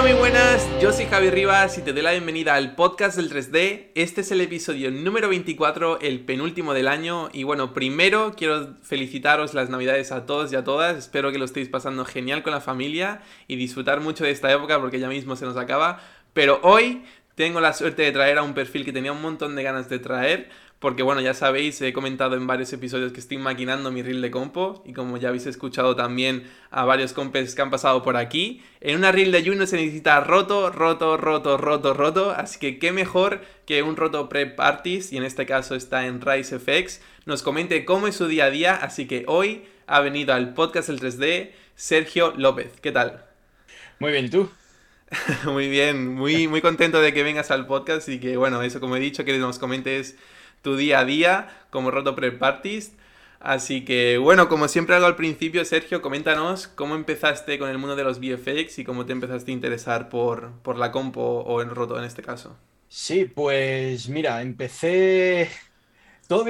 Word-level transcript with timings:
Hola, 0.00 0.12
muy 0.12 0.18
buenas. 0.18 0.66
Yo 0.80 0.94
soy 0.94 1.04
Javi 1.04 1.28
Rivas 1.28 1.76
y 1.76 1.82
te 1.82 1.92
doy 1.92 2.00
la 2.00 2.12
bienvenida 2.12 2.54
al 2.54 2.74
podcast 2.74 3.18
del 3.18 3.30
3D. 3.30 3.90
Este 3.94 4.22
es 4.22 4.32
el 4.32 4.40
episodio 4.40 4.90
número 4.90 5.28
24, 5.28 6.00
el 6.00 6.20
penúltimo 6.20 6.72
del 6.72 6.88
año. 6.88 7.28
Y 7.34 7.42
bueno, 7.42 7.74
primero 7.74 8.32
quiero 8.34 8.76
felicitaros 8.82 9.52
las 9.52 9.68
Navidades 9.68 10.10
a 10.10 10.24
todos 10.24 10.50
y 10.54 10.56
a 10.56 10.64
todas. 10.64 10.96
Espero 10.96 11.32
que 11.32 11.38
lo 11.38 11.44
estéis 11.44 11.68
pasando 11.68 12.06
genial 12.06 12.42
con 12.42 12.54
la 12.54 12.62
familia 12.62 13.20
y 13.46 13.56
disfrutar 13.56 14.00
mucho 14.00 14.24
de 14.24 14.30
esta 14.30 14.50
época 14.50 14.80
porque 14.80 15.00
ya 15.00 15.08
mismo 15.08 15.36
se 15.36 15.44
nos 15.44 15.58
acaba. 15.58 16.00
Pero 16.32 16.60
hoy 16.62 17.02
tengo 17.34 17.60
la 17.60 17.74
suerte 17.74 18.00
de 18.00 18.12
traer 18.12 18.38
a 18.38 18.42
un 18.42 18.54
perfil 18.54 18.86
que 18.86 18.94
tenía 18.94 19.12
un 19.12 19.20
montón 19.20 19.54
de 19.54 19.62
ganas 19.62 19.90
de 19.90 19.98
traer 19.98 20.48
porque 20.80 21.02
bueno, 21.02 21.20
ya 21.20 21.34
sabéis, 21.34 21.80
he 21.82 21.92
comentado 21.92 22.36
en 22.36 22.46
varios 22.46 22.72
episodios 22.72 23.12
que 23.12 23.20
estoy 23.20 23.36
maquinando 23.36 23.92
mi 23.92 24.02
reel 24.02 24.22
de 24.22 24.30
compo 24.30 24.82
y 24.86 24.94
como 24.94 25.18
ya 25.18 25.28
habéis 25.28 25.44
escuchado 25.44 25.94
también 25.94 26.50
a 26.70 26.86
varios 26.86 27.12
compes 27.12 27.54
que 27.54 27.60
han 27.60 27.70
pasado 27.70 28.02
por 28.02 28.16
aquí, 28.16 28.62
en 28.80 28.96
una 28.96 29.12
reel 29.12 29.30
de 29.30 29.44
Juno 29.44 29.66
se 29.66 29.76
necesita 29.76 30.20
roto, 30.20 30.70
roto, 30.70 31.18
roto, 31.18 31.58
roto, 31.58 31.92
roto, 31.92 32.30
así 32.30 32.58
que 32.58 32.78
qué 32.78 32.92
mejor 32.92 33.42
que 33.66 33.82
un 33.82 33.94
roto 33.94 34.30
prep 34.30 34.58
artist 34.58 35.12
y 35.12 35.18
en 35.18 35.24
este 35.24 35.44
caso 35.44 35.74
está 35.74 36.06
en 36.06 36.22
Rise 36.22 36.58
FX, 36.58 37.02
nos 37.26 37.42
comente 37.42 37.84
cómo 37.84 38.06
es 38.06 38.16
su 38.16 38.26
día 38.26 38.46
a 38.46 38.50
día, 38.50 38.74
así 38.74 39.06
que 39.06 39.24
hoy 39.28 39.66
ha 39.86 40.00
venido 40.00 40.32
al 40.32 40.54
podcast 40.54 40.88
el 40.88 40.98
3D 40.98 41.50
Sergio 41.76 42.32
López, 42.38 42.72
¿qué 42.80 42.90
tal? 42.90 43.26
Muy 43.98 44.12
bien, 44.12 44.24
¿y 44.24 44.30
tú? 44.30 44.50
muy 45.44 45.68
bien, 45.68 46.08
muy, 46.08 46.48
muy 46.48 46.62
contento 46.62 47.02
de 47.02 47.12
que 47.12 47.22
vengas 47.22 47.50
al 47.50 47.66
podcast 47.66 48.08
y 48.08 48.18
que 48.18 48.38
bueno, 48.38 48.62
eso 48.62 48.80
como 48.80 48.96
he 48.96 49.00
dicho, 49.00 49.26
que 49.26 49.36
nos 49.36 49.58
comentes 49.58 50.16
tu 50.62 50.76
día 50.76 51.00
a 51.00 51.04
día 51.04 51.48
como 51.70 51.90
Roto 51.90 52.14
Prep 52.14 52.42
Artist. 52.42 52.94
Así 53.40 53.84
que 53.84 54.18
bueno, 54.18 54.48
como 54.48 54.68
siempre 54.68 54.96
hago 54.96 55.06
al 55.06 55.16
principio, 55.16 55.64
Sergio, 55.64 56.02
coméntanos 56.02 56.68
cómo 56.68 56.94
empezaste 56.94 57.58
con 57.58 57.70
el 57.70 57.78
mundo 57.78 57.96
de 57.96 58.04
los 58.04 58.20
VFX 58.20 58.78
y 58.80 58.84
cómo 58.84 59.06
te 59.06 59.12
empezaste 59.12 59.50
a 59.50 59.54
interesar 59.54 60.08
por, 60.10 60.52
por 60.62 60.76
la 60.76 60.92
compo 60.92 61.22
o 61.22 61.62
el 61.62 61.70
roto 61.70 61.98
en 61.98 62.04
este 62.04 62.22
caso. 62.22 62.56
Sí, 62.88 63.24
pues 63.24 64.08
mira, 64.08 64.42
empecé... 64.42 65.48
Todo 66.26 66.44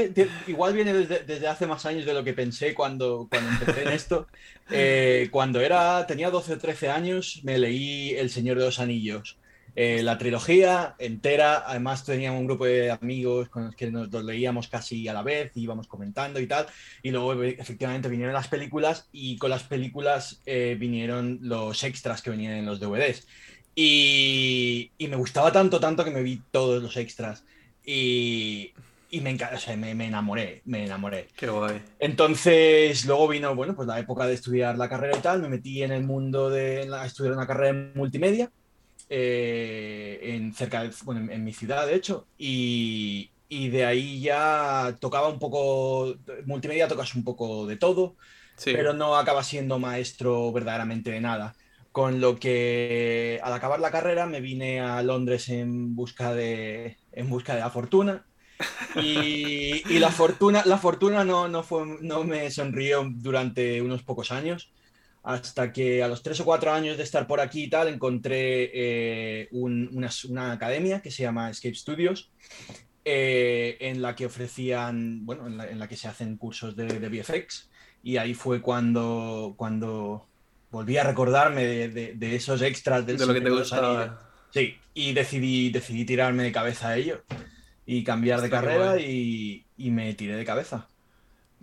igual 0.47 0.75
viene 0.75 0.93
desde, 0.93 1.49
hace 1.49 1.67
más 1.67 1.87
años 1.87 2.05
de 2.05 2.13
lo 2.13 2.25
que 2.25 2.35
pensé 2.35 2.75
cuando, 2.75 3.29
cuando 3.31 3.51
empecé 3.51 3.83
en 3.83 3.89
esto. 3.89 4.27
Eh, 4.73 5.31
cuando 5.33 5.61
era, 5.61 6.07
tenía 6.07 6.31
12 6.31 6.53
o 6.53 6.59
13 6.59 6.91
años, 6.91 7.41
me 7.43 7.59
leí 7.59 8.11
El 8.11 8.31
Señor 8.31 8.57
de 8.57 8.67
los 8.67 8.79
Anillos. 8.79 9.40
Eh, 9.77 10.03
la 10.03 10.19
trilogía 10.19 10.95
entera, 10.99 11.65
además 11.67 12.05
teníamos 12.05 12.41
un 12.41 12.47
grupo 12.47 12.67
de 12.67 12.91
amigos 12.91 13.49
con 13.49 13.67
los 13.67 13.77
que 13.77 13.91
nos 13.91 14.11
leíamos 14.25 14.69
casi 14.69 15.07
a 15.09 15.13
la 15.13 15.23
vez, 15.23 15.53
íbamos 15.55 15.87
comentando 15.87 16.41
y 16.41 16.47
tal, 16.47 16.67
y 17.03 17.11
luego 17.11 17.43
efectivamente 17.43 18.09
vinieron 18.09 18.35
las 18.35 18.49
películas 18.49 19.09
y 19.13 19.37
con 19.39 19.51
las 19.51 19.63
películas 19.63 20.41
eh, 20.47 20.77
vinieron 20.79 21.39
los 21.43 21.85
extras 21.85 22.23
que 22.23 22.31
venían 22.31 22.55
en 22.55 22.67
los 22.67 22.81
DVDs. 22.81 23.27
Y, 23.75 24.91
me 24.99 25.17
gustaba 25.17 25.53
tanto, 25.53 25.81
tanto 25.81 26.05
que 26.05 26.11
me 26.11 26.23
vi 26.23 26.43
todos 26.51 26.83
los 26.83 26.97
extras. 26.97 27.45
Y, 27.85 28.73
me, 29.13 29.35
o 29.35 29.59
sea, 29.59 29.77
me, 29.77 29.91
enamoré, 29.93 30.63
me 30.67 30.85
enamoré. 30.85 31.29
Qué 31.37 31.49
guay. 31.49 31.81
Entonces, 31.99 33.07
luego 33.07 33.29
vino, 33.29 33.55
bueno, 33.55 33.75
pues 33.75 33.89
la 33.89 33.99
época 33.99 34.27
de 34.27 34.35
estudiar 34.35 34.77
la 34.77 34.89
carrera 34.89 35.17
y 35.17 35.21
tal, 35.21 35.41
me 35.41 35.49
metí 35.49 35.83
en 35.83 35.93
el 35.93 36.05
mundo 36.05 36.51
de 36.51 36.83
estudiar 37.05 37.35
una 37.35 37.47
carrera 37.47 37.71
en 37.71 37.93
multimedia 37.95 38.51
eh, 39.13 40.21
en, 40.23 40.55
cerca 40.55 40.89
bueno, 41.03 41.33
en, 41.33 41.45
mi 41.45 41.53
ciudad, 41.53 41.85
de 41.85 41.97
hecho, 41.97 42.29
y, 42.39 43.31
de 43.49 43.85
ahí 43.85 44.21
ya 44.21 44.97
tocaba 45.01 45.29
un 45.29 45.41
poco, 45.41 46.15
multimedia 46.47 46.87
tocas 46.87 47.17
un 47.17 47.25
poco 47.25 47.67
de 47.67 47.77
todo, 47.77 48.15
pero 48.65 48.93
no 48.95 49.17
acaba 49.17 49.43
siendo 49.43 49.81
maestro 49.81 50.53
verdaderamente 50.53 51.11
de 51.11 51.21
nada. 51.21 51.57
Con 51.91 52.21
lo 52.21 52.39
que 52.39 53.41
al 53.43 53.53
acabar 53.53 53.81
la 53.81 53.91
carrera 53.91 54.27
me 54.27 54.41
vine 54.41 54.81
a 54.81 55.03
Londres 55.03 55.49
en 55.49 55.97
busca 55.97 56.33
de, 56.33 56.97
en 57.11 57.29
busca 57.29 57.55
de 57.57 57.61
la 57.61 57.71
fortuna. 57.71 58.25
Y, 58.95 59.99
la 59.99 60.11
fortuna, 60.11 60.63
la 60.67 60.79
fortuna 60.79 61.25
no, 61.25 61.49
no, 61.49 61.65
fue, 61.65 61.85
no 62.01 62.23
me 62.23 62.49
sonrió 62.53 63.11
durante 63.13 63.83
unos 63.83 64.05
pocos 64.05 64.31
años 64.31 64.71
hasta 65.23 65.73
que 65.73 66.03
a 66.03 66.09
los 66.09 66.23
tres 66.23 66.41
o 66.41 66.45
cuatro 66.45 66.73
años 66.73 66.97
de 66.97 67.03
estar 67.03 67.27
por 67.27 67.41
aquí 67.41 67.65
y 67.65 67.71
tal, 67.71 67.89
encontré 67.89 68.71
eh, 68.73 69.49
una, 69.53 70.53
academia 70.53 71.03
que 71.03 71.11
se 71.11 71.23
llama 71.23 71.51
Escape 71.51 71.75
Studios, 71.75 72.31
eh, 73.05 73.77
en 73.81 74.03
la 74.03 74.15
que 74.17 74.27
ofrecían, 74.27 75.27
bueno, 75.27 75.47
en 75.47 75.79
la, 75.79 75.89
que 75.89 75.97
se 75.97 76.09
hacen 76.09 76.37
cursos 76.37 76.75
de, 76.77 76.87
de, 76.87 77.09
VFX, 77.09 77.69
y 78.03 78.17
ahí 78.17 78.35
fue 78.35 78.63
cuando, 78.63 79.55
cuando 79.57 80.27
volví 80.71 80.97
a 80.97 81.05
recordarme 81.05 81.67
de, 81.67 82.37
esos 82.37 82.63
extras 82.63 83.05
del 83.07 83.19
de 83.19 83.27
lo 83.27 83.35
que 83.35 83.41
te 83.41 83.51
gustaba. 83.51 84.27
Sí, 84.51 84.77
y 84.95 85.13
decidí, 85.13 85.71
decidí 85.71 86.05
tirarme 86.05 86.43
de 86.45 86.53
cabeza 86.53 86.89
a 86.89 86.97
ello 86.97 87.23
y 87.87 88.03
cambiar 88.05 88.41
de 88.41 88.51
carrera 88.51 88.99
y, 88.99 89.65
me 89.77 90.15
tiré 90.15 90.37
de 90.37 90.45
cabeza. 90.45 90.89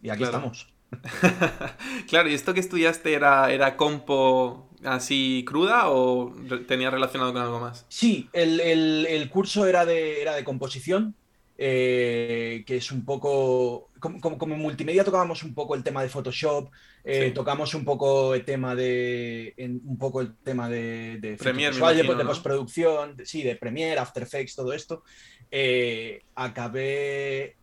Y 0.01 0.09
aquí 0.09 0.23
estamos. 0.23 0.76
claro, 2.07 2.29
¿y 2.29 2.33
esto 2.33 2.53
que 2.53 2.59
estudiaste 2.59 3.13
era, 3.13 3.51
era 3.51 3.75
compo 3.75 4.69
así 4.83 5.43
cruda 5.45 5.89
o 5.89 6.33
tenía 6.67 6.89
relacionado 6.89 7.33
con 7.33 7.41
algo 7.41 7.59
más? 7.59 7.85
Sí, 7.89 8.29
el, 8.33 9.29
curso 9.29 9.67
era 9.67 9.85
de, 9.85 10.21
era 10.21 10.35
de 10.35 10.43
composición, 10.43 11.15
eh, 11.57 12.63
que 12.65 12.77
es 12.77 12.91
un 12.91 13.03
poco, 13.03 13.89
como, 13.99 14.53
en 14.53 14.61
multimedia 14.61 15.03
tocábamos 15.03 15.43
un 15.43 15.53
poco 15.53 15.75
el 15.75 15.83
tema 15.83 16.03
de 16.03 16.09
Photoshop, 16.09 16.69
eh, 17.03 17.31
tocamos 17.31 17.73
un 17.73 17.85
poco 17.85 18.35
el 18.35 18.43
tema 18.43 18.75
de, 18.75 19.53
un 19.57 19.97
poco 19.97 20.21
el 20.21 20.35
tema 20.37 20.69
de, 20.69 21.17
de, 21.19 21.37
Premiere, 21.37 21.75
de, 21.75 22.25
postproducción, 22.25 23.15
sí, 23.23 23.43
de 23.43 23.55
Premiere, 23.55 23.99
After 23.99 24.23
Effects, 24.23 24.55
todo 24.55 24.73
esto. 24.73 25.03
Eh, 25.49 26.23
acabé 26.35 27.55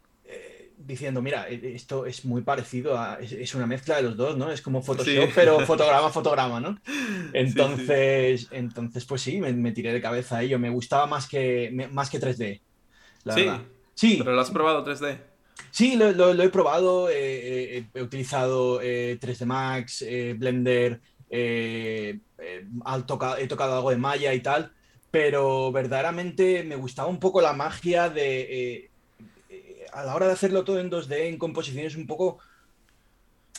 diciendo, 0.86 1.22
mira, 1.22 1.48
e, 1.48 1.74
esto 1.74 2.06
es 2.06 2.24
muy 2.24 2.42
parecido 2.42 2.98
a. 2.98 3.18
Es, 3.20 3.54
una 3.54 3.66
mezcla 3.66 3.96
de 3.96 4.02
los 4.02 4.16
dos, 4.16 4.36
¿no? 4.36 4.50
Es 4.50 4.62
como 4.62 4.82
Photoshop, 4.82 5.30
pero 5.34 5.60
fotograma, 5.66 6.10
fotograma, 6.10 6.60
¿no? 6.60 6.78
Entonces, 7.32 8.48
entonces 8.50 9.04
pues 9.04 9.22
sí, 9.22 9.40
me, 9.40 9.72
tiré 9.72 9.92
de 9.92 10.00
cabeza 10.00 10.38
a 10.38 10.42
ello. 10.42 10.58
Me 10.58 10.70
gustaba 10.70 11.06
más 11.06 11.28
que, 11.28 11.88
más 11.92 12.10
que 12.10 12.20
3D. 12.20 12.60
La 13.24 13.34
sí. 13.34 13.50
Sí. 13.94 14.16
¿Pero 14.18 14.32
lo 14.32 14.40
has 14.40 14.50
probado 14.50 14.84
3D? 14.84 15.18
Sí, 15.70 15.96
lo, 15.96 16.42
he 16.42 16.48
probado. 16.48 17.08
he 17.10 17.86
utilizado 18.00 18.80
3D 18.80 19.42
eh, 19.42 19.46
Max, 19.46 20.02
eh, 20.02 20.34
Blender, 20.36 21.00
eh, 21.30 22.20
he 22.38 23.46
tocado 23.46 23.76
algo 23.76 23.90
de 23.90 23.96
Maya 23.96 24.34
y 24.34 24.40
tal. 24.40 24.72
Pero 25.10 25.70
verdaderamente 25.70 26.64
me 26.64 26.74
gustaba 26.74 27.08
un 27.08 27.20
poco 27.20 27.40
la 27.40 27.52
magia 27.52 28.08
de 28.08 28.90
a 29.94 30.04
la 30.04 30.14
hora 30.14 30.26
de 30.26 30.32
hacerlo 30.32 30.64
todo 30.64 30.80
en 30.80 30.90
2D, 30.90 31.28
en 31.28 31.38
composición, 31.38 31.86
es 31.86 31.96
un 31.96 32.06
poco. 32.06 32.38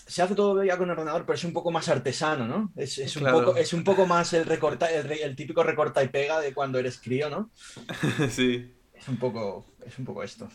Se 0.06 0.22
hace 0.22 0.36
todo 0.36 0.64
ya 0.64 0.78
con 0.78 0.90
ordenador, 0.90 1.26
pero 1.26 1.36
es 1.36 1.44
un 1.44 1.54
poco 1.54 1.72
más 1.72 1.90
artesano, 1.90 2.48
¿no? 2.48 2.72
Es, 2.76 2.98
un, 3.16 3.24
poco, 3.24 3.56
es 3.56 3.74
un 3.74 3.84
poco 3.84 4.06
más 4.06 4.34
el, 4.34 4.46
recorta, 4.46 4.88
el, 4.92 5.36
típico 5.36 5.64
recorta 5.64 6.04
y 6.04 6.10
pega 6.10 6.40
de 6.40 6.54
cuando 6.54 6.78
eres 6.78 7.00
crío, 7.00 7.30
¿no? 7.30 7.50
sí. 8.30 8.72
Es 8.94 9.08
un 9.08 9.18
poco, 9.18 9.66
es 9.84 9.98
un 9.98 10.06
poco 10.06 10.22
esto. 10.22 10.48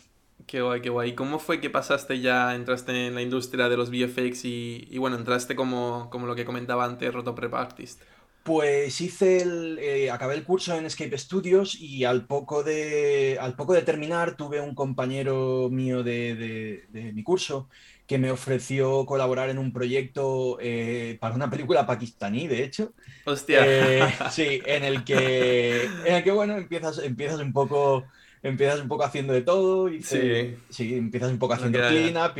Qué 0.47 0.61
guay, 0.61 0.81
qué 0.81 0.89
guay. 0.89 1.15
¿Cómo 1.15 1.37
fue 1.37 1.59
que 1.59 1.69
pasaste 1.69 2.21
ya, 2.21 2.55
entraste 2.55 3.07
en 3.07 3.15
la 3.15 3.21
industria 3.21 3.67
de 3.67 3.77
los 3.77 3.91
VFX 3.91 4.45
y, 4.45 4.87
y 4.89 4.97
bueno, 4.99 5.17
entraste 5.17 5.55
como, 5.55 6.09
como 6.09 6.27
lo 6.27 6.35
que 6.35 6.45
comentaba 6.45 6.85
antes, 6.85 7.13
Roto 7.13 7.35
Prep 7.35 7.53
Artist? 7.53 8.01
Pues 8.43 8.99
hice 9.01 9.43
el, 9.43 9.77
eh, 9.79 10.09
acabé 10.09 10.33
el 10.33 10.43
curso 10.43 10.75
en 10.75 10.85
Escape 10.87 11.15
Studios 11.15 11.79
y 11.79 12.05
al 12.05 12.25
poco 12.25 12.63
de, 12.63 13.37
al 13.39 13.55
poco 13.55 13.73
de 13.73 13.83
terminar 13.83 14.35
tuve 14.35 14.59
un 14.59 14.73
compañero 14.73 15.69
mío 15.69 16.01
de, 16.01 16.87
mi 17.13 17.21
curso 17.21 17.69
que 18.07 18.17
me 18.17 18.31
ofreció 18.31 19.05
colaborar 19.05 19.51
en 19.51 19.59
un 19.59 19.71
proyecto 19.71 20.57
eh, 20.59 21.17
para 21.21 21.35
una 21.35 21.51
película 21.51 21.85
pakistaní, 21.85 22.47
de 22.47 22.63
hecho. 22.63 22.93
Hostia. 23.25 23.61
Eh, 23.63 24.11
sí, 24.31 24.59
en 24.65 24.85
el 24.85 25.03
que, 25.03 25.83
en 26.05 26.15
el 26.15 26.23
que 26.23 26.31
bueno, 26.31 26.57
empiezas, 26.57 26.97
empiezas 26.97 27.39
un 27.39 27.53
poco 27.53 28.05
empiezas 28.41 28.81
un 28.81 28.87
poco 28.87 29.03
haciendo 29.03 29.33
de 29.33 29.43
todo. 29.43 29.87
y 29.87 30.01
sí. 30.01 30.55
sí, 30.71 30.95
empiezas 30.95 31.31
un 31.31 31.37
poco 31.37 31.53
haciendo 31.53 31.77
clean 31.77 32.17
up 32.17 32.33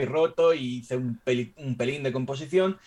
y 0.55 0.77
hice 0.77 0.97
un, 0.97 1.21
un 1.57 1.77
pelín 1.77 2.01
de 2.01 2.11
composición. 2.11 2.79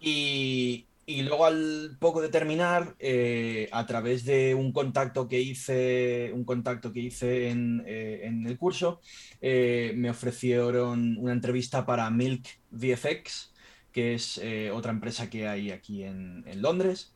Y, 0.00 0.84
y 1.08 1.22
luego 1.22 1.46
al 1.46 1.96
poco 2.00 2.20
de 2.20 2.28
terminar, 2.28 2.96
eh, 2.98 3.68
a 3.70 3.86
través 3.86 4.24
de 4.24 4.56
un 4.56 4.72
contacto 4.72 5.28
que 5.28 5.40
hice, 5.40 6.32
un 6.34 6.44
contacto 6.44 6.92
que 6.92 6.98
hice 7.00 7.48
en, 7.50 7.84
eh, 7.86 8.28
el 8.44 8.58
curso, 8.58 9.00
eh, 9.40 9.92
me 9.96 10.10
ofrecieron 10.10 11.16
una 11.18 11.32
entrevista 11.32 11.86
para 11.86 12.10
Milk 12.10 12.48
VFX, 12.72 13.54
que 13.92 14.14
es 14.14 14.40
otra 14.72 14.92
empresa 14.92 15.30
que 15.30 15.48
hay 15.48 15.70
aquí 15.70 16.02
en, 16.02 16.44
Londres. 16.60 17.14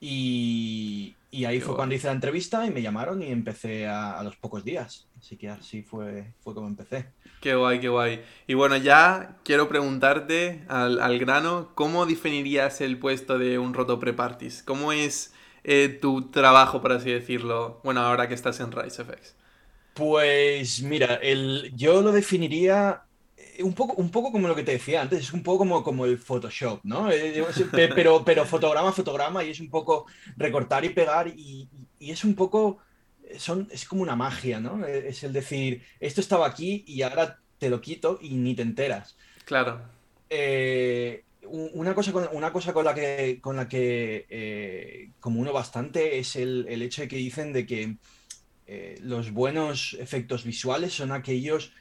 Y, 0.00 1.16
ahí 1.46 1.60
fue 1.60 1.76
cuando 1.76 1.94
hice 1.94 2.06
la 2.08 2.12
entrevista 2.12 2.66
y 2.66 2.70
me 2.70 2.82
llamaron 2.82 3.22
y 3.22 3.26
empecé 3.32 3.86
a, 3.86 4.22
los 4.22 4.36
pocos 4.36 4.64
días. 4.64 5.08
Así 5.18 5.36
que 5.36 5.48
así 5.48 5.82
fue, 5.82 6.34
fue 6.40 6.54
como 6.54 6.68
empecé. 6.68 7.06
Qué 7.40 7.54
guay, 7.54 7.80
qué 7.80 7.88
guay. 7.88 8.22
Y 8.46 8.54
bueno, 8.54 8.76
ya 8.76 9.38
quiero 9.44 9.66
preguntarte 9.66 10.62
al, 10.68 11.18
grano, 11.18 11.70
¿cómo 11.74 12.04
definirías 12.04 12.82
el 12.82 12.98
puesto 12.98 13.38
de 13.38 13.58
un 13.58 13.72
roto 13.72 13.98
prepartis? 13.98 14.62
¿Cómo 14.62 14.92
es 14.92 15.32
eh, 15.64 15.88
tu 15.88 16.30
trabajo, 16.30 16.82
por 16.82 16.92
así 16.92 17.10
decirlo? 17.10 17.80
Bueno, 17.82 18.02
ahora 18.02 18.28
que 18.28 18.34
estás 18.34 18.60
en 18.60 18.70
Rise 18.70 19.04
FX. 19.04 19.36
Pues 19.94 20.82
mira, 20.82 21.14
el, 21.14 21.72
yo 21.74 22.02
lo 22.02 22.12
definiría 22.12 23.04
eh, 23.38 23.62
un 23.62 23.72
poco, 23.72 23.94
un 23.94 24.10
poco 24.10 24.32
como 24.32 24.46
lo 24.46 24.54
que 24.54 24.62
te 24.62 24.72
decía 24.72 25.00
antes, 25.00 25.20
es 25.20 25.32
un 25.32 25.42
poco 25.42 25.58
como, 25.58 25.82
como 25.82 26.04
el 26.04 26.18
Photoshop, 26.18 26.80
¿no? 26.84 27.10
Eh, 27.10 27.42
pero, 27.94 28.22
pero 28.22 28.44
fotograma, 28.44 28.92
fotograma, 28.92 29.42
y 29.44 29.50
es 29.50 29.60
un 29.60 29.70
poco 29.70 30.06
recortar 30.36 30.84
y 30.84 30.90
pegar, 30.90 31.28
y, 31.28 31.68
y 31.98 32.10
es 32.10 32.22
un 32.22 32.34
poco, 32.34 32.78
son, 33.38 33.68
es 33.70 33.84
como 33.84 34.02
una 34.02 34.16
magia, 34.16 34.60
¿no? 34.60 34.84
Es 34.86 35.22
el 35.24 35.32
decir, 35.32 35.82
esto 36.00 36.20
estaba 36.20 36.46
aquí 36.46 36.84
y 36.86 37.02
ahora 37.02 37.38
te 37.58 37.70
lo 37.70 37.80
quito 37.80 38.18
y 38.20 38.30
ni 38.30 38.54
te 38.54 38.62
enteras. 38.62 39.16
Claro. 39.44 39.80
Eh, 40.28 41.24
una 41.42 41.94
cosa, 41.94 42.12
con, 42.12 42.28
una 42.32 42.52
cosa 42.52 42.72
con 42.72 42.84
la 42.84 42.94
que, 42.94 43.38
con 43.40 43.56
la 43.56 43.68
que 43.68 44.26
eh, 44.28 45.10
como 45.20 45.40
uno 45.40 45.52
bastante 45.52 46.18
es 46.18 46.36
el, 46.36 46.66
hecho 46.82 47.02
de 47.02 47.08
que 47.08 47.16
dicen 47.16 47.52
de 47.52 47.66
que 47.66 47.96
eh, 48.66 48.98
los 49.02 49.32
buenos 49.32 49.96
efectos 49.98 50.44
visuales 50.44 50.94
son 50.94 51.12
aquellos 51.12 51.72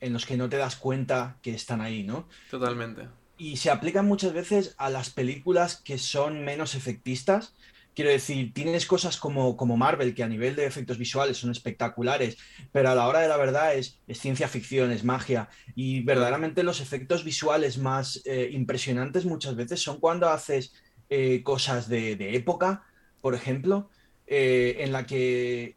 en 0.00 0.12
los 0.12 0.26
que 0.26 0.36
no 0.36 0.48
te 0.48 0.58
das 0.58 0.76
cuenta 0.76 1.38
que 1.42 1.54
están 1.54 1.80
ahí, 1.80 2.02
¿no? 2.02 2.28
Totalmente. 2.50 3.08
Y 3.38 3.56
se 3.56 3.70
aplican 3.70 4.06
muchas 4.06 4.32
veces 4.32 4.74
a 4.76 4.90
las 4.90 5.10
películas 5.10 5.76
que 5.76 5.98
son 5.98 6.44
menos 6.44 6.74
efectistas 6.74 7.54
Quiero 7.94 8.10
decir, 8.10 8.52
tienes 8.52 8.86
cosas 8.86 9.16
como, 9.16 9.56
como 9.56 9.76
Marvel, 9.76 10.14
que 10.14 10.24
a 10.24 10.28
nivel 10.28 10.56
de 10.56 10.66
efectos 10.66 10.98
visuales 10.98 11.36
son 11.36 11.52
espectaculares, 11.52 12.36
pero 12.72 12.90
a 12.90 12.94
la 12.94 13.06
hora 13.06 13.20
de 13.20 13.28
la 13.28 13.36
verdad 13.36 13.76
es, 13.76 14.00
ciencia 14.08 14.48
ficción, 14.48 14.90
es 14.90 15.04
magia. 15.04 15.48
Y 15.76 16.02
verdaderamente 16.02 16.64
los 16.64 16.80
efectos 16.80 17.22
visuales 17.22 17.78
más 17.78 18.20
eh, 18.24 18.50
impresionantes 18.52 19.24
muchas 19.24 19.54
veces 19.54 19.80
son 19.80 20.00
cuando 20.00 20.28
haces 20.28 20.74
eh, 21.08 21.42
cosas 21.44 21.88
de, 21.88 22.34
época, 22.34 22.82
por 23.20 23.36
ejemplo, 23.36 23.90
eh, 24.26 24.78
en 24.80 24.90
la 24.90 25.06
que 25.06 25.76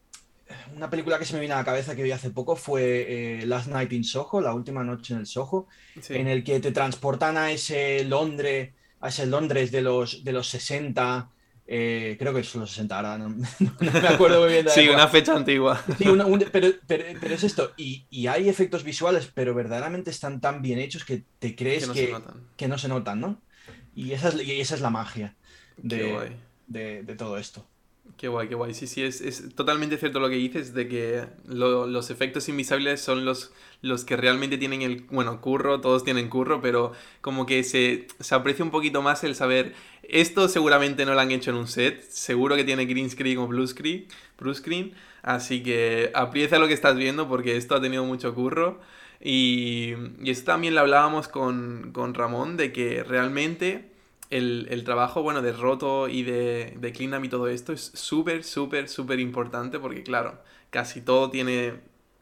una 0.75 0.89
película 0.89 1.19
que 1.19 1.25
se 1.25 1.33
me 1.33 1.39
viene 1.39 1.53
a 1.53 1.57
la 1.57 1.65
cabeza 1.65 1.95
que 1.95 2.03
vi 2.03 2.11
hace 2.11 2.31
poco 2.31 2.55
fue 2.55 3.41
Last 3.45 3.67
Night 3.67 3.91
in 3.93 4.03
Soho, 4.03 4.41
la 4.41 4.55
última 4.55 4.83
noche 4.83 5.13
en 5.13 5.19
el 5.19 5.27
Soho, 5.27 5.67
en 6.09 6.27
el 6.27 6.43
que 6.43 6.59
te 6.61 6.71
transportan 6.71 7.37
a 7.37 7.51
ese 7.51 8.05
Londres, 8.05 8.71
a 9.01 9.09
ese 9.09 9.27
Londres 9.27 9.71
de 9.71 9.81
los, 9.81 10.23
de 10.23 10.31
los 10.31 10.47
60 10.47 11.29
eh, 11.67 12.15
creo 12.17 12.33
que 12.33 12.39
es 12.39 12.55
los 12.55 12.69
60, 12.71 12.95
ahora 12.95 13.17
no, 13.17 13.29
me 13.29 14.07
acuerdo 14.07 14.41
muy 14.41 14.53
bien. 14.53 14.65
De 14.65 14.71
sí, 14.71 14.87
una 14.87 15.07
fecha 15.09 15.35
antigua. 15.35 15.83
Sí, 15.97 16.05
pero, 16.51 16.69
pero, 16.87 17.35
es 17.35 17.43
esto, 17.43 17.73
y, 17.75 18.05
y, 18.09 18.27
hay 18.27 18.47
efectos 18.47 18.83
visuales, 18.83 19.29
pero 19.33 19.53
verdaderamente 19.53 20.09
están 20.09 20.39
tan 20.39 20.61
bien 20.61 20.79
hechos 20.79 21.03
que 21.03 21.23
te 21.39 21.55
crees 21.55 21.83
que 21.83 21.87
no, 21.87 21.93
se, 21.93 22.11
notan. 22.11 22.47
Que 22.55 22.67
no 22.67 22.77
se 22.77 22.87
notan, 22.87 23.19
¿no? 23.19 23.41
Y 23.93 24.13
esa 24.13 24.29
es, 24.29 24.35
y 24.41 24.61
esa 24.61 24.75
es 24.75 24.81
la 24.81 24.89
magia 24.89 25.35
de, 25.75 26.31
de, 26.67 27.03
de 27.03 27.15
todo 27.15 27.37
esto. 27.37 27.67
Qué 28.15 28.27
guay, 28.29 28.47
qué 28.47 28.55
guay. 28.55 28.73
Sí, 28.73 28.87
sí, 28.87 29.03
es, 29.03 29.21
es 29.21 29.53
totalmente 29.55 29.97
cierto 29.97 30.19
lo 30.19 30.29
que 30.29 30.35
dices 30.35 30.73
de 30.73 30.87
que 30.87 31.27
los 31.45 32.09
efectos 32.09 32.49
invisibles 32.49 33.01
son 33.01 33.25
los, 33.25 33.51
los 33.81 34.05
que 34.05 34.15
realmente 34.17 34.57
tienen 34.57 34.81
el, 34.81 35.01
bueno, 35.11 35.39
curro, 35.41 35.81
todos 35.81 36.03
tienen 36.03 36.29
curro, 36.29 36.61
pero 36.61 36.93
como 37.21 37.45
que 37.45 37.63
se, 37.63 38.07
se 38.19 38.33
aprecia 38.33 38.65
un 38.65 38.71
poquito 38.71 39.01
más 39.03 39.23
el 39.23 39.35
saber, 39.35 39.75
esto 40.03 40.47
seguramente 40.47 41.05
no 41.05 41.13
lo 41.13 41.19
han 41.19 41.31
hecho 41.31 41.51
en 41.51 41.57
un 41.57 41.67
set, 41.67 42.01
seguro 42.09 42.55
que 42.55 42.63
tiene 42.63 42.85
green 42.85 43.09
screen 43.09 43.37
o 43.37 43.47
blue 43.47 43.67
screen, 43.67 44.07
blue 44.39 44.53
screen 44.53 44.93
así 45.21 45.61
que 45.61 46.11
aprecia 46.15 46.57
lo 46.57 46.67
que 46.67 46.73
estás 46.73 46.95
viendo 46.95 47.27
porque 47.27 47.57
esto 47.57 47.75
ha 47.75 47.81
tenido 47.81 48.03
mucho 48.05 48.33
curro. 48.33 48.79
Y, 49.19 49.93
y 50.21 50.29
esto 50.29 50.45
también 50.51 50.75
lo 50.75 50.81
hablábamos 50.81 51.27
con, 51.27 51.91
con 51.91 52.13
Ramón, 52.13 52.55
de 52.57 52.71
que 52.71 53.03
realmente 53.03 53.91
el, 54.29 54.83
trabajo, 54.83 55.21
bueno, 55.21 55.41
de 55.41 55.53
roto 55.53 56.07
y 56.09 56.23
de, 56.23 56.75
de 56.77 56.91
cleanup 56.91 57.25
y 57.25 57.29
todo 57.29 57.47
esto 57.47 57.73
es 57.73 57.91
súper, 57.93 58.43
súper, 58.43 58.89
súper 58.89 59.19
importante 59.19 59.79
porque, 59.79 60.03
claro, 60.03 60.41
casi 60.69 61.01
todo 61.01 61.29
tiene, 61.29 61.75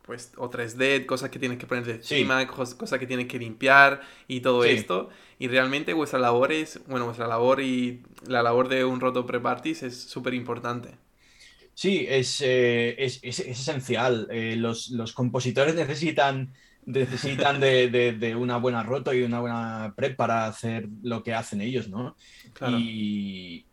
pues, 0.04 0.34
o 0.38 0.50
3D, 0.50 1.06
cosas 1.06 1.30
que 1.30 1.40
tienes 1.40 1.57
que 1.57 1.66
poner 1.66 1.86
de 1.86 1.94
encima, 1.94 2.46
cosas, 2.48 3.00
que 3.00 3.07
tienes 3.07 3.28
que 3.28 3.40
limpiar 3.40 4.02
y 4.28 4.42
todo 4.42 4.63
esto. 4.63 5.10
Y 5.40 5.48
realmente 5.48 5.94
vuestra 5.94 6.19
labor 6.19 6.52
es, 6.52 6.80
bueno, 6.88 7.06
vuestra 7.06 7.28
labor 7.28 7.62
y 7.62 8.04
la 8.28 8.44
labor 8.44 8.69
de 8.69 8.86
un 8.86 9.00
roto 9.00 9.25
pre-parties 9.25 9.84
es 9.84 10.00
súper 10.02 10.34
importante. 10.34 10.92
Sí, 11.74 12.06
es, 12.07 12.40
eh, 12.42 12.96
es, 12.98 13.19
es, 13.22 13.40
esencial. 13.40 14.28
Eh, 14.31 14.56
los, 14.56 14.90
los 14.92 15.12
compositores 15.12 15.75
necesitan 15.75 16.54
necesitan 16.85 17.59
de, 17.59 18.35
una 18.37 18.57
buena 18.57 18.83
roto 18.83 19.13
y 19.13 19.23
una 19.23 19.39
buena 19.39 19.93
prep 19.95 20.15
para 20.15 20.45
hacer 20.45 20.87
lo 21.03 21.23
que 21.23 21.33
hacen 21.33 21.61
ellos, 21.61 21.89
¿no? 21.89 22.15
Y, 22.77 23.65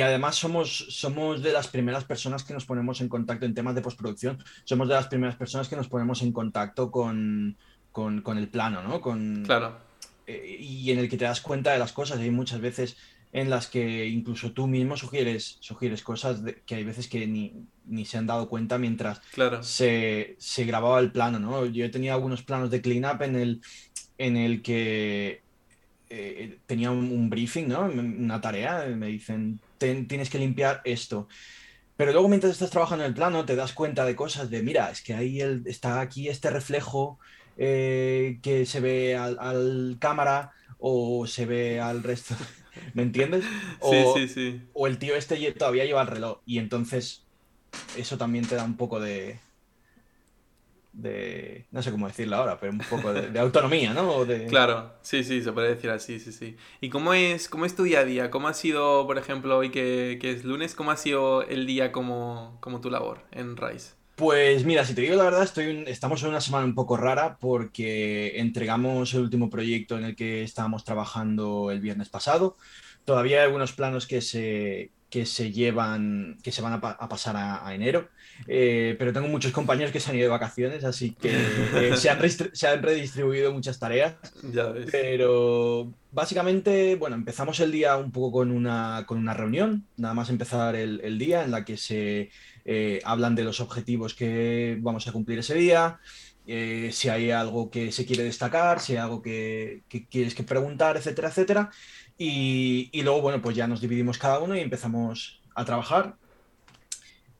además 0.00 0.36
somos, 0.36 0.86
somos 0.90 1.42
de 1.42 1.52
las 1.52 1.66
primeras 1.68 2.04
personas 2.04 2.44
que 2.44 2.54
nos 2.54 2.64
ponemos 2.64 3.00
en 3.00 3.08
contacto 3.08 3.46
en 3.46 3.54
temas 3.54 3.74
de 3.74 3.82
postproducción, 3.82 4.38
somos 4.64 4.88
de 4.88 4.94
las 4.94 5.08
primeras 5.08 5.36
personas 5.36 5.68
que 5.68 5.76
nos 5.76 5.88
ponemos 5.88 6.22
en 6.22 6.32
contacto 6.32 6.90
con, 6.90 7.56
el 7.96 8.48
plano, 8.48 8.82
¿no? 8.82 9.00
Con, 9.00 9.42
claro. 9.44 9.78
Eh, 10.26 10.58
y 10.60 10.90
en 10.92 10.98
el 10.98 11.08
que 11.08 11.16
te 11.16 11.24
das 11.24 11.40
cuenta 11.40 11.72
de 11.72 11.78
las 11.78 11.92
cosas. 11.92 12.20
Y 12.20 12.24
hay 12.24 12.30
muchas 12.30 12.60
veces 12.60 12.96
en 13.32 13.50
las 13.50 13.66
que 13.66 14.06
incluso 14.06 14.52
tú 14.52 14.66
mismo 14.66 14.96
sugieres, 14.96 15.56
sugieres 15.60 16.02
cosas 16.02 16.42
que 16.66 16.74
hay 16.74 16.84
veces 16.84 17.08
que 17.08 17.26
ni, 17.26 17.66
se 18.04 18.18
han 18.18 18.26
dado 18.26 18.48
cuenta 18.48 18.78
mientras 18.78 19.20
se, 19.62 20.36
grababa 20.58 21.00
el 21.00 21.12
plano, 21.12 21.38
¿no? 21.38 21.66
Yo 21.66 21.84
he 21.84 21.88
tenido 21.88 22.14
algunos 22.14 22.42
planos 22.42 22.70
de 22.70 22.80
cleanup 22.80 23.22
en 23.22 23.36
el, 23.36 23.60
en 24.18 24.36
el 24.36 24.62
que 24.62 25.42
eh, 26.10 26.58
tenía 26.66 26.90
un, 26.90 27.30
briefing, 27.30 27.68
¿no? 27.68 27.82
Una 27.82 28.40
tarea, 28.40 28.86
me 28.86 29.08
dicen, 29.08 29.60
tienes 29.78 30.30
que 30.30 30.38
limpiar 30.38 30.80
esto. 30.84 31.28
Pero 31.96 32.12
luego 32.12 32.28
mientras 32.28 32.52
estás 32.52 32.70
trabajando 32.70 33.04
en 33.04 33.10
el 33.10 33.14
plano 33.14 33.44
te 33.44 33.56
das 33.56 33.72
cuenta 33.72 34.04
de 34.04 34.16
cosas 34.16 34.50
de, 34.50 34.62
mira, 34.62 34.90
es 34.90 35.02
que 35.02 35.14
ahí 35.14 35.40
el, 35.40 35.62
está 35.66 36.00
aquí 36.00 36.28
este 36.28 36.50
reflejo 36.50 37.18
eh, 37.56 38.38
que 38.42 38.66
se 38.66 38.80
ve 38.80 39.16
al, 39.16 39.38
al 39.38 39.96
cámara 40.00 40.52
o 40.78 41.26
se 41.26 41.46
ve 41.46 41.80
al 41.80 42.02
resto 42.02 42.34
¿Me 42.94 43.02
entiendes? 43.02 43.44
O, 43.80 44.14
sí, 44.14 44.26
sí, 44.26 44.34
sí. 44.34 44.60
O 44.72 44.86
el 44.86 44.98
tío 44.98 45.14
este 45.16 45.52
todavía 45.52 45.84
lleva 45.84 46.02
el 46.02 46.08
reloj 46.08 46.40
y 46.46 46.58
entonces 46.58 47.21
eso 47.96 48.18
también 48.18 48.46
te 48.46 48.54
da 48.54 48.64
un 48.64 48.76
poco 48.76 49.00
de, 49.00 49.38
de 50.92 51.66
no 51.70 51.82
sé 51.82 51.90
cómo 51.90 52.06
decirlo 52.06 52.36
ahora, 52.36 52.58
pero 52.58 52.72
un 52.72 52.78
poco 52.78 53.12
de, 53.12 53.38
autonomía, 53.38 53.94
¿no? 53.94 54.26
Claro, 54.48 54.92
sí, 55.02 55.24
sí, 55.24 55.42
se 55.42 55.52
puede 55.52 55.74
decir 55.74 55.90
así, 55.90 56.20
sí, 56.20 56.32
sí. 56.32 56.56
¿Y 56.80 56.90
cómo 56.90 57.14
es, 57.14 57.48
cómo 57.48 57.64
es 57.64 57.74
tu 57.74 57.84
día 57.84 58.00
a 58.00 58.04
día? 58.04 58.30
¿Cómo 58.30 58.48
ha 58.48 58.54
sido, 58.54 59.06
por 59.06 59.18
ejemplo, 59.18 59.56
hoy 59.58 59.70
que, 59.70 60.18
es 60.22 60.44
lunes, 60.44 60.74
cómo 60.74 60.90
ha 60.90 60.96
sido 60.96 61.42
el 61.42 61.66
día 61.66 61.92
como, 61.92 62.58
como 62.60 62.80
tu 62.80 62.90
labor 62.90 63.24
en 63.32 63.56
Rice? 63.56 63.94
Pues 64.14 64.64
mira, 64.64 64.84
si 64.84 64.94
te 64.94 65.00
digo 65.00 65.16
la 65.16 65.24
verdad, 65.24 65.42
estoy 65.42 65.84
estamos 65.86 66.22
en 66.22 66.28
una 66.28 66.40
semana 66.40 66.66
un 66.66 66.74
poco 66.74 66.98
rara 66.98 67.38
porque 67.40 68.38
entregamos 68.38 69.14
el 69.14 69.22
último 69.22 69.48
proyecto 69.48 69.96
en 69.96 70.04
el 70.04 70.16
que 70.16 70.42
estábamos 70.42 70.84
trabajando 70.84 71.70
el 71.70 71.80
viernes 71.80 72.10
pasado. 72.10 72.56
Todavía 73.06 73.38
hay 73.38 73.46
algunos 73.46 73.72
planos 73.72 74.06
que 74.06 74.20
se, 74.20 74.90
que 75.12 75.26
se 75.26 75.52
llevan, 75.52 76.38
que 76.42 76.50
se 76.50 76.62
van 76.62 76.72
a, 76.72 76.80
pasar 76.80 77.36
a, 77.36 77.74
enero, 77.74 78.08
eh, 78.48 78.96
pero 78.98 79.12
tengo 79.12 79.28
muchos 79.28 79.52
compañeros 79.52 79.92
que 79.92 80.00
se 80.00 80.10
han 80.10 80.16
ido 80.16 80.24
de 80.24 80.30
vacaciones, 80.30 80.84
así 80.84 81.10
que 81.10 81.30
eh, 81.74 81.96
se, 81.98 82.08
han 82.08 82.18
se, 82.30 82.66
han 82.66 82.82
redistribuido 82.82 83.52
muchas 83.52 83.78
tareas. 83.78 84.14
Ya 84.42 84.70
ves. 84.70 84.88
Pero 84.90 85.92
básicamente, 86.12 86.96
bueno, 86.96 87.14
empezamos 87.14 87.60
el 87.60 87.72
día 87.72 87.98
un 87.98 88.10
poco 88.10 88.38
con 88.38 88.50
una, 88.50 89.04
con 89.06 89.18
una 89.18 89.34
reunión, 89.34 89.84
nada 89.98 90.14
más 90.14 90.30
empezar 90.30 90.76
el, 90.76 91.02
el 91.04 91.18
día 91.18 91.44
en 91.44 91.50
la 91.50 91.66
que 91.66 91.76
se 91.76 92.30
eh, 92.64 93.02
hablan 93.04 93.34
de 93.34 93.44
los 93.44 93.60
objetivos 93.60 94.14
que 94.14 94.78
vamos 94.80 95.06
a 95.06 95.12
cumplir 95.12 95.40
ese 95.40 95.54
día, 95.54 96.00
eh, 96.46 96.90
si 96.92 97.08
hay 97.08 97.30
algo 97.30 97.70
que 97.70 97.92
se 97.92 98.04
quiere 98.04 98.24
destacar, 98.24 98.80
si 98.80 98.92
hay 98.92 98.98
algo 98.98 99.22
que, 99.22 99.82
quieres 100.10 100.34
que 100.34 100.42
preguntar, 100.42 100.96
etcétera, 100.96 101.28
etcétera. 101.28 101.70
Y, 102.24 103.02
luego, 103.02 103.20
bueno, 103.20 103.42
pues 103.42 103.56
ya 103.56 103.66
nos 103.66 103.80
dividimos 103.80 104.18
cada 104.18 104.38
uno 104.38 104.56
y 104.56 104.60
empezamos 104.60 105.40
a 105.54 105.64
trabajar. 105.64 106.16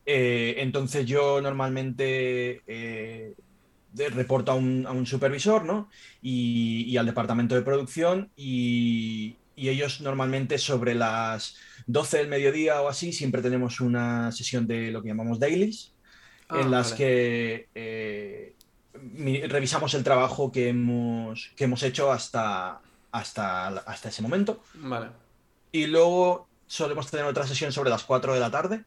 Eh, 0.05 0.57
entonces 0.59 1.07
yo 1.07 1.41
normalmente 1.41 2.62
reporto 3.95 4.53
a 4.53 4.55
un, 4.57 5.07
supervisor, 5.07 5.65
¿no? 5.65 5.89
Y, 6.21 6.97
al 6.97 7.07
departamento 7.07 7.55
de 7.55 7.62
producción 7.62 8.31
y, 8.37 9.37
y 9.57 9.69
ellos 9.69 10.01
normalmente 10.01 10.59
sobre 10.59 10.95
las 10.95 11.57
12 11.87 12.19
del 12.19 12.29
mediodía 12.29 12.81
o 12.83 12.89
así 12.89 13.12
siempre 13.12 13.43
tenemos 13.43 13.81
una 13.81 14.33
sesión 14.33 14.67
de 14.67 14.91
lo 14.91 15.03
que 15.03 15.09
llamamos 15.09 15.39
dailies, 15.39 15.93
en 16.51 16.67
ah, 16.67 16.69
las 16.69 16.93
que 16.93 17.69
eh, 17.75 18.55
revisamos 19.49 19.95
el 19.95 20.05
trabajo 20.05 20.53
que 20.53 20.69
hemos, 20.69 21.53
que 21.57 21.65
hemos 21.65 21.83
hecho 21.83 22.12
hasta, 22.12 22.81
hasta, 23.12 23.69
hasta 23.69 24.09
ese 24.09 24.23
momento. 24.23 24.62
Vale. 24.75 25.09
Y 25.71 25.87
luego 25.87 26.49
solemos 26.66 27.11
tener 27.11 27.26
otra 27.26 27.47
sesión 27.47 27.73
sobre 27.73 27.90
las 27.90 28.04
4 28.04 28.35
de 28.35 28.40
la 28.40 28.50
tarde, 28.50 28.85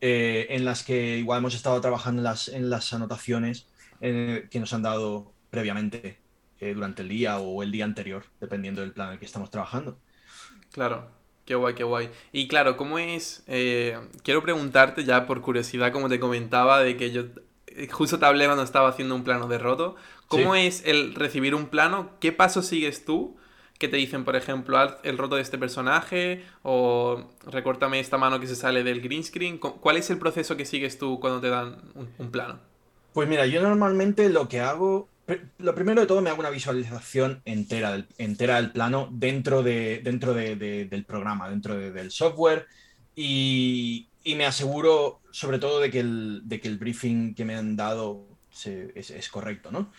eh, 0.00 0.46
en 0.50 0.64
las 0.64 0.82
que 0.82 1.18
igual 1.18 1.38
hemos 1.38 1.54
estado 1.54 1.80
trabajando 1.80 2.20
en 2.20 2.24
las, 2.24 2.48
en 2.48 2.70
las 2.70 2.92
anotaciones 2.92 3.66
eh, 4.00 4.48
que 4.50 4.60
nos 4.60 4.72
han 4.72 4.82
dado 4.82 5.32
previamente 5.50 6.18
durante 6.58 7.02
el 7.02 7.10
día 7.10 7.38
o 7.38 7.62
el 7.62 7.70
día 7.70 7.84
anterior, 7.84 8.24
dependiendo 8.40 8.80
del 8.80 8.92
plan 8.92 9.08
en 9.08 9.14
el 9.14 9.18
que 9.18 9.26
estamos 9.26 9.50
trabajando. 9.50 9.98
Claro. 10.72 11.10
Qué 11.46 11.54
guay, 11.54 11.74
qué 11.74 11.84
guay. 11.84 12.10
Y 12.32 12.48
claro, 12.48 12.76
¿cómo 12.76 12.98
es? 12.98 13.44
Eh, 13.46 13.96
quiero 14.24 14.42
preguntarte 14.42 15.04
ya 15.04 15.26
por 15.26 15.40
curiosidad, 15.42 15.92
como 15.92 16.08
te 16.08 16.18
comentaba, 16.18 16.80
de 16.80 16.96
que 16.96 17.12
yo 17.12 17.22
eh, 17.68 17.86
justo 17.88 18.18
te 18.18 18.26
hablé 18.26 18.46
cuando 18.46 18.64
estaba 18.64 18.88
haciendo 18.88 19.14
un 19.14 19.22
plano 19.22 19.46
de 19.46 19.58
roto. 19.58 19.94
¿Cómo 20.26 20.56
es 20.56 20.82
el 20.84 21.14
recibir 21.14 21.54
un 21.54 21.66
plano? 21.66 22.10
¿Qué 22.18 22.32
pasos 22.32 22.66
sigues 22.66 23.04
tú? 23.04 23.36
Que 23.78 23.88
te 23.88 23.96
dicen, 23.96 24.24
por 24.24 24.36
ejemplo, 24.36 24.78
el 25.02 25.18
roto 25.18 25.36
de 25.36 25.42
este 25.42 25.58
personaje 25.58 26.44
o 26.62 27.30
recórtame 27.46 28.00
esta 28.00 28.18
mano 28.18 28.40
que 28.40 28.46
se 28.46 28.56
sale 28.56 28.82
del 28.82 29.00
green 29.00 29.24
screen. 29.24 29.58
¿Cuál 29.58 29.96
es 29.96 30.10
el 30.10 30.18
proceso 30.18 30.56
que 30.56 30.64
sigues 30.64 30.98
tú 30.98 31.20
cuando 31.20 31.40
te 31.40 31.48
dan 31.48 31.82
un 32.18 32.30
plano? 32.30 32.58
Pues 33.12 33.28
mira, 33.28 33.46
yo 33.46 33.62
normalmente 33.62 34.28
lo 34.28 34.48
que 34.48 34.60
hago 34.60 35.08
lo 35.58 35.74
primero 35.74 36.00
de 36.00 36.06
todo 36.06 36.22
me 36.22 36.30
hago 36.30 36.40
una 36.40 36.50
visualización 36.50 37.42
entera 37.44 37.92
del, 37.92 38.06
entera 38.18 38.56
del 38.56 38.70
plano 38.70 39.08
dentro, 39.10 39.62
de, 39.62 40.00
dentro 40.02 40.34
del 40.34 41.04
programa, 41.04 41.50
dentro 41.50 41.76
del 41.76 42.10
software 42.10 42.66
y, 43.14 44.08
me 44.24 44.44
aseguro 44.44 45.20
sobre 45.30 45.58
todo 45.58 45.80
de 45.80 45.90
que 45.90 46.00
el, 46.00 46.42
de 46.44 46.60
que 46.60 46.68
el 46.68 46.78
briefing 46.78 47.34
que 47.34 47.44
me 47.44 47.54
han 47.54 47.76
dado 47.76 48.26
es, 48.64 49.28
correcto, 49.28 49.70
¿no? 49.70 49.92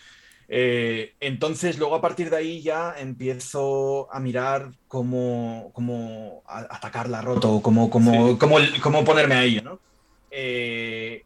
Eh, 0.50 1.12
entonces 1.20 1.78
luego 1.78 1.94
a 1.94 2.00
partir 2.00 2.30
de 2.30 2.36
ahí 2.38 2.62
ya 2.62 2.94
empiezo 2.98 4.12
a 4.12 4.18
mirar 4.18 4.70
cómo, 4.88 5.70
cómo 5.74 6.42
atacar 6.46 7.10
la 7.10 7.20
roto, 7.20 7.60
cómo, 7.60 7.90
cómo, 7.90 8.38
cómo, 8.38 9.04
ponerme 9.04 9.34
a 9.34 9.44
ello, 9.44 9.62
¿no? 9.62 9.80
Eh, 10.30 11.24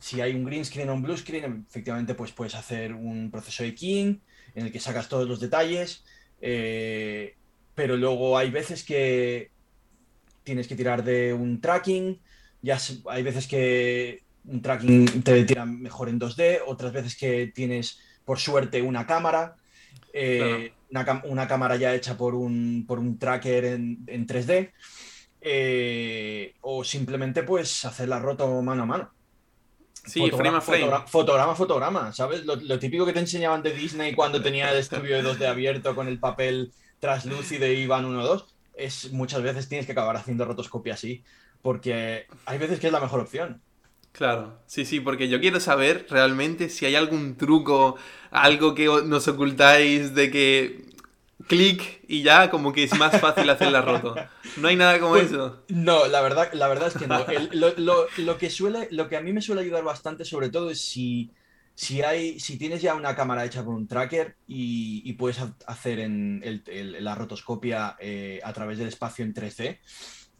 si 0.00 0.20
hay 0.20 0.34
un 0.34 0.44
green 0.44 0.64
screen 0.64 0.90
o 0.90 0.94
un 0.94 1.02
blue 1.02 1.16
screen, 1.16 1.64
efectivamente 1.68 2.14
pues 2.14 2.30
puedes 2.32 2.54
hacer 2.54 2.92
un 2.92 3.30
proceso 3.30 3.62
de 3.62 3.74
keying 3.74 4.20
en 4.54 4.66
el 4.66 4.72
que 4.72 4.80
sacas 4.80 5.08
todos 5.08 5.26
los 5.26 5.40
detalles, 5.40 6.04
eh, 6.42 7.34
pero 7.74 7.96
luego 7.96 8.36
hay 8.36 8.50
veces 8.50 8.84
que 8.84 9.50
tienes 10.44 10.68
que 10.68 10.76
tirar 10.76 11.02
de 11.02 11.32
un 11.32 11.60
tracking, 11.60 12.20
ya 12.60 12.78
hay 13.06 13.22
veces 13.22 13.46
que 13.46 14.22
un 14.44 14.60
tracking 14.60 15.22
te 15.22 15.44
tira 15.44 15.64
mejor 15.64 16.08
en 16.10 16.20
2D, 16.20 16.60
otras 16.66 16.92
veces 16.92 17.16
que 17.16 17.46
tienes 17.54 18.00
por 18.30 18.38
suerte 18.38 18.80
una 18.80 19.08
cámara, 19.08 19.56
eh, 20.12 20.72
una, 21.24 21.48
cámara 21.48 21.74
ya 21.74 21.96
hecha 21.96 22.16
por 22.16 22.36
un, 22.36 22.84
por 22.86 23.00
un 23.00 23.18
tracker 23.18 23.64
en, 23.64 24.06
3D, 24.06 24.70
eh, 25.40 26.54
o 26.60 26.84
simplemente 26.84 27.42
pues 27.42 27.84
hacer 27.84 28.08
la 28.08 28.20
roto 28.20 28.62
mano 28.62 28.84
a 28.84 28.86
mano. 28.86 29.10
Sí, 30.06 30.20
fotograma, 30.20 30.60
frame 30.60 30.84
a 30.84 30.88
frame. 30.88 31.08
Fotograma, 31.08 31.54
fotograma, 31.56 32.12
¿sabes? 32.12 32.44
Lo, 32.44 32.78
típico 32.78 33.04
que 33.04 33.12
te 33.12 33.18
enseñaban 33.18 33.64
de 33.64 33.72
Disney 33.72 34.14
cuando 34.14 34.40
tenía 34.40 34.70
el 34.70 34.78
estudio 34.78 35.20
de 35.20 35.28
2D 35.28 35.46
abierto 35.46 35.96
con 35.96 36.06
el 36.06 36.20
papel 36.20 36.72
traslúcido 37.00 37.66
y 37.66 37.78
iban 37.78 38.06
1-2, 38.06 38.44
es 38.76 39.10
muchas 39.10 39.42
veces 39.42 39.68
tienes 39.68 39.86
que 39.86 39.92
acabar 39.92 40.14
haciendo 40.14 40.44
rotoscopia 40.44 40.94
así, 40.94 41.24
porque 41.62 42.28
hay 42.46 42.58
veces 42.58 42.78
que 42.78 42.86
es 42.86 42.92
la 42.92 43.00
mejor 43.00 43.18
opción. 43.18 43.60
Claro, 44.12 44.58
sí, 44.66 44.84
sí, 44.84 45.00
porque 45.00 45.28
yo 45.28 45.40
quiero 45.40 45.60
saber 45.60 46.06
realmente 46.10 46.68
si 46.68 46.84
hay 46.84 46.94
algún 46.94 47.36
truco, 47.36 47.96
algo 48.30 48.74
que 48.74 48.86
nos 48.86 49.28
ocultáis 49.28 50.14
de 50.14 50.30
que 50.30 50.90
clic 51.46 52.00
y 52.06 52.22
ya 52.22 52.50
como 52.50 52.72
que 52.72 52.84
es 52.84 52.96
más 52.98 53.20
fácil 53.20 53.48
hacer 53.50 53.72
la 53.72 53.82
roto. 53.82 54.14
No 54.56 54.68
hay 54.68 54.76
nada 54.76 54.98
como 54.98 55.12
pues, 55.12 55.26
eso. 55.26 55.64
No, 55.68 56.06
la 56.06 56.20
verdad, 56.20 56.52
la 56.52 56.68
verdad 56.68 56.88
es 56.88 56.94
que 56.94 57.06
no. 57.06 57.24
lo, 57.52 58.38
que 58.38 58.50
suele, 58.50 58.88
lo 58.90 59.08
que 59.08 59.16
a 59.16 59.20
mí 59.20 59.32
me 59.32 59.40
suele 59.40 59.62
ayudar 59.62 59.84
bastante, 59.84 60.24
sobre 60.24 60.48
todo, 60.48 60.70
es 60.70 60.80
si, 60.80 61.30
si, 61.74 62.02
hay, 62.02 62.38
si 62.40 62.58
tienes 62.58 62.82
ya 62.82 62.94
una 62.94 63.14
cámara 63.14 63.44
hecha 63.44 63.64
con 63.64 63.74
un 63.74 63.86
tracker 63.86 64.36
y, 64.46 65.12
puedes 65.14 65.38
hacer 65.66 66.00
en 66.00 66.62
la 66.98 67.14
rotoscopia 67.14 67.96
eh, 68.00 68.40
a 68.42 68.52
través 68.52 68.78
del 68.78 68.88
espacio 68.88 69.24
en 69.24 69.34
3D. 69.34 69.78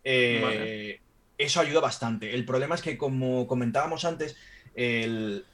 Eh, 0.02 1.00
eso 1.44 1.60
ayuda 1.60 1.80
bastante. 1.80 2.34
El 2.34 2.44
problema 2.44 2.74
es 2.74 2.82
que, 2.82 2.98
como 2.98 3.46
comentábamos 3.46 4.04
antes, 4.04 4.36
el, 4.74 5.44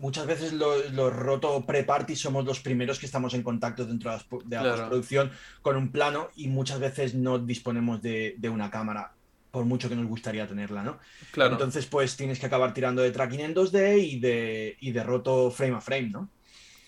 muchas 0.00 0.26
veces 0.26 0.52
los 0.52 1.12
roto 1.12 1.64
pre-party 1.66 2.16
somos 2.16 2.44
los 2.44 2.60
primeros 2.60 2.98
que 2.98 3.06
estamos 3.06 3.34
en 3.34 3.42
contacto 3.42 3.84
dentro 3.84 4.10
de 4.44 4.56
la, 4.56 4.62
postproducción 4.62 5.30
con 5.62 5.76
un 5.76 5.90
plano 5.90 6.28
y 6.36 6.48
muchas 6.48 6.80
veces 6.80 7.14
no 7.14 7.38
disponemos 7.38 8.00
de, 8.02 8.36
una 8.52 8.70
cámara, 8.70 9.12
por 9.50 9.64
mucho 9.64 9.88
que 9.88 9.96
nos 9.96 10.06
gustaría 10.06 10.46
tenerla, 10.46 10.82
¿no? 10.82 10.98
Claro. 11.32 11.52
Entonces, 11.52 11.86
pues 11.86 12.16
tienes 12.16 12.38
que 12.38 12.46
acabar 12.46 12.74
tirando 12.74 13.02
de 13.02 13.10
tracking 13.10 13.40
en 13.40 13.54
2D 13.54 13.98
y 13.98 14.20
de, 14.20 14.76
y 14.80 14.92
de 14.92 15.02
roto 15.02 15.50
frame 15.50 15.76
a 15.76 15.80
frame, 15.80 16.10
¿no? 16.10 16.28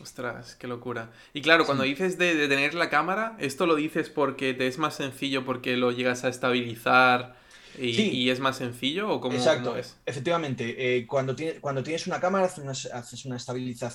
Ostras, 0.00 0.54
qué 0.54 0.66
locura. 0.66 1.10
Y 1.34 1.42
claro, 1.42 1.66
cuando 1.66 1.84
dices 1.84 2.16
de, 2.16 2.34
de, 2.34 2.48
tener 2.48 2.72
la 2.72 2.88
cámara, 2.88 3.36
¿esto 3.38 3.66
lo 3.66 3.74
dices 3.74 4.08
porque 4.08 4.54
te 4.54 4.66
es 4.66 4.78
más 4.78 4.94
sencillo 4.94 5.44
porque 5.44 5.76
lo 5.76 5.92
llegas 5.92 6.24
a 6.24 6.28
estabilizar 6.28 7.39
¿Y, 7.78 8.30
es 8.30 8.40
más 8.40 8.56
sencillo 8.56 9.10
o 9.10 9.20
cómo, 9.20 9.36
Exacto, 9.36 9.76
es? 9.76 9.96
efectivamente. 10.06 10.96
Eh, 10.96 11.06
cuando, 11.06 11.36
cuando 11.60 11.82
tienes 11.82 12.06
una 12.06 12.20
cámara, 12.20 12.46
haces 12.46 13.24
una, 13.24 13.38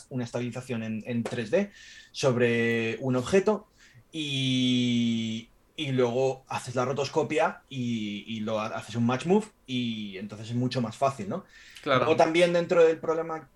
una 0.10 0.24
estabilización 0.24 0.84
en, 0.84 1.24
3D 1.24 1.72
sobre 2.12 2.98
un 3.02 3.16
objeto 3.16 3.68
y, 4.12 5.50
luego 5.78 6.46
haces 6.48 6.76
la 6.76 6.86
rotoscopia 6.86 7.62
y, 7.70 8.40
lo 8.42 8.60
haces 8.60 8.96
un 8.96 9.06
match 9.06 9.26
move 9.26 9.46
y 9.68 10.18
entonces 10.18 10.50
es 10.50 10.56
mucho 10.56 10.82
más 10.82 10.96
fácil, 10.96 11.30
¿no? 11.30 11.46
Claro. 11.82 12.00
Luego 12.00 12.16
también 12.16 12.54
dentro 12.54 12.84
del 12.84 12.98
problema 12.98 13.48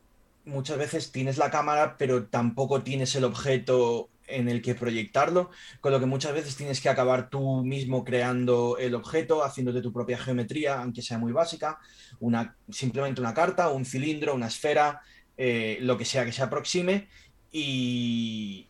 muchas 0.46 0.78
veces 0.78 1.12
tienes 1.12 1.38
la 1.38 1.52
cámara 1.52 1.96
pero 1.98 2.26
tampoco 2.26 2.82
tienes 2.82 3.16
el 3.16 3.24
objeto 3.24 4.10
en 4.30 4.50
el 4.50 4.62
que 4.62 4.76
proyectarlo, 4.76 5.52
con 5.82 5.92
lo 5.92 6.00
que 6.00 6.06
muchas 6.06 6.34
veces 6.34 6.56
tienes 6.56 6.82
que 6.82 6.90
acabar 6.90 7.30
tú 7.30 7.64
mismo 7.64 8.04
creando 8.04 8.78
el 8.78 8.96
objeto, 8.96 9.44
haciéndote 9.44 9.82
tu 9.82 9.92
propia 9.92 10.18
geometría, 10.18 10.82
aunque 10.82 11.02
sea 11.02 11.18
muy 11.18 11.32
básica, 11.32 11.80
una, 12.20 12.56
simplemente 12.70 13.22
una 13.22 13.34
carta, 13.34 13.70
un 13.70 13.86
cilindro, 13.86 14.36
una 14.36 14.48
esfera, 14.48 15.02
eh, 15.38 15.78
lo 15.82 15.98
que 15.98 16.06
sea 16.06 16.26
que 16.26 16.32
se 16.32 16.44
aproxime, 16.44 17.10
y, 17.52 18.68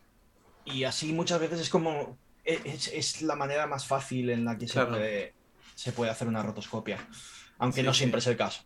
y 0.64 0.84
así 0.84 1.12
muchas 1.12 1.40
veces 1.40 1.60
es 1.60 1.68
como, 1.68 2.18
es, 2.44 3.22
la 3.22 3.36
manera 3.36 3.66
más 3.66 3.86
fácil 3.86 4.30
en 4.30 4.44
la 4.44 4.56
que 4.56 4.68
se, 4.68 4.84
puede, 4.84 5.34
se 5.74 5.92
puede 5.92 6.10
hacer 6.10 6.28
una 6.28 6.42
rotoscopia, 6.42 6.98
aunque 7.58 7.82
no 7.82 7.94
siempre 7.94 8.20
es 8.20 8.26
el 8.26 8.36
caso. 8.36 8.62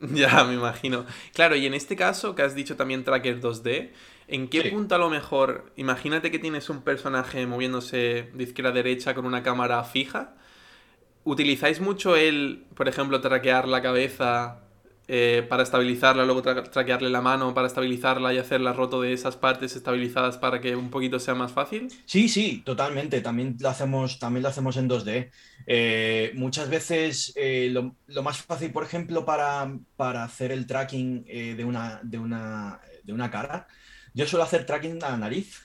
Ya, 0.12 0.44
me 0.44 0.54
imagino. 0.54 1.06
Claro, 1.32 1.56
y 1.56 1.66
en 1.66 1.74
este 1.74 1.96
caso 1.96 2.34
que 2.34 2.42
has 2.42 2.54
dicho 2.54 2.76
también 2.76 3.04
Tracker 3.04 3.40
2D, 3.40 3.90
¿en 4.28 4.48
qué 4.48 4.70
punto 4.70 4.94
a 4.94 4.98
lo 4.98 5.10
mejor, 5.10 5.72
imagínate 5.76 6.30
que 6.30 6.38
tienes 6.38 6.68
un 6.70 6.82
personaje 6.82 7.46
moviéndose 7.46 8.30
de 8.32 8.44
izquierda 8.44 8.70
a 8.70 8.74
derecha 8.74 9.14
con 9.14 9.26
una 9.26 9.42
cámara 9.42 9.82
fija? 9.84 10.34
¿Utilizáis 11.24 11.80
mucho 11.80 12.16
el, 12.16 12.64
por 12.74 12.88
ejemplo, 12.88 13.20
traquear 13.20 13.66
la 13.66 13.80
cabeza 13.80 14.64
eh, 15.06 15.44
para 15.50 15.62
estabilizarla, 15.62 16.24
luego 16.24 16.40
traquearle 16.40 17.10
la 17.10 17.20
mano 17.20 17.52
para 17.52 17.66
estabilizarla 17.66 18.32
y 18.32 18.38
hacerla 18.38 18.72
roto 18.72 19.02
de 19.02 19.12
esas 19.12 19.36
partes 19.36 19.76
estabilizadas 19.76 20.38
para 20.38 20.62
que 20.62 20.74
un 20.76 20.88
poquito 20.88 21.20
sea 21.20 21.34
más 21.34 21.52
fácil? 21.52 21.92
Sí, 22.06 22.26
sí, 22.26 22.62
totalmente. 22.64 23.20
También 23.20 23.54
lo 23.60 23.68
hacemos, 23.68 24.18
también 24.18 24.42
lo 24.42 24.48
hacemos 24.48 24.78
en 24.78 24.88
2D. 24.88 25.30
Eh, 25.66 26.32
muchas 26.36 26.70
veces 26.70 27.34
eh, 27.36 27.68
lo, 27.70 28.22
más 28.22 28.38
fácil, 28.38 28.72
por 28.72 28.82
ejemplo, 28.82 29.26
para, 29.26 29.78
para 29.96 30.24
hacer 30.24 30.52
el 30.52 30.66
tracking 30.66 31.24
de, 31.24 31.64
una, 31.66 32.00
de, 32.02 32.18
una, 32.18 32.80
de 33.02 33.12
una 33.12 33.30
cara, 33.30 33.66
yo 34.14 34.26
suelo 34.26 34.44
hacer 34.44 34.64
tracking 34.64 35.02
a 35.02 35.10
la 35.10 35.16
nariz. 35.16 35.60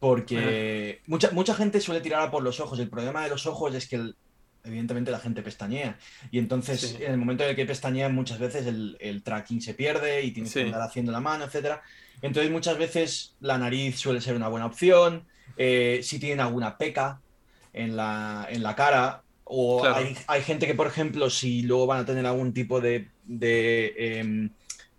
Porque 0.00 1.00
mucha, 1.06 1.30
mucha 1.30 1.54
gente 1.54 1.80
suele 1.80 2.02
tirar 2.02 2.30
por 2.30 2.42
los 2.42 2.60
ojos. 2.60 2.78
El 2.78 2.90
problema 2.90 3.24
de 3.24 3.30
los 3.30 3.46
ojos 3.46 3.74
es 3.74 3.88
que 3.88 3.96
el, 3.96 4.16
evidentemente 4.64 5.10
la 5.10 5.18
gente 5.18 5.42
pestañea. 5.42 5.98
Y 6.30 6.38
entonces, 6.38 6.96
en 7.00 7.12
el 7.12 7.18
momento 7.18 7.44
en 7.44 7.50
el 7.50 7.56
que 7.56 7.66
pestañean, 7.66 8.14
muchas 8.14 8.38
veces 8.38 8.66
el, 8.66 9.22
tracking 9.22 9.60
se 9.60 9.74
pierde 9.74 10.22
y 10.22 10.32
tienes 10.32 10.52
que 10.52 10.62
andar 10.62 10.82
haciendo 10.82 11.12
la 11.12 11.20
mano, 11.20 11.44
etcétera. 11.44 11.82
Entonces, 12.22 12.50
muchas 12.50 12.78
veces 12.78 13.34
la 13.40 13.58
nariz 13.58 13.98
suele 13.98 14.20
ser 14.20 14.34
una 14.34 14.48
buena 14.48 14.66
opción. 14.66 15.26
Eh, 15.56 16.00
si 16.02 16.18
tienen 16.18 16.40
alguna 16.40 16.78
peca 16.78 17.20
en 17.72 17.96
la, 17.96 18.46
en 18.50 18.62
la 18.62 18.74
cara, 18.74 19.22
o 19.44 19.84
hay, 19.84 20.42
gente 20.42 20.66
que, 20.66 20.74
por 20.74 20.86
ejemplo, 20.86 21.28
si 21.28 21.62
luego 21.62 21.86
van 21.86 22.00
a 22.00 22.06
tener 22.06 22.24
algún 22.24 22.54
tipo 22.54 22.80
de, 22.80 23.08
de, 23.24 23.94
em, 23.96 24.50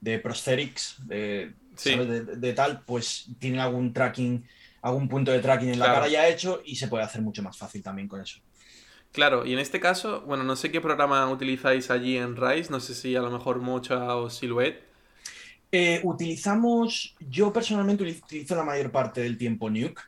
de 0.01 0.19
prosthetics, 0.19 0.97
de, 1.07 1.53
de, 1.75 2.53
tal, 2.53 2.81
pues 2.85 3.27
tienen 3.39 3.59
algún 3.59 3.93
tracking, 3.93 4.45
algún 4.81 5.07
punto 5.07 5.31
de 5.31 5.39
tracking 5.39 5.69
en 5.69 5.79
la 5.79 5.85
cara 5.87 6.07
ya 6.07 6.27
hecho 6.27 6.61
y 6.65 6.75
se 6.75 6.87
puede 6.87 7.03
hacer 7.03 7.21
mucho 7.21 7.41
más 7.43 7.57
fácil 7.57 7.81
también 7.83 8.07
con 8.07 8.21
eso. 8.21 8.39
Claro, 9.11 9.45
y 9.45 9.53
en 9.53 9.59
este 9.59 9.79
caso, 9.79 10.21
bueno, 10.21 10.43
no 10.43 10.55
sé 10.57 10.71
qué 10.71 10.81
programa 10.81 11.29
utilizáis 11.31 11.89
allí 11.89 12.17
en 12.17 12.35
Rise, 12.35 12.69
no 12.69 12.81
sé 12.81 12.93
si 12.93 13.15
a 13.15 13.21
lo 13.21 13.31
mejor 13.31 13.59
Mocha 13.59 14.15
o 14.17 14.29
Silhouette. 14.29 14.83
Eh, 15.71 16.01
utilizamos, 16.03 17.15
yo 17.19 17.51
personalmente 17.51 18.03
utilizo 18.03 18.55
la 18.55 18.63
mayor 18.63 18.91
parte 18.91 19.21
del 19.21 19.37
tiempo 19.37 19.69
Nuke, 19.69 20.01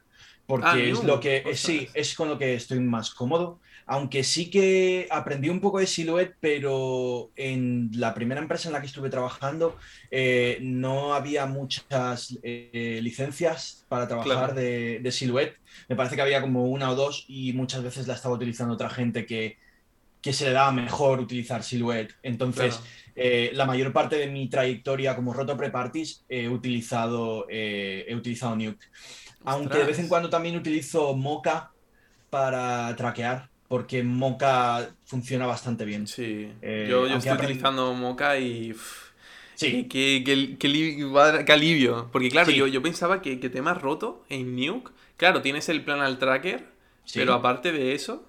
porque 0.46 0.68
Ah, 0.68 0.78
es 0.80 1.04
lo 1.04 1.20
que, 1.20 1.38
ostras. 1.38 1.60
sí, 1.60 1.88
es 1.94 2.16
con 2.16 2.30
lo 2.30 2.38
que 2.38 2.54
estoy 2.56 2.80
más 2.80 3.12
cómodo. 3.12 3.60
Aunque 3.90 4.24
sí 4.24 4.50
que 4.50 5.08
aprendí 5.10 5.48
un 5.50 5.62
poco 5.62 5.80
de 5.80 5.88
Silhouette, 5.88 6.36
pero 6.42 7.32
en 7.38 7.90
la 7.94 8.14
primera 8.14 8.42
empresa 8.42 8.68
en 8.68 8.74
la 8.74 8.82
que 8.82 8.88
estuve 8.88 9.10
trabajando 9.10 9.78
eh, 10.12 10.60
no 10.62 11.14
había 11.14 11.46
muchas 11.46 12.38
eh, 12.44 13.00
licencias 13.02 13.86
para 13.88 14.06
trabajar 14.08 14.50
Claro. 14.50 14.54
de, 14.54 15.00
de 15.00 15.12
Silhouette. 15.12 15.56
Me 15.88 15.96
parece 15.96 16.16
que 16.18 16.22
había 16.22 16.42
como 16.42 16.66
una 16.66 16.92
o 16.92 16.96
dos 16.96 17.24
y 17.30 17.54
muchas 17.54 17.82
veces 17.82 18.08
la 18.08 18.16
estaba 18.16 18.36
utilizando 18.36 18.74
otra 18.74 18.90
gente 18.90 19.26
que, 19.26 19.58
que 20.22 20.34
se 20.34 20.46
le 20.46 20.52
daba 20.52 20.72
mejor 20.74 21.22
utilizar 21.22 21.64
Silhouette. 21.64 22.14
Entonces, 22.24 22.76
Claro. 22.76 22.92
eh, 23.16 23.52
la 23.54 23.66
mayor 23.66 23.94
parte 23.94 24.18
de 24.18 24.28
mi 24.28 24.50
trayectoria 24.50 25.16
como 25.16 25.32
roto 25.34 25.56
pre-parties 25.56 26.26
he 26.28 26.50
utilizado, 26.50 27.46
eh, 27.50 28.04
he 28.06 28.16
utilizado 28.16 28.54
Nuke. 28.58 28.86
Aunque 29.46 29.78
de 29.78 29.86
vez 29.86 30.00
en 30.00 30.10
cuando 30.10 30.30
también 30.30 30.58
utilizo 30.58 31.16
Mocha 31.16 31.72
para 32.30 32.94
traquear, 32.98 33.50
porque 33.68 34.04
Mocha 34.04 34.90
funciona 35.06 35.46
bastante 35.46 35.86
bien. 35.86 36.08
Sí, 36.08 36.52
Eh, 36.62 36.88
yo, 36.90 37.06
estoy 37.08 37.32
aprend- 37.32 37.44
utilizando 37.46 37.94
Mocha 37.94 38.38
y... 38.40 38.74
Sí, 39.56 39.88
Qué, 39.90 40.24
qué- 40.24 40.24
qué- 40.24 40.58
alivio. 41.54 42.10
Porque 42.12 42.30
claro, 42.30 42.52
Sí. 42.52 42.56
yo, 42.58 42.68
yo 42.68 42.82
pensaba 42.84 43.22
que, 43.24 43.40
que 43.40 43.50
te 43.50 43.60
has 43.60 43.82
roto 43.82 44.24
en 44.30 44.56
Nuke. 44.56 44.92
Claro, 45.18 45.42
tienes 45.42 45.68
el 45.70 45.84
plan 45.84 46.00
al 46.00 46.20
tracker, 46.20 46.68
sí. 47.06 47.18
pero 47.20 47.34
aparte 47.34 47.72
de 47.72 47.94
eso, 47.94 48.24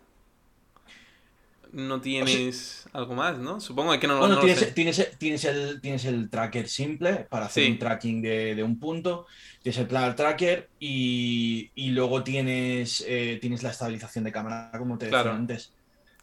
no 1.72 2.00
tienes 2.00 2.86
algo 2.92 3.14
más, 3.14 3.38
¿no? 3.38 3.60
Supongo 3.60 3.98
que 3.98 4.06
no, 4.06 4.18
Bueno, 4.18 4.34
no 4.36 4.40
lo 4.40 4.46
tienes, 4.46 4.60
sé. 4.60 4.72
tienes- 4.72 5.18
tienes 5.18 5.44
el, 5.44 5.80
tienes 5.80 6.04
el 6.04 6.30
tracker 6.30 6.68
simple 6.68 7.26
para 7.30 7.46
hacer 7.46 7.64
Sí. 7.64 7.70
un 7.72 7.78
tracking 7.78 8.22
de, 8.22 8.54
de 8.54 8.62
un 8.62 8.78
punto, 8.78 9.26
tienes 9.62 9.78
el 9.78 9.86
plan 9.86 10.14
tracker 10.16 10.68
y, 10.80 11.70
y 11.74 11.90
luego 11.90 12.22
tienes, 12.24 13.04
eh, 13.06 13.38
tienes 13.40 13.62
la 13.62 13.70
estabilización 13.70 14.24
de 14.24 14.32
cámara, 14.32 14.70
como 14.78 14.98
te 14.98 15.06
decía 15.06 15.32
antes. 15.34 15.72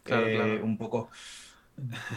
Claro, 0.02 0.26
Eh, 0.28 0.34
claro. 0.36 0.64
Un 0.64 0.78
poco. 0.78 1.10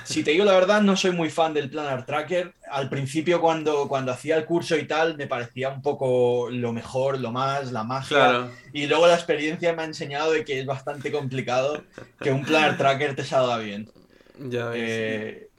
Si 0.04 0.24
te 0.24 0.32
digo 0.32 0.46
la 0.46 0.54
verdad, 0.54 0.82
no 0.82 0.96
soy 0.96 1.12
muy 1.12 1.30
fan 1.30 1.54
del 1.54 1.70
Planar 1.70 2.06
Tracker. 2.06 2.54
Al 2.72 2.90
principio, 2.90 3.42
cuando, 3.42 3.88
cuando 3.88 4.12
hacía 4.12 4.38
el 4.38 4.46
curso 4.46 4.78
y 4.78 4.88
tal, 4.88 5.18
me 5.18 5.28
parecía 5.28 5.70
un 5.70 5.82
poco 5.82 6.50
lo 6.50 6.72
mejor, 6.72 7.20
lo 7.20 7.32
más, 7.32 7.72
la 7.72 7.84
magia. 7.84 8.18
Claro, 8.18 8.52
Y 8.74 8.88
luego 8.88 9.08
la 9.08 9.16
experiencia 9.16 9.74
me 9.74 9.84
ha 9.84 9.86
enseñado 9.86 10.32
de 10.32 10.46
que 10.46 10.60
es 10.60 10.66
bastante 10.66 11.12
complicado 11.12 11.84
que 12.22 12.32
un 12.32 12.44
Planar 12.44 12.78
Tracker 12.78 13.16
te 13.16 13.24
salga 13.24 13.58
bien. 13.58 13.90
ya 14.38 14.70
ves. 14.70 14.80
Eh, 14.82 15.50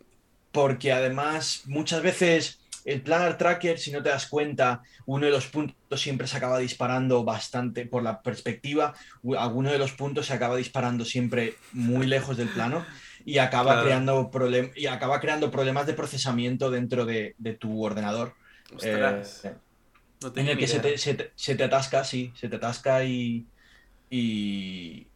porque 0.52 0.92
además 0.92 1.62
muchas 1.66 2.02
veces 2.02 2.61
el 2.85 3.02
Planar 3.02 3.37
Tracker, 3.37 3.78
si 3.78 3.92
no 3.92 4.02
te 4.02 4.09
das 4.09 4.26
cuenta, 4.26 4.83
uno 5.07 5.26
de 5.26 5.33
los 5.33 5.47
puntos 5.47 6.00
siempre 6.00 6.26
se 6.26 6.37
acaba 6.37 6.59
disparando 6.59 7.23
bastante 7.25 7.85
por 7.85 8.02
la 8.02 8.23
perspectiva, 8.23 8.95
alguno 9.38 9.71
de 9.71 9.78
los 9.78 9.92
puntos 9.92 10.26
se 10.26 10.33
acaba 10.33 10.57
disparando 10.57 11.04
siempre 11.04 11.54
muy 11.73 12.07
lejos 12.07 12.37
del 12.37 12.49
plano 12.49 12.85
y 13.24 13.38
acaba, 13.38 13.72
Claro. 13.72 13.82
creando, 13.82 14.30
problem- 14.30 14.72
y 14.76 14.86
acaba 14.86 15.20
creando 15.20 15.50
problemas 15.50 15.86
de 15.86 15.94
procesamiento 15.94 16.70
dentro 16.70 17.04
de, 17.06 17.34
de 17.38 17.54
tu 17.54 17.82
ordenador. 17.84 18.34
Ostras, 18.74 19.44
Eh, 19.44 19.56
no 20.20 20.32
en 20.36 20.48
el 20.48 20.58
que 20.58 20.66
se 20.68 20.80
te, 20.80 20.98
se 20.98 21.14
te- 21.14 21.32
se 21.36 21.54
te 21.56 21.64
atasca, 21.64 22.04
sí, 22.04 22.32
se 22.36 22.48
te 22.48 22.56
atasca 22.56 23.04
y, 23.04 23.48
y, 24.10 25.12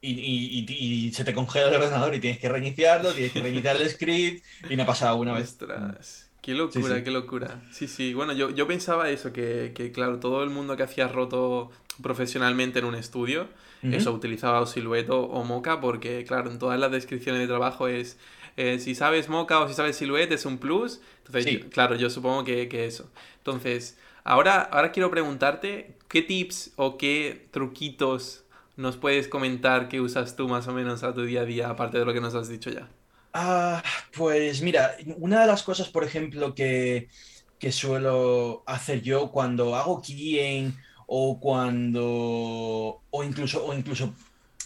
y, 0.00 0.66
y- 1.08 1.12
se 1.12 1.24
te 1.24 1.34
congela 1.34 1.68
el 1.68 1.74
ordenador 1.76 2.14
y 2.14 2.20
tienes 2.20 2.38
que 2.40 2.48
reiniciarlo, 2.48 3.14
tienes 3.14 3.32
que 3.32 3.40
reiniciar 3.40 3.76
el 3.76 3.88
script 3.90 4.44
y 4.68 4.76
me 4.76 4.82
ha 4.84 4.86
pasado 4.86 5.16
una 5.18 5.34
vez. 5.34 5.50
Ostras, 5.50 6.30
qué 6.40 6.54
locura, 6.54 6.96
sí. 6.96 7.04
qué 7.04 7.10
locura. 7.10 7.62
Sí, 7.72 7.88
sí, 7.88 8.14
bueno, 8.14 8.32
yo, 8.32 8.50
yo 8.50 8.66
pensaba 8.66 9.10
eso, 9.10 9.32
que, 9.32 9.72
que 9.74 9.92
claro, 9.92 10.18
todo 10.20 10.42
el 10.42 10.50
mundo 10.50 10.76
que 10.76 10.82
hacía 10.84 11.08
roto 11.08 11.70
profesionalmente 12.02 12.78
en 12.78 12.84
un 12.86 12.94
estudio, 12.94 13.48
Eso, 13.90 14.12
utilizaba 14.12 14.60
o 14.60 14.66
Silhouette 14.66 15.10
o, 15.10 15.44
Mocha, 15.44 15.80
porque 15.80 16.24
claro, 16.24 16.50
en 16.50 16.58
todas 16.58 16.78
las 16.78 16.90
descripciones 16.90 17.40
de 17.40 17.46
trabajo 17.48 17.88
es, 17.88 18.18
eh, 18.56 18.78
si 18.78 18.94
sabes 18.94 19.28
Mocha 19.28 19.60
o 19.60 19.68
si 19.68 19.74
sabes 19.74 19.96
Silhouette 19.96 20.32
es 20.32 20.44
un 20.46 20.58
plus. 20.58 21.00
Entonces, 21.18 21.46
Sí. 21.46 21.58
yo- 21.62 21.70
claro, 21.70 21.94
yo 21.96 22.10
supongo 22.10 22.44
que, 22.44 22.68
que 22.68 22.86
eso. 22.86 23.10
Entonces, 23.38 23.98
ahora, 24.24 24.60
ahora 24.62 24.92
quiero 24.92 25.10
preguntarte, 25.10 25.96
¿qué 26.08 26.22
tips 26.22 26.72
o 26.76 26.98
qué 26.98 27.48
truquitos 27.50 28.44
nos 28.76 28.96
puedes 28.96 29.28
comentar 29.28 29.88
que 29.88 30.00
usas 30.00 30.36
tú 30.36 30.48
más 30.48 30.68
o 30.68 30.72
menos 30.72 31.02
a 31.02 31.14
tu 31.14 31.22
día 31.24 31.42
a 31.42 31.44
día, 31.44 31.68
aparte 31.70 31.98
de 31.98 32.04
lo 32.04 32.12
que 32.14 32.20
nos 32.20 32.34
has 32.34 32.48
dicho 32.48 32.70
ya? 32.70 32.88
Ah, 33.32 33.82
pues 34.12 34.62
mira, 34.62 34.96
una 35.18 35.40
de 35.42 35.46
las 35.46 35.62
cosas, 35.62 35.88
por 35.90 36.02
ejemplo, 36.04 36.54
que, 36.54 37.08
que 37.58 37.72
suelo 37.72 38.64
hacer 38.66 39.02
yo 39.02 39.30
cuando 39.30 39.76
hago 39.76 40.00
keying 40.02 40.76
o 41.10 41.40
cuando, 41.40 43.02
o 43.10 43.24
incluso, 43.24 43.64
o 43.66 43.74
incluso 43.74 44.14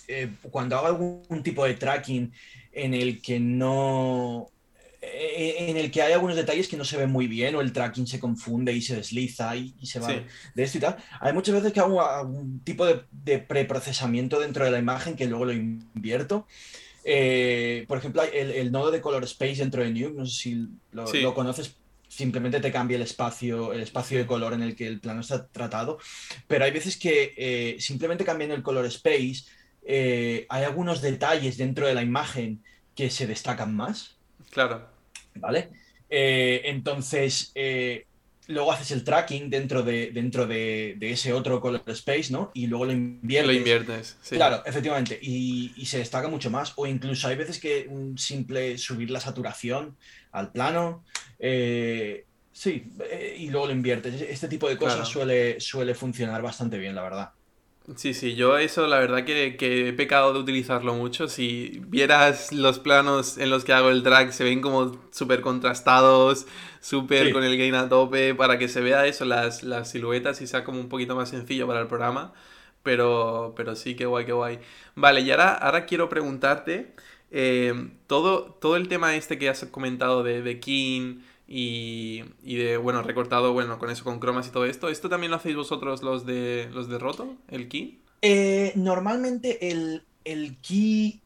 eh, 0.09 0.31
cuando 0.51 0.77
hago 0.77 0.87
algún 0.89 1.43
tipo 1.43 1.65
de 1.65 1.75
tracking 1.75 2.33
en 2.73 2.95
el 2.95 3.23
que 3.23 3.39
no, 3.41 4.49
eh, 5.01 5.57
en 5.71 5.77
el 5.77 5.91
que 5.91 6.03
hay 6.03 6.13
algunos 6.15 6.37
detalles 6.37 6.69
que 6.69 6.77
no 6.77 6.85
se 6.85 6.97
ven 6.97 7.11
muy 7.11 7.29
bien 7.29 7.55
o 7.55 7.61
el 7.61 7.73
tracking 7.73 8.07
se 8.09 8.19
confunde 8.21 8.73
y 8.73 8.83
se 8.83 8.97
desliza 8.97 9.55
y, 9.57 9.75
y 9.81 9.87
se 9.87 10.01
va 10.01 10.09
Sí, 10.09 10.15
de 10.55 10.63
esto 10.65 10.79
y 10.79 10.81
tal. 10.81 10.97
Hay 11.21 11.33
muchas 11.33 11.55
veces 11.55 11.73
que 11.73 11.81
hago 11.81 12.03
algún 12.05 12.61
tipo 12.65 12.87
de, 12.87 13.03
de 13.13 13.39
preprocesamiento 13.39 14.41
dentro 14.41 14.65
de 14.65 14.73
la 14.73 14.79
imagen 14.81 15.17
que 15.17 15.27
luego 15.27 15.45
lo 15.47 15.53
invierto. 15.53 16.47
Eh, 17.05 17.85
por 17.89 17.99
ejemplo, 17.99 18.23
el, 18.23 18.51
el 18.53 18.73
nodo 18.73 18.91
de 18.91 19.01
Color 19.01 19.25
Space 19.25 19.57
dentro 19.57 19.83
de 19.83 19.91
Nuke, 19.91 20.15
no 20.17 20.27
sé 20.27 20.41
si 20.43 20.69
lo, 20.93 21.07
Sí. 21.07 21.21
lo 21.21 21.35
conoces, 21.35 21.77
simplemente 22.13 22.61
te 22.61 22.71
cambia 22.71 22.97
el 22.97 23.03
espacio, 23.03 23.73
el 23.73 23.81
espacio 23.81 24.19
de 24.19 24.27
color 24.27 24.53
en 24.53 24.63
el 24.63 24.77
que 24.77 24.87
el 24.87 25.01
plano 25.01 25.23
está 25.23 25.47
tratado. 25.47 25.99
Pero 26.47 26.65
hay 26.67 26.71
veces 26.71 26.99
que 26.99 27.33
eh, 27.39 27.77
simplemente 27.79 28.23
cambiando 28.23 28.55
el 28.55 28.63
Color 28.63 28.85
Space, 28.87 29.45
eh, 29.83 30.45
hay 30.51 30.65
algunos 30.65 31.01
detalles 31.01 31.57
dentro 31.57 31.87
de 31.87 31.95
la 31.95 32.03
imagen 32.03 32.63
que 32.95 33.09
se 33.09 33.27
destacan 33.27 33.75
más. 33.75 34.19
claro. 34.51 34.91
¿vale? 35.37 35.71
Eh, 36.11 36.61
entonces, 36.67 37.55
luego 38.49 38.71
haces 38.71 38.91
el 38.91 39.05
tracking 39.05 39.49
dentro 39.49 39.83
de, 39.83 40.11
dentro 40.13 40.47
de, 40.47 40.97
de 40.99 41.13
ese 41.13 41.33
otro 41.33 41.63
color 41.63 41.83
space, 41.87 42.31
¿no? 42.31 42.51
Y 42.53 42.67
luego 42.67 42.85
lo 42.85 42.93
inviertes. 42.93 43.47
Lo 43.47 43.53
inviertes, 43.55 44.19
sí. 44.21 44.37
Claro, 44.37 44.63
efectivamente, 44.67 45.19
y, 45.23 45.73
y 45.77 45.87
se 45.87 45.97
destaca 45.97 46.29
mucho 46.29 46.51
más. 46.51 46.75
O 46.77 46.87
incluso 46.87 47.29
hay 47.29 47.37
veces 47.37 47.59
que 47.59 47.87
un 47.89 48.19
simple 48.19 48.77
subir 48.77 49.11
la 49.11 49.21
saturación 49.21 49.97
al 50.33 50.53
plano, 50.53 51.05
eh, 51.43 52.29
sí, 52.53 52.93
eh, 53.11 53.37
y 53.39 53.51
luego 53.51 53.67
lo 53.69 53.75
inviertes. 53.75 54.23
Este 54.23 54.49
tipo 54.49 54.69
de 54.71 54.79
cosas 54.79 55.09
Claro. 55.09 55.11
suele, 55.11 55.61
suele 55.61 55.95
funcionar 55.95 56.43
bastante 56.43 56.79
bien, 56.79 56.95
la 56.97 57.03
verdad. 57.03 57.35
Sí, 57.97 58.15
sí, 58.15 58.37
yo 58.37 58.59
eso 58.59 58.87
la 58.87 59.01
verdad 59.01 59.25
que, 59.25 59.57
que 59.57 59.89
he 59.89 59.93
pecado 59.93 60.33
de 60.33 60.39
utilizarlo 60.39 60.95
mucho. 60.95 61.27
Si 61.27 61.81
vieras 61.89 62.53
los 62.53 62.79
planos 62.79 63.39
en 63.39 63.51
los 63.51 63.65
que 63.65 63.73
hago 63.73 63.91
el 63.91 64.05
drag, 64.05 64.33
se 64.33 64.45
ven 64.45 64.61
como 64.63 65.09
súper 65.11 65.41
contrastados, 65.41 66.47
súper 66.81 67.29
Sí. 67.29 67.33
con 67.33 67.43
el 67.43 67.59
gain 67.59 67.75
a 67.75 67.89
tope, 67.89 68.37
para 68.37 68.57
que 68.57 68.69
se 68.69 68.81
vea 68.81 69.07
eso, 69.07 69.25
las, 69.25 69.65
las 69.65 69.91
siluetas 69.91 70.41
y 70.43 70.47
sea 70.47 70.63
como 70.63 70.79
un 70.79 70.89
poquito 70.89 71.17
más 71.17 71.31
sencillo 71.31 71.67
para 71.67 71.81
el 71.81 71.89
programa. 71.89 72.33
Pero, 72.85 73.53
pero 73.57 73.75
sí, 73.77 73.97
qué 73.97 74.07
guay, 74.07 74.27
qué 74.27 74.33
guay. 74.33 74.61
Vale, 74.95 75.21
y 75.23 75.31
ahora, 75.33 75.53
ahora 75.55 75.85
quiero 75.87 76.09
preguntarte, 76.09 76.95
eh, 77.33 77.91
todo, 78.07 78.45
todo 78.61 78.77
el 78.77 78.89
tema 78.89 79.17
este 79.17 79.39
que 79.39 79.49
has 79.49 79.65
comentado 79.67 80.23
de, 80.23 80.43
de 80.43 80.61
King 80.61 81.21
y, 81.53 82.25
y 82.43 82.57
de, 82.57 82.77
bueno, 82.79 83.03
recortado, 83.03 83.53
bueno, 83.53 83.79
con 83.79 83.91
eso, 83.91 84.05
con 84.05 84.21
cromas 84.21 84.49
y 84.49 84.51
todo 84.53 84.65
esto, 84.67 84.89
¿esto 84.89 85.09
también 85.09 85.31
lo 85.31 85.37
hacéis 85.37 85.57
vosotros 85.57 86.03
los 86.03 86.25
de, 86.27 86.69
los 86.73 86.89
de 86.89 86.99
Roto, 86.99 87.37
el 87.49 87.69
King? 87.69 87.99
Eh, 88.21 88.73
normalmente 88.77 89.71
el, 89.71 90.07
el 90.25 90.61
key 90.61 91.25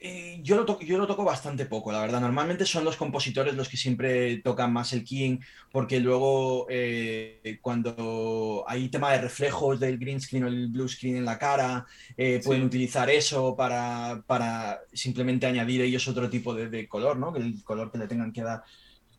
eh, 0.00 0.40
yo, 0.42 0.56
lo 0.56 0.66
toco, 0.66 0.82
yo 0.84 0.98
lo 0.98 1.06
toco 1.06 1.24
bastante 1.24 1.66
poco, 1.66 1.92
la 1.92 2.00
verdad. 2.02 2.20
Normalmente 2.20 2.66
son 2.66 2.84
los 2.84 2.96
compositores 2.96 3.54
los 3.56 3.68
que 3.68 3.76
siempre 3.78 4.38
tocan 4.42 4.72
más 4.72 4.92
el 4.94 5.04
keying, 5.04 5.40
porque 5.72 6.00
luego 6.00 6.66
eh, 6.70 7.58
cuando 7.62 8.64
hay 8.68 8.90
tema 8.90 9.12
de 9.12 9.20
reflejos 9.22 9.80
del 9.80 9.98
green 9.98 10.20
screen 10.20 10.44
o 10.44 10.48
el 10.48 10.68
blue 10.68 10.88
screen 10.88 11.16
en 11.18 11.24
la 11.26 11.38
cara, 11.38 11.86
eh, 12.16 12.42
pueden 12.44 12.62
Sí. 12.62 12.64
utilizar 12.64 13.10
eso 13.10 13.56
para, 13.56 14.24
para 14.26 14.80
simplemente 14.92 15.46
añadir 15.46 15.82
ellos 15.82 16.08
otro 16.08 16.30
tipo 16.30 16.54
de, 16.54 16.68
de 16.70 16.88
color, 16.88 17.18
¿no? 17.18 17.34
El 17.36 17.62
color 17.64 17.90
que 17.92 17.98
le 17.98 18.08
tengan 18.08 18.32
que 18.32 18.42
dar 18.42 18.62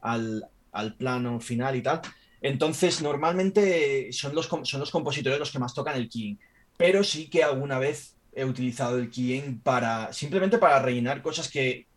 al, 0.03 0.45
al 0.71 0.95
plano 0.95 1.39
final 1.39 1.75
y 1.75 1.81
tal. 1.81 2.01
Entonces, 2.41 3.01
normalmente 3.01 4.11
son 4.11 4.35
los, 4.35 4.47
son 4.47 4.79
los 4.79 4.91
compositores 4.91 5.39
los 5.39 5.51
que 5.51 5.59
más 5.59 5.73
tocan 5.73 5.95
el 5.95 6.09
keying, 6.09 6.37
pero 6.77 7.03
sí 7.03 7.29
que 7.29 7.43
alguna 7.43 7.79
vez 7.79 8.15
he 8.35 8.45
utilizado 8.45 8.97
el 8.97 9.09
keying 9.09 9.59
para 9.61 10.11
simplemente 10.13 10.57
para 10.57 10.79
rellenar 10.79 11.21
cosas 11.21 11.49
que, 11.49 11.87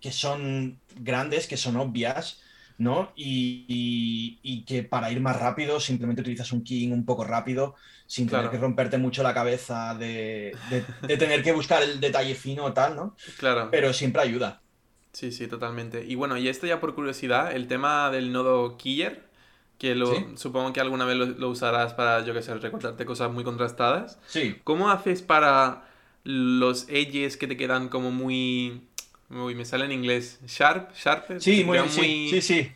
que 0.00 0.10
son 0.12 0.80
grandes, 0.96 1.46
que 1.46 1.56
son 1.56 1.76
obvias, 1.76 2.40
¿no? 2.78 3.12
Y, 3.14 3.66
y- 3.68 4.38
y 4.42 4.64
que 4.64 4.82
para 4.84 5.10
ir 5.12 5.20
más 5.20 5.38
rápido 5.38 5.80
simplemente 5.80 6.22
utilizas 6.22 6.50
un 6.52 6.64
keying 6.64 6.92
un 6.92 7.04
poco 7.04 7.24
rápido, 7.24 7.74
sin 8.06 8.26
tener 8.26 8.44
Claro. 8.44 8.50
que 8.52 8.58
romperte 8.58 8.96
mucho 8.98 9.22
la 9.22 9.34
cabeza 9.34 9.94
de, 9.96 10.56
de- 10.70 10.84
de 11.06 11.16
tener 11.18 11.42
que 11.42 11.52
buscar 11.52 11.82
el 11.82 12.00
detalle 12.00 12.34
fino 12.34 12.64
o 12.64 12.72
tal, 12.72 12.96
¿no? 12.96 13.16
Claro. 13.38 13.68
Pero 13.70 13.92
siempre 13.92 14.22
ayuda. 14.22 14.62
Sí, 15.12 15.32
sí, 15.32 15.46
totalmente. 15.48 16.04
Y 16.06 16.14
bueno, 16.14 16.36
y 16.36 16.48
esto 16.48 16.66
ya 16.66 16.80
por 16.80 16.94
curiosidad, 16.94 17.52
el 17.52 17.66
tema 17.66 18.10
del 18.10 18.32
nodo 18.32 18.76
Keyer, 18.76 19.28
que 19.78 19.94
lo, 19.94 20.12
supongo 20.36 20.72
que 20.72 20.80
alguna 20.80 21.04
vez 21.04 21.16
lo, 21.16 21.48
usarás 21.48 21.94
para, 21.94 22.24
yo 22.24 22.34
qué 22.34 22.42
sé, 22.42 22.54
recortarte 22.54 23.04
cosas 23.04 23.32
muy 23.32 23.44
contrastadas. 23.44 24.18
Sí. 24.26 24.56
¿Cómo 24.62 24.90
haces 24.90 25.22
para 25.22 25.88
los 26.22 26.86
edges 26.88 27.36
que 27.36 27.46
te 27.46 27.56
quedan 27.56 27.88
como 27.88 28.10
muy... 28.10 28.82
Uy, 29.30 29.54
me 29.54 29.64
sale 29.64 29.86
en 29.86 29.92
inglés. 29.92 30.40
Sharp, 30.46 30.94
sharp. 30.94 31.38
Sí, 31.38 31.64
muy, 31.64 31.78
sí, 31.88 32.42
sí, 32.42 32.72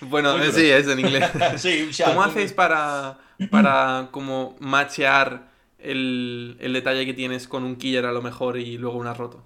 Bueno, 0.00 0.36
sí, 0.52 0.66
es 0.70 0.88
en 0.88 1.00
inglés. 1.00 1.30
sí, 1.56 1.90
¿Cómo 2.04 2.22
haces 2.22 2.52
para, 2.52 3.18
para 3.50 4.08
como 4.10 4.56
machear 4.60 5.48
el, 5.78 6.56
el, 6.60 6.72
detalle 6.72 7.04
que 7.04 7.14
tienes 7.14 7.46
con 7.46 7.64
un 7.64 7.76
killer 7.76 8.06
a 8.06 8.12
lo 8.12 8.22
mejor 8.22 8.58
y 8.58 8.78
luego 8.78 8.96
una 8.96 9.12
roto? 9.12 9.42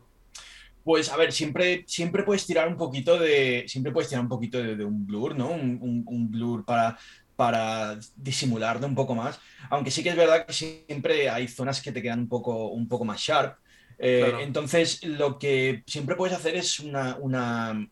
Pues 0.84 1.10
a 1.10 1.16
ver, 1.16 1.32
siempre, 1.32 1.84
siempre 1.86 2.22
puedes 2.24 2.46
tirar 2.46 2.68
un 2.68 2.76
poquito 2.76 3.18
de. 3.18 3.64
Siempre 3.68 3.92
puedes 3.92 4.08
tirar 4.08 4.22
un 4.22 4.28
poquito 4.28 4.62
de, 4.62 4.84
un 4.84 5.06
blur, 5.06 5.36
¿no? 5.36 5.50
Un, 5.50 6.28
blur 6.30 6.64
para, 6.64 6.98
para 7.36 7.98
disimularlo 8.16 8.86
un 8.86 8.94
poco 8.94 9.14
más. 9.14 9.40
Aunque 9.70 9.90
sí 9.90 10.02
que 10.02 10.10
es 10.10 10.16
verdad 10.16 10.46
que 10.46 10.52
siempre 10.52 11.30
hay 11.30 11.48
zonas 11.48 11.80
que 11.80 11.92
te 11.92 12.02
quedan 12.02 12.20
un 12.20 12.28
poco, 12.28 12.68
un 12.68 12.88
poco 12.88 13.04
más 13.04 13.20
sharp. 13.20 13.58
Eh, 13.98 14.32
entonces, 14.40 15.04
lo 15.04 15.38
que 15.38 15.82
siempre 15.86 16.16
puedes 16.16 16.36
hacer 16.36 16.56
es 16.56 16.80
una. 16.80 17.16
una, 17.16 17.88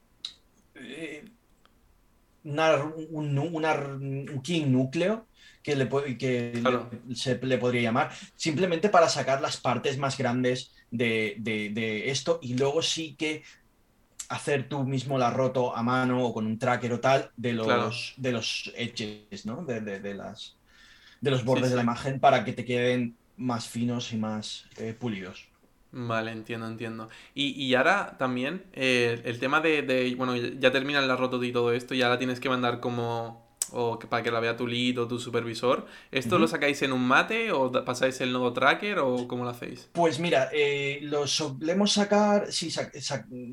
eh, 0.74 1.24
un, 2.42 3.38
un 3.38 4.42
king 4.42 4.66
núcleo 4.66 5.26
que, 5.62 5.76
le, 5.76 5.88
que 6.18 6.62
se 7.14 7.38
le 7.38 7.58
podría 7.58 7.82
llamar, 7.82 8.10
simplemente 8.36 8.88
para 8.88 9.08
sacar 9.08 9.40
las 9.40 9.56
partes 9.56 9.98
más 9.98 10.16
grandes 10.16 10.72
de, 10.90 12.04
esto 12.06 12.38
y 12.42 12.56
luego 12.56 12.82
sí 12.82 13.14
que 13.14 13.42
hacer 14.28 14.68
tú 14.68 14.84
mismo 14.84 15.18
la 15.18 15.30
roto 15.30 15.76
a 15.76 15.82
mano 15.82 16.24
o 16.24 16.32
con 16.32 16.46
un 16.46 16.58
tracker 16.58 16.92
o 16.92 17.00
tal 17.00 17.30
de 17.36 17.52
los, 17.52 18.14
de 18.16 18.32
los 18.32 18.72
edges, 18.76 19.44
¿no? 19.44 19.64
De, 19.64 20.14
las, 20.14 20.56
de 21.20 21.30
los 21.30 21.44
bordes 21.44 21.70
de 21.70 21.76
la 21.76 21.82
imagen 21.82 22.20
para 22.20 22.44
que 22.44 22.52
te 22.52 22.64
queden 22.64 23.16
más 23.36 23.68
finos 23.68 24.12
y 24.12 24.16
más 24.16 24.66
eh, 24.76 24.94
pulidos. 24.98 25.48
Vale, 25.92 26.30
entiendo, 26.30 26.68
entiendo. 26.68 27.08
Y, 27.34 27.74
ahora 27.74 28.16
también 28.16 28.64
eh, 28.72 29.20
el 29.24 29.40
tema 29.40 29.60
de, 29.60 29.82
de, 29.82 30.14
bueno, 30.14 30.36
ya 30.36 30.70
termina 30.70 31.00
la 31.00 31.16
roto 31.16 31.42
y 31.42 31.50
todo 31.50 31.72
esto 31.72 31.94
y 31.94 32.02
ahora 32.02 32.16
tienes 32.16 32.38
que 32.38 32.48
mandar 32.48 32.78
como 32.78 33.49
o 33.72 33.98
para 33.98 34.22
que 34.22 34.30
la 34.30 34.40
vea 34.40 34.56
tu 34.56 34.66
lead 34.66 34.98
o 34.98 35.08
tu 35.08 35.18
supervisor. 35.18 35.86
¿Esto 36.10 36.38
lo 36.38 36.48
sacáis 36.48 36.82
en 36.82 36.92
un 36.92 37.06
mate 37.06 37.52
o 37.52 37.70
pasáis 37.84 38.20
el 38.20 38.32
nodo 38.32 38.52
tracker 38.52 38.98
o 38.98 39.26
cómo 39.28 39.44
lo 39.44 39.50
hacéis? 39.50 39.88
Pues 39.92 40.18
mira, 40.18 40.48
eh, 40.52 41.00
lo 41.02 41.26
solemos 41.26 41.92
sacar, 41.92 42.52
sí, 42.52 42.70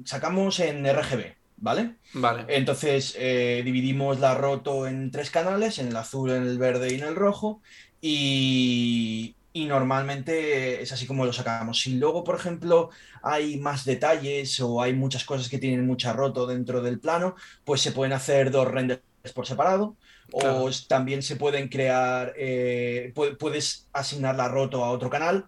sacamos 0.06 0.60
en 0.60 0.86
RGB, 0.86 1.36
¿vale? 1.58 1.96
Vale. 2.14 2.46
Entonces 2.48 3.16
eh, 3.18 3.62
dividimos 3.66 4.20
la 4.20 4.36
roto 4.36 4.88
en 4.88 5.12
tres 5.12 5.32
canales, 5.32 5.80
en 5.80 5.90
el 5.90 5.96
azul, 5.96 6.32
en 6.32 6.44
el 6.44 6.58
verde 6.58 6.94
y 6.94 6.96
en 6.96 7.04
el 7.04 7.16
rojo. 7.16 7.62
Y, 8.00 9.36
y 9.54 9.66
normalmente 9.66 10.82
es 10.84 10.92
así 10.92 11.08
como 11.08 11.26
lo 11.26 11.34
sacamos. 11.34 11.82
Si 11.82 11.96
luego, 11.98 12.24
por 12.24 12.36
ejemplo, 12.36 12.92
hay 13.24 13.58
más 13.58 13.86
detalles 13.86 14.60
o 14.60 14.82
hay 14.82 14.94
muchas 14.94 15.26
cosas 15.26 15.50
que 15.50 15.58
tienen 15.58 15.86
mucha 15.88 16.14
roto 16.14 16.46
dentro 16.46 16.82
del 16.82 17.00
plano, 17.00 17.36
pues 17.66 17.82
se 17.82 17.92
pueden 17.92 18.14
hacer 18.14 18.52
dos 18.52 18.68
renders 18.68 19.02
por 19.34 19.48
separado. 19.48 19.98
O 20.32 20.70
también 20.88 21.22
se 21.24 21.36
pueden 21.36 21.70
crear, 21.70 22.34
eh, 22.38 23.14
puedes 23.40 23.88
asignar 23.94 24.36
la 24.36 24.48
roto 24.48 24.84
a 24.84 24.92
otro 24.92 25.10
canal, 25.10 25.46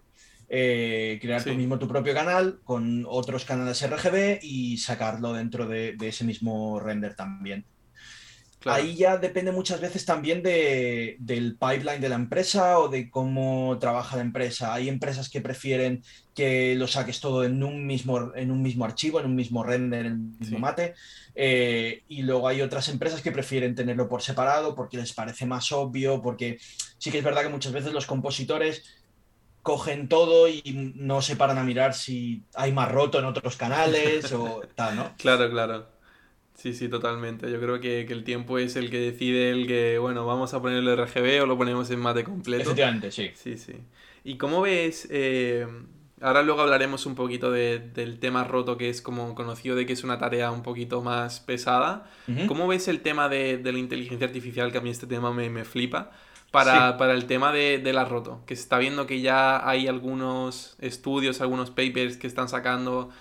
eh, 0.47 1.19
crear 1.21 1.43
tú 1.43 1.53
mismo 1.53 1.77
tu 1.77 1.87
propio 1.87 2.13
canal 2.13 2.59
con 2.63 3.05
otros 3.07 3.45
canales 3.45 3.81
RGB 3.81 4.39
y 4.41 4.77
sacarlo 4.77 5.33
dentro 5.33 5.67
de 5.67 5.95
ese 6.01 6.23
mismo 6.23 6.79
render 6.79 7.15
también. 7.15 7.65
Ahí 8.65 8.95
ya 8.95 9.17
depende 9.17 9.51
muchas 9.53 9.79
veces 9.79 10.03
también 10.05 10.43
de, 10.43 11.15
del 11.19 11.55
pipeline 11.55 12.01
de 12.01 12.09
la 12.09 12.15
empresa 12.15 12.79
o 12.79 12.89
de 12.89 13.09
cómo 13.09 13.77
trabaja 13.79 14.17
la 14.17 14.21
empresa. 14.21 14.73
Hay 14.73 14.89
empresas 14.89 15.29
que 15.29 15.39
prefieren 15.39 16.03
que 16.35 16.75
lo 16.75 16.87
saques 16.87 17.21
todo 17.21 17.45
en 17.45 17.63
un 17.63 17.87
mismo, 17.87 18.33
en 18.35 18.51
un 18.51 18.61
mismo 18.61 18.83
archivo, 18.83 19.19
en 19.19 19.27
un 19.27 19.35
mismo 19.35 19.63
render, 19.63 20.07
en 20.07 20.13
un 20.13 20.37
mismo 20.39 20.59
mate. 20.59 20.93
Eh, 21.35 22.03
y 22.09 22.23
luego 22.23 22.49
hay 22.49 22.61
otras 22.61 22.89
empresas 22.89 23.21
que 23.21 23.31
prefieren 23.31 23.75
tenerlo 23.75 24.09
por 24.09 24.21
separado 24.21 24.75
porque 24.75 24.97
les 24.97 25.13
parece 25.13 25.45
más 25.45 25.71
obvio, 25.71 26.21
porque 26.21 26.59
sí 26.97 27.11
que 27.11 27.19
es 27.19 27.23
verdad 27.23 27.43
que 27.43 27.49
muchas 27.49 27.71
veces 27.71 27.93
los 27.93 28.05
compositores 28.05 28.83
cogen 29.61 30.09
todo 30.09 30.49
y 30.49 30.93
no 30.95 31.21
se 31.21 31.35
paran 31.35 31.57
a 31.57 31.63
mirar 31.63 31.93
si 31.93 32.43
hay 32.55 32.71
más 32.71 32.91
roto 32.91 33.19
en 33.19 33.25
otros 33.25 33.55
canales 33.55 34.31
o 34.33 34.61
tal, 34.75 34.95
¿no? 34.95 35.15
Claro, 35.17 35.49
claro. 35.49 35.98
Sí, 36.59 36.73
sí, 36.73 36.89
totalmente. 36.89 37.49
Yo 37.49 37.57
creo 37.61 37.79
que, 37.79 38.01
el 38.01 38.25
tiempo 38.25 38.57
es 38.57 38.75
el 38.75 38.89
que 38.89 38.99
decide 38.99 39.51
el 39.51 39.65
que, 39.65 39.97
bueno, 39.97 40.25
vamos 40.25 40.53
a 40.53 40.61
ponerle 40.61 40.93
RGB 40.93 41.41
o 41.41 41.45
lo 41.45 41.57
ponemos 41.57 41.89
en 41.89 41.99
mate 41.99 42.25
completo. 42.25 42.63
Efectivamente, 42.63 43.11
sí. 43.11 43.31
Sí, 43.33 43.57
sí. 43.57 43.75
¿Y 44.25 44.35
cómo 44.35 44.61
ves? 44.61 45.07
Eh, 45.09 45.65
ahora 46.19 46.43
luego 46.43 46.59
hablaremos 46.59 47.05
un 47.05 47.15
poquito 47.15 47.49
del 47.49 48.19
tema 48.19 48.43
roto, 48.43 48.75
que 48.75 48.89
es 48.89 49.01
como 49.01 49.35
conocido 49.35 49.77
de 49.77 49.85
que 49.85 49.93
es 49.93 50.03
una 50.03 50.17
tarea 50.17 50.51
un 50.51 50.61
poquito 50.61 51.01
más 51.01 51.39
pesada. 51.39 52.11
¿Cómo 52.47 52.67
ves 52.67 52.89
el 52.89 52.99
tema 52.99 53.29
de, 53.29 53.61
la 53.63 53.79
inteligencia 53.79 54.27
artificial? 54.27 54.73
Que 54.73 54.79
a 54.79 54.81
mí 54.81 54.89
este 54.89 55.07
tema 55.07 55.31
me, 55.31 55.63
flipa. 55.63 56.11
Para, 56.51 56.97
para, 56.97 57.13
el 57.13 57.25
tema 57.25 57.53
de, 57.53 57.77
de, 57.77 57.93
la 57.93 58.05
roto, 58.05 58.41
que 58.47 58.55
se 58.55 58.63
está 58.63 58.79
viendo 58.79 59.05
que 59.05 59.21
ya 59.21 59.69
hay 59.69 59.87
algunos 59.87 60.75
estudios, 60.81 61.41
algunos 61.41 61.69
papers 61.69 62.17
que 62.17 62.25
están 62.25 62.49
sacando 62.49 63.11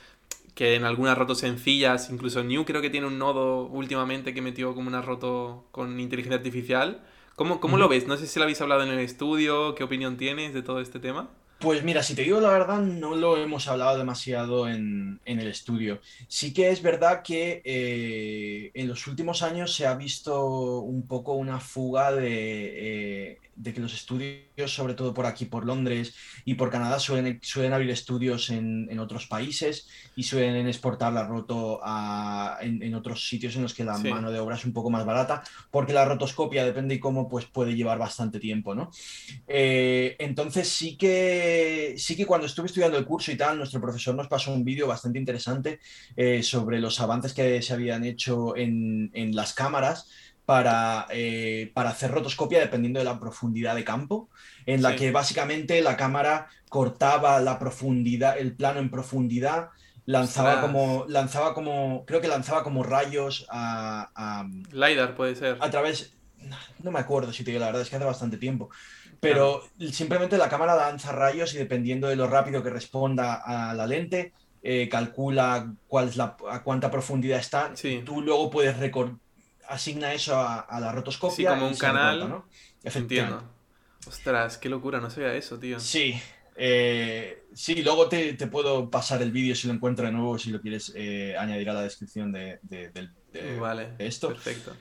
que 0.58 0.74
en 0.74 0.82
algunas 0.82 1.16
rotos 1.16 1.38
sencillas, 1.38 2.10
incluso 2.10 2.42
New 2.42 2.64
creo 2.64 2.82
que 2.82 2.90
tiene 2.90 3.06
un 3.06 3.16
nodo 3.16 3.66
últimamente 3.68 4.34
que 4.34 4.42
metió 4.42 4.74
como 4.74 4.88
una 4.88 5.00
roto 5.00 5.68
con 5.70 6.00
inteligencia 6.00 6.38
artificial. 6.38 7.00
¿Cómo, 7.36 7.60
cómo 7.60 7.76
lo 7.76 7.88
ves? 7.88 8.08
No 8.08 8.16
sé 8.16 8.26
si 8.26 8.40
lo 8.40 8.42
habéis 8.42 8.60
hablado 8.60 8.82
en 8.82 8.88
el 8.88 8.98
estudio, 8.98 9.76
¿qué 9.76 9.84
opinión 9.84 10.16
tienes 10.16 10.54
de 10.54 10.62
todo 10.62 10.80
este 10.80 10.98
tema? 10.98 11.30
Pues 11.60 11.84
mira, 11.84 12.02
si 12.02 12.16
te 12.16 12.22
digo 12.22 12.40
la 12.40 12.50
verdad, 12.50 12.80
no 12.80 13.14
lo 13.14 13.36
hemos 13.36 13.68
hablado 13.68 13.96
demasiado 13.98 14.68
en, 14.68 15.20
el 15.24 15.46
estudio. 15.46 16.00
Sí 16.26 16.52
que 16.52 16.70
es 16.70 16.82
verdad 16.82 17.22
que 17.22 17.62
eh, 17.64 18.72
en 18.74 18.88
los 18.88 19.06
últimos 19.06 19.44
años 19.44 19.72
se 19.72 19.86
ha 19.86 19.94
visto 19.94 20.80
un 20.80 21.06
poco 21.06 21.34
una 21.34 21.60
fuga 21.60 22.10
de, 22.10 23.30
eh, 23.30 23.38
de 23.58 23.74
que 23.74 23.80
los 23.80 23.92
estudios, 23.92 24.72
sobre 24.72 24.94
todo 24.94 25.12
por 25.12 25.26
aquí, 25.26 25.44
por 25.44 25.66
Londres 25.66 26.14
y 26.44 26.54
por 26.54 26.70
Canadá, 26.70 26.98
suelen, 26.98 27.40
suelen 27.42 27.72
abrir 27.72 27.90
estudios 27.90 28.50
en, 28.50 28.98
otros 28.98 29.26
países 29.26 29.88
y 30.16 30.22
suelen 30.24 30.66
exportar 30.66 31.12
la 31.12 31.26
roto 31.26 31.80
en, 32.60 32.94
otros 32.94 33.28
sitios 33.28 33.56
en 33.56 33.62
los 33.62 33.74
que 33.74 33.84
la 33.84 33.98
mano 33.98 34.30
de 34.30 34.38
obra 34.38 34.56
es 34.56 34.64
un 34.64 34.72
poco 34.72 34.90
más 34.90 35.04
barata, 35.04 35.42
porque 35.70 35.92
la 35.92 36.04
rotoscopia, 36.04 36.64
depende 36.64 36.96
de 36.96 37.00
cómo, 37.00 37.28
pues 37.28 37.46
puede 37.46 37.74
llevar 37.74 37.98
bastante 37.98 38.38
tiempo, 38.40 38.74
¿no? 38.74 38.90
Eh, 39.46 40.16
entonces 40.18 40.68
sí 40.68 40.96
que, 40.96 41.94
sí 41.96 42.16
que 42.16 42.26
cuando 42.26 42.46
estuve 42.46 42.66
estudiando 42.66 42.98
el 42.98 43.04
curso 43.04 43.32
y 43.32 43.36
tal, 43.36 43.58
nuestro 43.58 43.80
profesor 43.80 44.14
nos 44.14 44.28
pasó 44.28 44.52
un 44.52 44.64
vídeo 44.64 44.86
bastante 44.86 45.18
interesante 45.18 45.80
eh, 46.16 46.42
sobre 46.42 46.80
los 46.80 47.00
avances 47.00 47.34
que 47.34 47.60
se 47.62 47.72
habían 47.72 48.04
hecho 48.04 48.56
en, 48.56 49.10
en 49.14 49.34
las 49.34 49.52
cámaras 49.52 50.08
para, 50.48 51.06
eh, 51.11 51.70
para 51.74 51.90
hacer 51.90 52.11
rotoscopia 52.11 52.58
dependiendo 52.58 52.98
de 52.98 53.04
la 53.04 53.20
profundidad 53.20 53.74
de 53.74 53.84
campo, 53.84 54.30
en 54.64 54.80
la 54.80 54.96
que 54.96 55.11
básicamente 55.11 55.82
la 55.82 55.94
cámara 55.94 56.46
cortaba 56.70 57.38
la 57.40 57.58
profundidad, 57.58 58.38
el 58.38 58.56
plano 58.56 58.80
en 58.80 58.90
profundidad, 58.90 59.68
lanzaba 60.06 60.62
como, 60.62 61.04
lanzaba 61.06 61.52
como, 61.52 62.06
creo 62.06 62.22
que 62.22 62.28
lanzaba 62.28 62.62
como 62.64 62.82
rayos 62.82 63.46
a, 63.50 64.11
a... 64.14 64.46
LiDAR 64.72 65.14
puede 65.16 65.37
ser. 65.37 65.58
A 65.61 65.68
través, 65.68 66.16
no 66.82 66.92
me 66.92 67.00
acuerdo 67.00 67.30
si 67.30 67.44
te 67.44 67.50
digo 67.50 67.61
la 67.61 67.66
verdad, 67.66 67.82
es 67.82 67.90
que 67.90 67.96
hace 67.96 68.06
bastante 68.06 68.38
tiempo. 68.38 68.70
Pero 69.20 69.64
simplemente 69.92 70.38
la 70.38 70.48
cámara 70.48 70.74
lanza 70.76 71.12
rayos 71.12 71.52
y 71.52 71.58
dependiendo 71.58 72.08
de 72.08 72.16
lo 72.16 72.26
rápido 72.26 72.62
que 72.62 72.70
responda 72.70 73.34
a 73.34 73.74
la 73.74 73.87
lente, 73.87 74.32
eh, 74.62 74.88
calcula 74.88 75.74
cuál 75.88 76.08
es 76.08 76.16
la, 76.16 76.38
a 76.50 76.62
cuánta 76.62 76.90
profundidad 76.90 77.38
está. 77.38 77.74
Tú 78.06 78.22
luego 78.22 78.48
puedes 78.48 78.78
recortar 78.78 79.27
asigna 79.68 80.12
eso 80.12 80.38
a, 80.38 80.81
la 80.81 80.92
rotoscopia. 80.92 81.50
Sí, 81.50 81.59
como 81.59 81.68
un 81.68 81.76
canal. 81.76 82.28
¿no? 82.28 82.46
Entiendo. 82.83 83.42
Ostras, 84.07 84.59
qué 84.59 84.68
locura, 84.68 85.00
no 85.00 85.11
sabía 85.11 85.35
eso, 85.35 85.59
tío. 85.59 85.78
Sí. 85.78 86.20
Eh, 86.61 87.44
sí, 87.54 87.83
luego 87.83 88.09
te, 88.09 88.35
puedo 88.48 88.90
pasar 88.90 89.22
el 89.22 89.31
vídeo 89.31 89.54
si 89.54 89.68
lo 89.68 89.74
encuentro 89.74 90.07
de 90.07 90.12
nuevo, 90.12 90.38
si 90.38 90.50
lo 90.50 90.61
quieres 90.61 90.92
eh, 90.96 91.37
añadir 91.38 91.70
a 91.70 91.74
la 91.74 91.83
descripción 91.83 92.33
de, 92.33 92.59
vale, 93.61 93.90
esto. 93.98 94.28
Perfecto. 94.28 94.74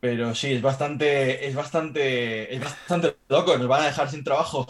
Pero 0.00 0.34
sí, 0.34 0.52
es 0.52 0.62
bastante, 0.62 1.46
es 1.46 1.54
bastante, 1.54 2.54
es 2.54 2.60
bastante 2.62 3.16
loco, 3.28 3.58
nos 3.58 3.66
van 3.66 3.82
a 3.82 3.86
dejar 3.86 4.10
sin 4.10 4.24
trabajo. 4.24 4.66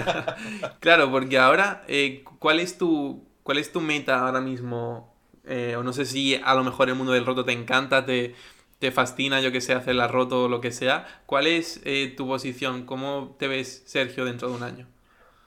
claro, 0.80 1.10
porque 1.10 1.38
ahora, 1.38 1.84
eh, 1.88 2.22
¿cuál 2.38 2.60
es 2.60 2.76
tu, 2.76 3.26
cuál 3.42 3.58
es 3.58 3.72
tu 3.72 3.80
meta 3.80 4.20
ahora 4.20 4.40
mismo 4.40 5.09
eh, 5.46 5.76
o 5.76 5.82
no 5.82 5.92
sé 5.92 6.04
si 6.06 6.36
a 6.36 6.54
lo 6.54 6.64
mejor 6.64 6.88
el 6.88 6.94
mundo 6.96 7.12
del 7.12 7.26
roto 7.26 7.44
te 7.44 7.52
encanta, 7.52 8.04
te, 8.04 8.34
te 8.78 8.90
fascina, 8.92 9.40
yo 9.40 9.52
que 9.52 9.60
sé, 9.60 9.74
hacer 9.74 9.94
la 9.94 10.08
roto 10.08 10.44
o 10.44 10.48
lo 10.48 10.60
que 10.60 10.72
sea. 10.72 11.22
¿Cuál 11.26 11.46
es 11.46 11.80
eh, 11.84 12.12
tu 12.16 12.26
posición? 12.26 12.84
¿Cómo 12.86 13.36
te 13.38 13.48
ves, 13.48 13.82
Sergio, 13.86 14.24
dentro 14.24 14.48
de 14.50 14.54
un 14.56 14.62
año? 14.62 14.88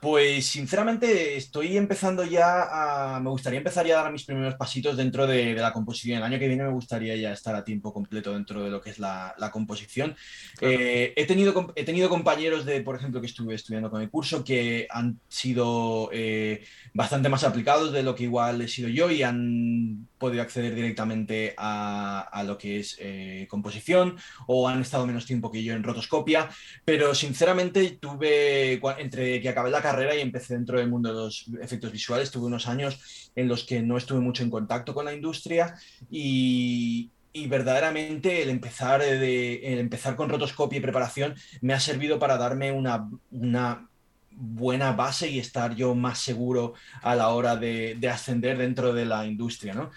Pues 0.03 0.47
sinceramente 0.47 1.37
estoy 1.37 1.77
empezando 1.77 2.25
ya 2.25 3.15
a... 3.15 3.21
Me 3.21 3.29
gustaría 3.29 3.59
empezar 3.59 3.87
ya 3.87 4.01
a 4.01 4.03
dar 4.03 4.11
mis 4.11 4.25
primeros 4.25 4.55
pasitos 4.55 4.97
dentro 4.97 5.25
de, 5.25 5.53
la 5.53 5.71
composición. 5.71 6.17
El 6.17 6.23
año 6.23 6.37
que 6.37 6.49
viene 6.49 6.65
me 6.65 6.73
gustaría 6.73 7.15
ya 7.15 7.31
estar 7.31 7.55
a 7.55 7.63
tiempo 7.63 7.93
completo 7.93 8.33
dentro 8.33 8.61
de 8.65 8.69
lo 8.69 8.81
que 8.81 8.89
es 8.89 8.99
la, 8.99 9.33
composición. 9.53 10.13
Eh, 10.59 11.13
he, 11.15 11.25
tenido, 11.25 11.71
he 11.77 11.85
tenido 11.85 12.09
compañeros 12.09 12.65
de, 12.65 12.81
por 12.81 12.97
ejemplo, 12.97 13.21
que 13.21 13.27
estuve 13.27 13.55
estudiando 13.55 13.89
con 13.89 14.01
el 14.01 14.09
curso 14.09 14.43
que 14.43 14.87
han 14.89 15.21
sido 15.29 16.09
eh, 16.11 16.65
bastante 16.93 17.29
más 17.29 17.45
aplicados 17.45 17.93
de 17.93 18.03
lo 18.03 18.13
que 18.13 18.23
igual 18.23 18.59
he 18.59 18.67
sido 18.67 18.89
yo 18.89 19.09
y 19.09 19.23
han 19.23 20.09
podido 20.23 20.41
acceder 20.41 20.73
directamente 20.73 21.53
a, 21.57 22.43
lo 22.47 22.57
que 22.57 22.79
es 22.79 22.95
eh, 22.97 23.45
composición 23.49 24.15
o 24.47 24.69
han 24.69 24.79
estado 24.79 25.05
menos 25.05 25.25
tiempo 25.25 25.51
que 25.51 25.61
yo 25.61 25.73
en 25.73 25.83
rotoscopia. 25.83 26.49
Pero 26.85 27.13
sinceramente 27.13 27.97
tuve, 27.99 28.79
entre 28.99 29.41
que 29.41 29.49
acabé 29.49 29.69
la 29.69 29.81
carrera, 29.81 30.15
y 30.15 30.21
empecé 30.21 30.53
dentro 30.53 30.79
del 30.79 30.89
mundo 30.89 31.09
de 31.09 31.15
los 31.15 31.45
efectos 31.61 31.91
visuales. 31.91 32.31
Tuve 32.31 32.45
unos 32.45 32.69
años 32.69 33.31
en 33.35 33.49
los 33.49 33.65
que 33.65 33.81
no 33.81 33.97
estuve 33.97 34.21
mucho 34.21 34.43
en 34.43 34.49
contacto 34.49 34.93
con 34.93 35.03
la 35.03 35.13
industria 35.13 35.75
y, 36.09 37.11
verdaderamente 37.49 38.43
el 38.43 38.49
empezar, 38.49 39.01
de, 39.01 39.55
el 39.73 39.79
empezar 39.79 40.15
con 40.15 40.29
rotoscopia 40.29 40.77
y 40.77 40.81
preparación 40.81 41.35
me 41.59 41.73
ha 41.73 41.81
servido 41.81 42.17
para 42.17 42.37
darme 42.37 42.71
una, 42.71 43.09
una 43.31 43.89
buena 44.35 44.91
base 44.91 45.29
y 45.29 45.39
estar 45.39 45.75
yo 45.75 45.95
más 45.95 46.19
seguro 46.19 46.73
a 47.01 47.15
la 47.15 47.29
hora 47.29 47.55
de, 47.55 47.97
ascender 48.11 48.57
dentro 48.57 48.93
de 48.93 49.05
la 49.05 49.25
industria. 49.25 49.73
¿no? 49.73 49.91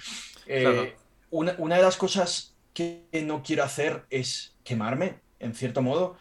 Eh, 0.46 0.94
una, 1.30 1.54
una, 1.58 1.76
de 1.76 1.82
las 1.82 1.96
cosas 1.96 2.54
que 2.72 3.06
no 3.24 3.42
quiero 3.42 3.64
hacer 3.64 4.04
es 4.10 4.54
quemarme, 4.62 5.20
en 5.40 5.54
cierto 5.54 5.82
modo. 5.82 6.18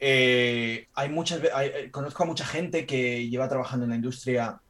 Eh, 0.00 0.88
hay 0.94 1.08
muchas, 1.10 1.42
eh, 1.44 1.90
conozco 1.90 2.22
a 2.22 2.26
mucha 2.26 2.46
gente 2.46 2.86
que 2.86 3.28
lleva 3.28 3.50
trabajando 3.50 3.84
en 3.84 3.90
la 3.90 3.96
industria 3.96 4.60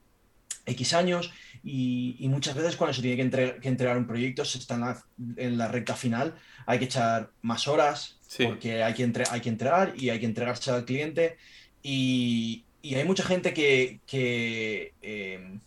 X 0.67 0.93
años 0.93 1.33
y, 1.63 2.27
muchas 2.29 2.57
veces 2.57 2.77
cuando 2.77 2.95
se 2.95 3.03
tiene 3.03 3.31
que, 3.31 3.69
entregar 3.69 3.97
un 3.97 4.07
proyecto 4.07 4.45
se 4.45 4.59
está 4.59 4.99
en 5.37 5.57
la, 5.57 5.69
recta 5.69 5.95
final, 5.95 6.35
hay 6.67 6.81
que 6.81 6.87
echar 6.87 7.31
más 7.43 7.69
horas 7.69 8.19
porque 8.39 8.83
hay 8.83 8.95
que, 8.95 9.25
hay 9.31 9.41
que 9.41 9.49
entregar 9.49 9.95
y 9.97 10.11
hay 10.11 10.19
que 10.19 10.27
entregarse 10.27 10.71
al 10.71 10.85
cliente 10.85 11.37
y, 11.83 12.65
hay 12.83 13.05
mucha 13.05 13.25
gente 13.25 13.53
que, 13.53 14.01
eh, 14.11 15.59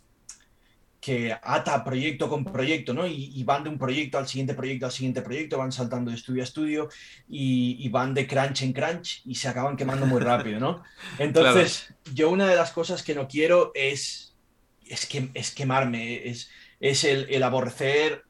que 1.04 1.38
ata 1.42 1.84
proyecto 1.84 2.30
con 2.30 2.46
proyecto, 2.46 2.94
¿no? 2.94 3.06
Y, 3.06 3.44
van 3.44 3.64
de 3.64 3.70
un 3.70 3.78
proyecto 3.78 4.18
al 4.18 4.28
siguiente 4.28 4.54
proyecto, 4.54 4.86
al 4.86 4.92
siguiente 4.92 5.22
proyecto, 5.22 5.58
van 5.58 5.72
saltando 5.72 6.12
de 6.12 6.18
estudio 6.18 6.42
a 6.42 6.46
estudio 6.46 6.90
y, 7.28 7.90
van 7.90 8.14
de 8.14 8.26
crunch 8.26 8.64
en 8.64 8.74
crunch 8.74 9.22
y 9.26 9.36
se 9.36 9.50
acaban 9.50 9.76
quemando 9.76 10.06
muy 10.06 10.22
rápido, 10.22 10.60
¿no? 10.60 10.84
Entonces, 11.20 11.94
yo 12.14 12.30
una 12.30 12.48
de 12.48 12.56
las 12.56 12.72
cosas 12.72 13.04
que 13.04 13.16
no 13.16 13.28
quiero 13.28 13.72
es, 13.76 14.34
es, 14.88 15.06
que, 15.06 15.30
es 15.34 15.52
quemarme, 15.52 16.28
es, 16.28 16.50
es 16.80 17.04
el, 17.04 17.28
el 17.30 17.44
aborrecer 17.44 18.24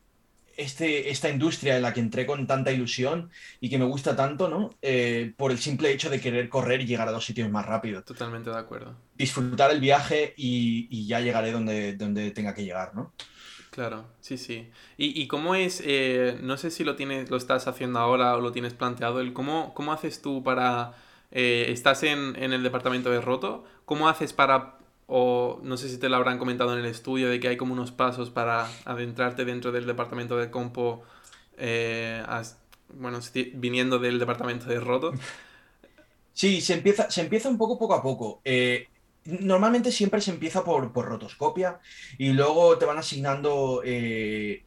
este, 0.57 1.09
esta 1.09 1.29
industria 1.29 1.75
en 1.75 1.81
la 1.81 1.93
que 1.93 1.99
entré 1.99 2.25
con 2.25 2.45
tanta 2.47 2.71
ilusión 2.71 3.29
y 3.59 3.69
que 3.69 3.77
me 3.77 3.85
gusta 3.85 4.15
tanto, 4.15 4.49
¿no? 4.49 4.71
Eh, 4.81 5.33
por 5.37 5.51
el 5.51 5.57
simple 5.57 5.91
hecho 5.91 6.09
de 6.09 6.21
querer 6.21 6.49
correr 6.49 6.81
y 6.81 6.85
llegar 6.85 7.07
a 7.07 7.11
dos 7.11 7.25
sitios 7.25 7.49
más 7.49 7.65
rápido. 7.65 8.03
Totalmente 8.03 8.49
de 8.49 8.57
acuerdo. 8.57 8.95
Disfrutar 9.15 9.71
el 9.71 9.79
viaje 9.79 10.33
y, 10.37 11.07
ya 11.07 11.19
llegaré 11.19 11.51
donde, 11.51 11.95
donde 11.95 12.31
tenga 12.31 12.53
que 12.53 12.63
llegar, 12.63 12.95
¿no? 12.95 13.13
Claro, 13.71 14.05
sí, 14.21 14.37
sí. 14.37 14.69
¿Y, 14.97 15.25
cómo 15.27 15.55
es, 15.55 15.81
eh, 15.83 16.37
no 16.41 16.57
sé 16.57 16.69
si 16.69 16.83
lo 16.83 16.95
tienes, 16.95 17.31
lo 17.31 17.37
estás 17.37 17.67
haciendo 17.67 17.97
ahora 17.97 18.35
o 18.37 18.41
lo 18.41 18.51
tienes 18.51 18.75
planteado, 18.75 19.19
el 19.19 19.33
cómo, 19.33 19.73
cómo 19.73 19.91
haces 19.91 20.21
tú 20.21 20.43
para, 20.43 20.93
eh, 21.31 21.65
estás 21.69 22.03
en, 22.03 22.35
en 22.35 22.53
el 22.53 22.61
departamento 22.61 23.09
de 23.09 23.19
roto, 23.19 23.65
¿cómo 23.85 24.07
haces 24.09 24.31
para 24.31 24.77
o 25.07 25.59
no 25.63 25.77
sé 25.77 25.89
si 25.89 25.97
te 25.97 26.09
lo 26.09 26.15
habrán 26.15 26.37
comentado 26.37 26.73
en 26.73 26.79
el 26.79 26.85
estudio, 26.85 27.29
de 27.29 27.39
que 27.39 27.47
hay 27.47 27.57
como 27.57 27.73
unos 27.73 27.91
pasos 27.91 28.29
para 28.29 28.67
adentrarte 28.85 29.45
dentro 29.45 29.71
del 29.71 29.85
departamento 29.85 30.37
de 30.37 30.49
compo, 30.49 31.03
eh, 31.57 32.23
bueno, 32.89 33.19
viniendo 33.53 33.99
del 33.99 34.19
departamento 34.19 34.65
de 34.65 34.79
roto. 34.79 35.13
Sí, 36.33 36.61
se 36.61 36.73
empieza, 36.73 37.11
se 37.11 37.21
empieza 37.21 37.49
un 37.49 37.57
poco 37.57 37.77
poco 37.77 37.93
a 37.93 38.01
poco. 38.01 38.41
Eh, 38.43 38.87
normalmente 39.25 39.91
siempre 39.91 40.19
se 40.19 40.31
empieza 40.31 40.63
por, 40.63 40.91
por, 40.91 41.05
rotoscopia 41.05 41.79
y 42.17 42.33
luego 42.33 42.77
te 42.77 42.85
van 42.85 42.97
asignando 42.97 43.81
eh, 43.85 44.63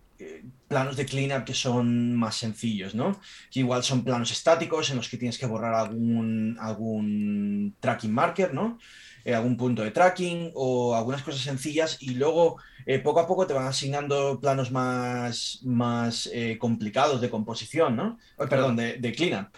planos 0.68 0.96
de 0.96 1.06
cleanup 1.06 1.44
que 1.44 1.54
son 1.54 2.16
más 2.16 2.36
sencillos, 2.36 2.94
¿no? 2.94 3.20
Que 3.50 3.60
igual 3.60 3.82
son 3.82 4.04
planos 4.04 4.30
estáticos 4.30 4.90
en 4.90 4.96
los 4.96 5.08
que 5.08 5.16
tienes 5.16 5.38
que 5.38 5.46
borrar 5.46 5.74
algún, 5.74 6.56
algún 6.60 7.74
tracking 7.80 8.12
marker, 8.12 8.54
¿no? 8.54 8.78
Eh, 9.26 9.34
algún 9.34 9.56
punto 9.56 9.82
de 9.82 9.90
tracking 9.90 10.52
o 10.54 10.94
algunas 10.94 11.20
cosas 11.24 11.40
sencillas 11.40 11.96
y 12.00 12.10
luego 12.10 12.58
eh, 12.86 13.00
poco 13.00 13.18
a 13.18 13.26
poco 13.26 13.44
te 13.44 13.54
van 13.54 13.66
asignando 13.66 14.38
planos 14.40 14.70
más, 14.70 15.58
más 15.64 16.30
eh, 16.32 16.58
complicados 16.60 17.20
de 17.20 17.28
composición, 17.28 17.96
¿no? 17.96 18.18
perdón, 18.48 18.76
de, 18.76 18.98
de 18.98 19.12
cleanup. 19.12 19.48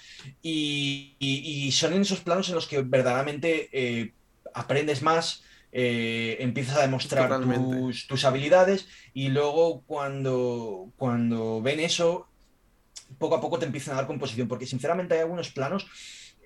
Y, 0.41 1.69
son 1.71 1.93
en 1.93 2.01
esos 2.01 2.21
planos 2.21 2.49
en 2.49 2.55
los 2.55 2.67
que 2.67 2.81
verdaderamente 2.81 4.15
aprendes 4.55 5.03
más, 5.03 5.45
empiezas 5.71 6.79
a 6.79 6.83
demostrar 6.83 7.39
tus, 7.43 8.07
tus, 8.07 8.25
habilidades 8.25 8.89
y 9.13 9.29
luego 9.29 9.83
cuando, 9.83 10.91
cuando 10.97 11.61
ven 11.61 11.81
eso, 11.81 12.27
poco 13.19 13.35
a 13.35 13.41
poco 13.43 13.59
te 13.59 13.67
empiezan 13.67 13.93
a 13.93 13.97
dar 13.99 14.07
composición, 14.07 14.49
porque 14.49 14.65
sinceramente 14.65 15.13
hay 15.13 15.21
algunos 15.21 15.51
planos 15.51 15.87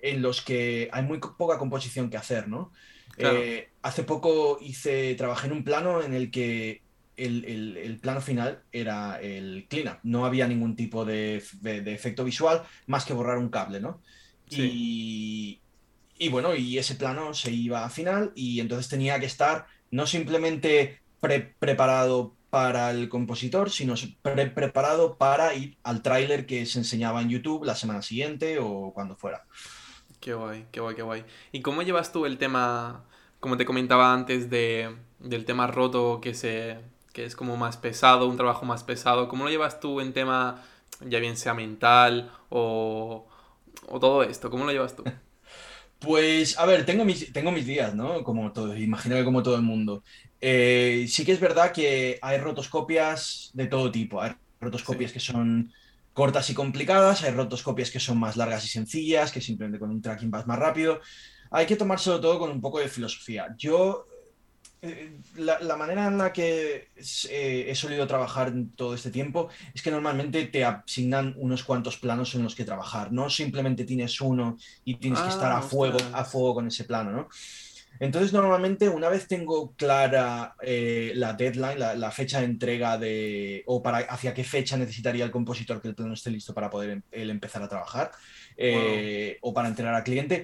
en 0.01 0.21
los 0.21 0.41
que 0.41 0.89
hay 0.91 1.03
muy 1.03 1.19
poca 1.19 1.57
composición 1.57 2.09
que 2.09 2.17
hacer, 2.17 2.49
¿no? 2.49 2.73
Eh, 3.17 3.69
hace 3.81 4.03
poco 4.03 4.57
hice, 4.61 5.15
trabajé 5.15 5.47
en 5.47 5.53
un 5.53 5.63
plano 5.63 6.01
en 6.01 6.13
el 6.13 6.31
que 6.31 6.81
el, 7.15 7.99
plano 8.01 8.21
final 8.21 8.63
era 8.71 9.19
el 9.21 9.67
cleanup. 9.69 9.99
No 10.03 10.25
había 10.25 10.47
ningún 10.47 10.75
tipo 10.75 11.05
de, 11.05 11.43
efecto 11.63 12.23
visual 12.23 12.63
más 12.87 13.05
que 13.05 13.13
borrar 13.13 13.37
un 13.37 13.49
cable, 13.49 13.79
¿no? 13.79 14.01
Y, 14.49 15.59
bueno, 16.29 16.55
y 16.55 16.77
ese 16.77 16.95
plano 16.95 17.33
se 17.33 17.51
iba 17.51 17.83
a 17.83 17.89
final 17.89 18.31
y 18.35 18.59
entonces 18.59 18.87
tenía 18.87 19.19
que 19.19 19.25
estar 19.25 19.65
no 19.91 20.07
simplemente 20.07 21.01
preparado 21.19 22.35
para 22.49 22.91
el 22.91 23.09
compositor, 23.09 23.71
sino 23.71 23.95
preparado 24.21 25.17
para 25.17 25.53
ir 25.55 25.77
al 25.83 26.01
tráiler 26.01 26.45
que 26.45 26.65
se 26.65 26.79
enseñaba 26.79 27.21
en 27.21 27.29
YouTube 27.29 27.65
la 27.65 27.75
semana 27.75 28.01
siguiente 28.01 28.59
o 28.59 28.91
cuando 28.93 29.15
fuera. 29.15 29.45
Qué 30.23 30.33
guay, 30.33 30.67
qué 30.71 30.79
guay, 30.79 30.95
qué 30.95 31.01
guay. 31.01 31.25
¿Y 31.51 31.61
cómo 31.61 31.81
llevas 31.81 32.13
tú 32.13 32.25
el 32.25 32.37
tema, 32.37 33.03
como 33.41 33.57
te 33.57 33.65
comentaba 33.65 34.13
antes, 34.13 34.49
de, 34.49 34.95
del 35.19 35.43
tema 35.45 35.67
roto 35.67 36.21
que, 36.21 36.33
se, 36.33 36.79
que 37.11 37.25
es 37.25 37.35
como 37.35 37.57
más 37.57 37.75
pesado, 37.77 38.29
un 38.29 38.37
trabajo 38.37 38.65
más 38.65 38.83
pesado? 38.85 39.27
¿Cómo 39.27 39.43
lo 39.43 39.49
llevas 39.49 39.81
tú 39.81 39.99
en 39.99 40.13
tema, 40.13 40.63
ya 41.01 41.19
bien 41.19 41.35
sea 41.37 41.53
mental 41.53 42.31
o, 42.49 43.27
o 43.87 43.99
todo 43.99 44.23
esto? 44.23 44.49
¿Cómo 44.49 44.65
lo 44.65 44.71
llevas 44.71 44.95
tú? 44.95 45.03
Pues, 45.99 46.57
a 46.59 46.65
ver, 46.65 46.85
tengo 46.85 47.05
mis, 47.05 47.31
tengo 47.31 47.51
mis 47.51 47.65
días, 47.65 47.95
¿no? 47.95 48.23
Como 48.23 48.51
todo, 48.51 48.75
imagino 48.77 49.15
que 49.15 49.23
como 49.23 49.41
todo 49.43 49.55
el 49.55 49.61
mundo. 49.61 50.03
Eh, 50.41 51.05
sí 51.09 51.23
que 51.25 51.31
es 51.31 51.39
verdad 51.39 51.71
que 51.71 52.19
hay 52.21 52.37
rotoscopias 52.39 53.51
de 53.53 53.67
todo 53.67 53.89
tipo. 53.91 54.21
Hay 54.21 54.33
rotoscopias 54.59 55.13
que 55.13 55.19
son 55.21 55.71
cortas 56.13 56.49
y 56.49 56.53
complicadas, 56.53 57.23
hay 57.23 57.31
rotoscopias 57.31 57.91
que 57.91 57.99
son 57.99 58.19
más 58.19 58.37
largas 58.37 58.63
y 58.65 58.69
sencillas, 58.69 59.31
que 59.31 59.41
simplemente 59.41 59.79
con 59.79 59.89
un 59.89 60.01
tracking 60.01 60.31
vas 60.31 60.47
más 60.47 60.59
rápido. 60.59 61.01
Hay 61.51 61.65
que 61.65 61.75
tomárselo 61.75 62.21
todo 62.21 62.39
con 62.39 62.51
un 62.51 62.61
poco 62.61 62.79
de 62.79 62.87
filosofía. 62.87 63.53
Yo, 63.57 64.07
eh, 64.81 65.17
la, 65.35 65.75
manera 65.75 66.07
en 66.07 66.17
la 66.17 66.31
que 66.31 66.91
eh, 67.29 67.65
he 67.67 67.75
solido 67.75 68.07
trabajar 68.07 68.53
todo 68.75 68.93
este 68.93 69.11
tiempo 69.11 69.49
es 69.73 69.81
que 69.81 69.91
normalmente 69.91 70.45
te 70.47 70.63
asignan 70.63 71.33
unos 71.37 71.63
cuantos 71.63 71.97
planos 71.97 72.33
en 72.35 72.43
los 72.43 72.55
que 72.55 72.65
trabajar. 72.65 73.11
No 73.11 73.29
simplemente 73.29 73.83
tienes 73.83 74.19
uno 74.21 74.57
y 74.83 74.95
tienes 74.95 75.19
que 75.19 75.29
estar 75.29 75.51
a 75.51 75.59
ah, 75.59 75.61
fuego, 75.61 75.97
a 76.13 76.25
fuego 76.25 76.55
con 76.55 76.67
ese 76.67 76.83
plano, 76.83 77.11
¿no? 77.11 77.29
Entonces, 78.03 78.33
normalmente, 78.33 78.89
una 78.89 79.07
vez 79.07 79.29
tengo 79.29 79.73
clara 79.77 80.55
eh, 80.61 81.13
la 81.15 81.31
deadline, 81.31 81.79
la, 81.79 82.11
fecha 82.11 82.39
de 82.39 82.45
entrega 82.45 82.97
de, 82.97 83.63
o 83.65 83.81
para 83.81 83.99
hacia 83.99 84.33
qué 84.33 84.43
fecha 84.43 84.75
necesitaría 84.75 85.23
el 85.23 85.31
compositor 85.31 85.81
que 85.81 85.87
el 85.87 85.95
plano 85.95 86.13
esté 86.13 86.29
listo 86.29 86.53
para 86.53 86.69
poder 86.69 87.01
em, 87.11 87.29
empezar 87.29 87.63
a 87.63 87.69
trabajar, 87.69 88.11
eh, 88.57 89.37
o 89.41 89.53
para 89.53 89.69
entregar 89.69 89.95
al 89.95 90.03
cliente, 90.03 90.43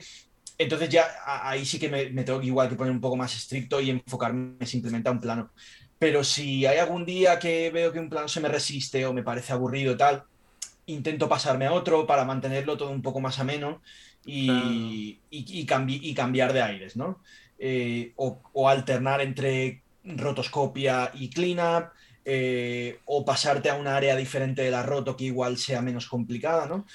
entonces 0.57 0.87
ya 0.87 1.05
ahí 1.25 1.65
sí 1.65 1.77
que 1.77 1.89
me, 1.89 2.23
tengo 2.23 2.41
igual 2.41 2.69
que 2.69 2.75
poner 2.75 2.93
un 2.93 3.01
poco 3.01 3.17
más 3.17 3.35
estricto 3.35 3.81
y 3.81 3.89
enfocarme 3.89 4.65
simplemente 4.65 5.09
a 5.09 5.11
un 5.11 5.19
plano. 5.19 5.51
Pero 5.97 6.23
si 6.23 6.65
hay 6.65 6.77
algún 6.77 7.05
día 7.05 7.39
que 7.39 7.71
veo 7.71 7.91
que 7.91 7.99
un 7.99 8.09
plano 8.09 8.29
se 8.29 8.39
me 8.39 8.47
resiste 8.47 9.05
o 9.05 9.11
me 9.11 9.23
parece 9.23 9.51
aburrido 9.51 9.97
tal, 9.97 10.23
intento 10.85 11.27
pasarme 11.27 11.65
a 11.65 11.73
otro 11.73 12.07
para 12.07 12.23
mantenerlo 12.23 12.77
todo 12.77 12.91
un 12.91 13.01
poco 13.01 13.19
más 13.19 13.37
ameno 13.39 13.81
y, 14.25 15.19
y, 15.29 15.65
cambiar 15.65 16.53
de 16.53 16.61
aires, 16.61 16.95
¿no? 16.95 17.19
Eh, 17.61 18.13
o, 18.15 18.69
alternar 18.69 19.19
entre 19.19 19.81
rotoscopia 20.05 21.11
y 21.13 21.29
cleanup, 21.29 21.89
eh, 22.23 22.99
o 23.05 23.25
pasarte 23.25 23.69
a 23.69 23.75
un 23.75 23.85
área 23.85 24.15
diferente 24.15 24.61
de 24.61 24.71
la 24.71 24.81
roto 24.81 25.17
que 25.17 25.25
igual 25.25 25.57
sea 25.57 25.81
menos 25.81 26.07
complicada, 26.07 26.67
¿no? 26.67 26.85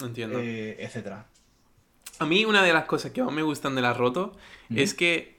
Entiendo. 0.00 0.38
Eh, 0.40 0.76
etcétera. 0.78 1.26
A 2.20 2.24
mí 2.24 2.44
una 2.44 2.62
de 2.62 2.72
las 2.72 2.84
cosas 2.84 3.10
que 3.10 3.20
más 3.20 3.32
me 3.32 3.42
gustan 3.42 3.74
de 3.74 3.82
la 3.82 3.94
roto 3.94 4.36
es 4.70 4.94
que 4.94 5.38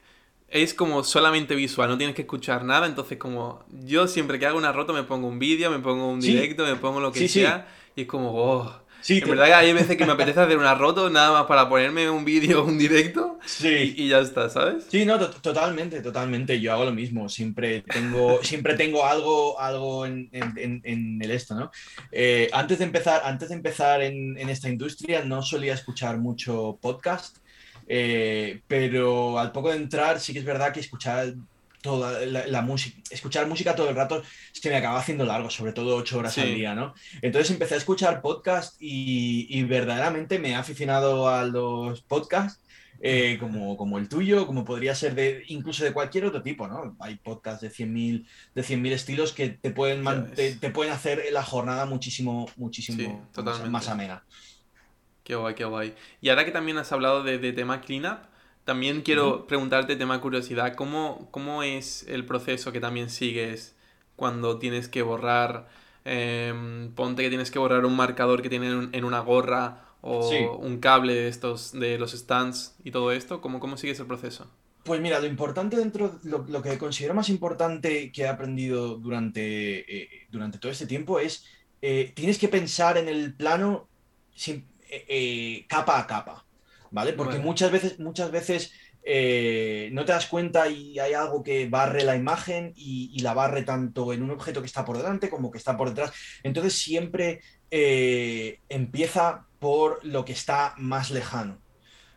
es 0.50 0.74
como 0.74 1.04
solamente 1.04 1.56
visual, 1.56 1.90
no 1.90 1.98
tienes 1.98 2.16
que 2.16 2.24
escuchar 2.24 2.66
nada, 2.66 2.86
entonces 2.86 3.18
como 3.18 3.64
yo 3.72 4.08
siempre 4.08 4.38
que 4.38 4.46
hago 4.46 4.58
una 4.58 4.74
roto 4.74 4.92
me 4.92 5.04
pongo 5.04 5.28
un 5.28 5.40
vídeo, 5.40 5.72
me 5.72 5.80
pongo 5.80 6.10
un 6.10 6.20
directo, 6.20 6.66
me 6.66 6.76
pongo 6.76 7.00
lo 7.00 7.12
que 7.14 7.30
sea 7.30 7.68
y 7.96 8.02
es 8.02 8.08
como, 8.08 8.34
oh, 8.34 8.83
Sí, 9.04 9.20
en 9.22 9.30
verdad 9.32 9.52
hay 9.54 9.74
veces 9.74 9.98
que 9.98 10.06
me 10.06 10.14
apetece 10.14 10.40
hacer 10.40 10.58
una 10.58 10.76
roto 10.76 11.10
nada 11.10 11.34
más 11.34 11.46
para 11.46 11.68
ponerme 11.68 12.10
un 12.10 12.24
vídeo, 12.24 12.64
un 12.64 12.78
directo 12.78 13.38
sí. 13.46 13.94
y, 13.98 14.08
ya 14.08 14.20
está, 14.20 14.50
¿sabes? 14.50 14.86
Sí, 14.90 15.06
no, 15.06 15.20
totalmente, 15.20 16.02
totalmente. 16.02 16.62
Yo 16.62 16.72
hago 16.72 16.86
lo 16.86 16.94
mismo. 16.94 17.28
Siempre 17.28 17.82
tengo, 17.82 18.42
siempre 18.44 18.76
tengo 18.76 19.06
algo, 19.06 19.60
algo 19.60 20.06
en, 20.06 20.30
el 20.34 21.32
esto, 21.32 21.54
¿no? 21.54 21.70
Eh, 22.14 22.50
antes 22.54 22.80
de 22.80 22.86
empezar, 22.86 23.22
antes 23.26 23.50
de 23.50 23.56
empezar 23.56 24.02
en, 24.02 24.38
esta 24.50 24.70
industria 24.70 25.22
no 25.26 25.42
solía 25.42 25.74
escuchar 25.74 26.18
mucho 26.18 26.80
podcast. 26.82 27.40
Eh, 27.86 28.62
pero 28.68 29.38
al 29.38 29.52
poco 29.52 29.70
de 29.70 29.76
entrar 29.76 30.22
sí 30.22 30.32
que 30.32 30.40
es 30.40 30.46
verdad 30.46 30.72
que 30.72 30.80
escuchar 30.80 31.34
toda 31.84 32.26
la, 32.26 32.62
música, 32.62 32.98
escuchar 33.12 33.46
música 33.46 33.76
todo 33.76 33.90
el 33.90 33.96
rato 33.96 34.24
se 34.54 34.70
me 34.70 34.78
acaba 34.78 35.00
haciendo 35.00 35.26
largo, 35.26 35.50
sobre 35.50 35.74
todo 35.74 35.98
ocho 35.98 36.18
horas 36.18 36.38
al 36.38 36.56
día, 36.56 36.74
¿no? 36.74 36.96
Entonces 37.22 37.52
empecé 37.52 37.76
a 37.76 37.78
escuchar 37.78 38.22
podcast 38.22 38.78
y, 38.80 39.62
verdaderamente 39.64 40.40
me 40.40 40.52
he 40.52 40.56
aficionado 40.56 41.28
a 41.28 41.46
los 41.46 42.02
podcasts. 42.02 42.62
Eh, 43.06 43.38
como, 43.38 43.76
como 43.76 43.98
el 43.98 44.08
tuyo, 44.08 44.48
como 44.48 44.64
podría 44.64 44.96
ser 44.96 45.14
de 45.14 45.44
incluso 45.48 45.84
de 45.84 45.92
cualquier 45.92 46.24
otro 46.24 46.42
tipo, 46.42 46.70
¿no? 46.70 46.96
Hay 47.02 47.16
podcasts 47.16 47.60
de 47.60 47.70
100.000 47.70 48.26
de 48.54 48.94
estilos 48.94 49.34
que 49.34 49.50
te 49.50 49.72
pueden, 49.72 50.06
te, 50.34 50.70
pueden 50.70 50.94
hacer 50.94 51.22
la 51.34 51.44
jornada 51.44 51.86
muchísimo, 51.86 52.50
muchísimo 52.56 53.28
más 53.70 53.90
amena. 53.90 54.24
Qué 55.26 55.36
guay, 55.36 55.54
qué 55.54 55.66
guay. 55.66 55.96
Y 56.22 56.30
ahora 56.30 56.46
que 56.46 56.52
también 56.52 56.78
has 56.78 56.94
hablado 56.94 57.24
de, 57.24 57.40
de 57.40 57.52
tema 57.52 57.82
cleanup, 57.82 58.20
también 58.66 59.02
quiero 59.02 59.46
preguntarte, 59.48 59.96
tema 59.96 60.20
curiosidad, 60.22 60.76
¿cómo, 60.76 61.28
¿cómo 61.32 61.64
es 61.64 62.06
el 62.08 62.26
proceso 62.26 62.72
que 62.72 62.80
también 62.80 63.10
sigues 63.10 63.76
cuando 64.16 64.60
tienes 64.60 64.88
que 64.88 65.02
borrar, 65.02 65.68
em, 66.06 66.92
ponte 66.94 67.24
que 67.24 67.30
tienes 67.30 67.52
que 67.52 67.60
borrar 67.60 67.86
un 67.86 67.96
marcador 67.96 68.42
que 68.42 68.50
tiene 68.50 68.90
en 68.92 69.04
una 69.04 69.20
gorra 69.20 69.86
o 70.02 70.58
un 70.58 70.80
cable 70.80 71.14
de 71.14 71.28
estos, 71.28 71.72
de 71.74 71.98
los 71.98 72.12
stands 72.12 72.76
y 72.84 72.92
todo 72.92 73.12
esto? 73.12 73.42
¿Cómo, 73.42 73.60
cómo 73.60 73.78
sigues 73.78 74.00
el 74.00 74.08
proceso? 74.08 74.50
Pues 74.84 75.00
mira, 75.00 75.20
lo 75.20 75.28
importante 75.28 75.78
dentro, 75.78 76.20
lo, 76.24 76.46
lo 76.48 76.62
que 76.62 76.78
considero 76.78 77.14
más 77.14 77.30
importante 77.30 78.12
que 78.12 78.24
he 78.24 78.28
aprendido 78.28 78.98
durante, 78.98 79.80
eh, 80.04 80.28
durante 80.30 80.58
todo 80.58 80.72
este 80.72 80.88
tiempo 80.88 81.20
es, 81.20 81.46
eh, 81.82 82.12
tienes 82.16 82.38
que 82.38 82.50
pensar 82.50 82.98
en 82.98 83.08
el 83.08 83.34
plano 83.34 83.88
eh, 84.90 85.66
capa 85.68 86.00
a 86.00 86.08
capa. 86.08 86.43
¿Vale? 86.94 87.14
Porque 87.14 87.40
muchas 87.40 87.72
veces, 87.72 88.00
muchas 88.00 88.32
veces 88.32 88.72
eh, 89.04 89.90
no 89.92 90.06
te 90.06 90.14
das 90.14 90.28
cuenta 90.28 90.70
y 90.70 91.00
hay 91.00 91.14
algo 91.14 91.44
que 91.44 91.68
barre 91.68 92.04
la 92.04 92.16
imagen 92.16 92.72
y, 92.76 93.20
la 93.22 93.34
barre 93.34 93.64
tanto 93.64 94.14
en 94.14 94.22
un 94.22 94.30
objeto 94.30 94.62
que 94.62 94.68
está 94.68 94.86
por 94.86 94.98
delante 94.98 95.30
como 95.30 95.52
que 95.52 95.58
está 95.58 95.76
por 95.76 95.90
detrás. 95.90 96.14
Entonces 96.44 96.74
siempre 96.74 97.42
eh, 97.72 98.60
empieza 98.70 99.48
por 99.60 100.06
lo 100.06 100.24
que 100.24 100.34
está 100.34 100.76
más 100.78 101.10
lejano, 101.10 101.58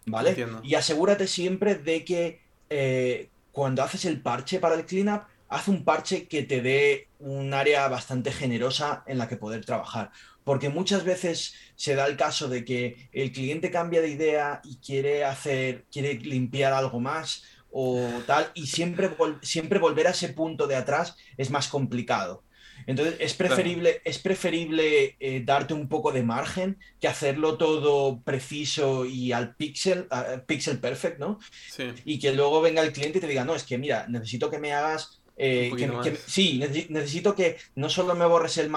¿vale? 0.05 0.37
Y 0.63 0.75
asegúrate 0.75 1.27
siempre 1.27 1.77
de 1.77 2.05
que 2.05 2.43
eh, 2.69 3.31
cuando 3.53 3.83
haces 3.83 4.05
el 4.05 4.21
parche 4.21 4.61
para 4.61 4.75
el 4.75 4.85
cleanup, 4.85 5.23
haz 5.49 5.69
un 5.69 5.85
parche 5.85 6.29
que 6.29 6.43
te 6.43 6.61
dé 6.61 7.09
un 7.19 7.55
área 7.55 7.89
bastante 7.89 8.31
generosa 8.31 9.05
en 9.07 9.17
la 9.17 9.27
que 9.27 9.37
poder 9.37 9.65
trabajar 9.65 10.11
porque 10.47 10.69
muchas 10.69 11.03
veces 11.03 11.55
se 11.75 11.97
da 11.97 12.07
el 12.07 12.17
caso 12.17 12.49
de 12.49 12.65
que 12.65 13.09
el 13.11 13.33
cliente 13.33 13.73
cambia 13.73 14.01
de 14.01 14.11
idea 14.11 14.61
y 14.63 14.77
quiere 14.77 15.25
hacer, 15.25 15.87
quiere 15.91 16.15
limpiar 16.21 16.73
algo 16.73 17.01
más 17.01 17.43
o 17.73 18.09
tal, 18.29 18.53
y 18.55 18.69
siempre, 18.69 19.11
siempre 19.43 19.81
volver 19.81 20.07
a 20.07 20.11
ese 20.11 20.29
punto 20.29 20.69
de 20.69 20.77
atrás 20.77 21.17
es 21.37 21.51
más 21.51 21.67
complicado. 21.67 22.45
Entonces 22.87 23.17
es 23.19 23.35
preferible, 23.35 24.01
es 24.05 24.21
preferible 24.21 25.17
eh, 25.19 25.43
darte 25.45 25.75
un 25.75 25.89
poco 25.89 26.13
de 26.13 26.23
margen 26.23 26.79
que 27.01 27.09
hacerlo 27.09 27.59
todo 27.59 28.21
preciso 28.21 29.05
y 29.05 29.33
al 29.33 29.57
pixel, 29.57 30.07
pixel 30.47 30.79
perfect, 30.79 31.19
¿no? 31.19 31.41
Sí. 31.73 31.93
Y 32.05 32.21
que 32.21 32.33
luego 32.33 32.61
venga 32.61 32.83
el 32.83 32.93
cliente 32.93 33.19
y 33.19 33.21
te 33.21 33.27
diga, 33.27 33.45
no, 33.45 33.57
es 33.57 33.65
que 33.65 33.79
mira, 33.79 34.07
necesito 34.09 34.49
que 34.49 34.61
me 34.61 34.73
hagas 34.73 35.21
eh, 35.39 36.17
sí, 36.27 36.59
necesito 36.89 37.35
que 37.35 37.59
no 37.75 37.91
solo 37.91 38.15
me 38.15 38.25
borres 38.25 38.57
el, 38.57 38.75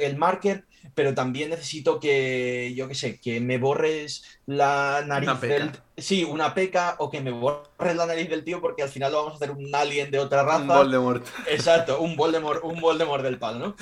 el, 0.00 0.16
marker, 0.16 0.64
pero 0.94 1.14
también 1.14 1.50
necesito 1.50 1.98
que, 1.98 2.72
yo 2.76 2.86
qué 2.86 2.94
sé, 2.94 3.20
que 3.20 3.40
me 3.40 3.58
borres 3.58 4.40
la 4.46 5.02
nariz 5.04 5.40
del... 5.40 5.72
Sí, 5.96 6.22
una 6.22 6.54
peca 6.54 6.94
o 6.98 7.10
que 7.10 7.20
me 7.20 7.32
borres 7.32 7.96
la 7.96 8.06
nariz 8.06 8.28
del 8.28 8.44
tío 8.44 8.60
porque 8.60 8.82
al 8.84 8.88
final 8.88 9.12
lo 9.12 9.18
vamos 9.18 9.32
a 9.32 9.36
hacer 9.36 9.50
un 9.50 9.74
alien 9.74 10.10
de 10.12 10.20
otra 10.20 10.44
raza. 10.44 10.60
Un 10.60 10.68
Voldemort. 10.68 11.26
Exacto, 11.48 12.00
un 12.00 12.14
Voldemort, 12.14 12.62
un 12.62 12.80
Voldemort 12.80 13.24
del 13.24 13.38
palo, 13.38 13.58
¿no? 13.58 13.76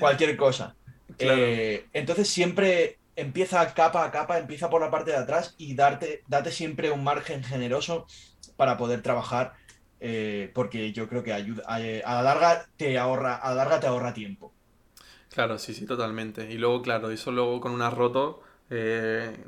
Cualquier 0.00 0.36
cosa. 0.36 0.74
Eh, 1.18 1.86
entonces 1.92 2.28
siempre 2.28 2.98
empieza 3.14 3.72
capa 3.74 4.04
a 4.04 4.10
capa, 4.10 4.38
empieza 4.38 4.68
por 4.68 4.80
la 4.80 4.90
parte 4.90 5.12
de 5.12 5.18
atrás 5.18 5.54
y 5.58 5.74
darte, 5.74 6.24
date 6.26 6.50
siempre 6.50 6.90
un 6.90 7.04
margen 7.04 7.44
generoso 7.44 8.06
para 8.56 8.76
poder 8.76 9.02
trabajar 9.02 9.54
eh, 10.04 10.50
porque 10.52 10.92
yo 10.92 11.08
creo 11.08 11.22
que 11.22 11.32
ayuda, 11.32 11.62
a, 11.64 11.78
la 11.78 12.22
larga 12.22 12.66
te 12.76 12.98
ahorra, 12.98 13.36
a 13.36 13.50
la 13.50 13.54
larga 13.54 13.78
te 13.78 13.86
ahorra 13.86 14.12
tiempo. 14.12 14.52
Claro, 15.32 15.58
sí, 15.60 15.74
sí, 15.74 15.86
totalmente. 15.86 16.50
Y 16.50 16.58
luego, 16.58 16.82
claro, 16.82 17.12
eso 17.12 17.30
luego 17.30 17.60
con 17.60 17.70
una 17.70 17.88
roto 17.88 18.42
eh, 18.68 19.44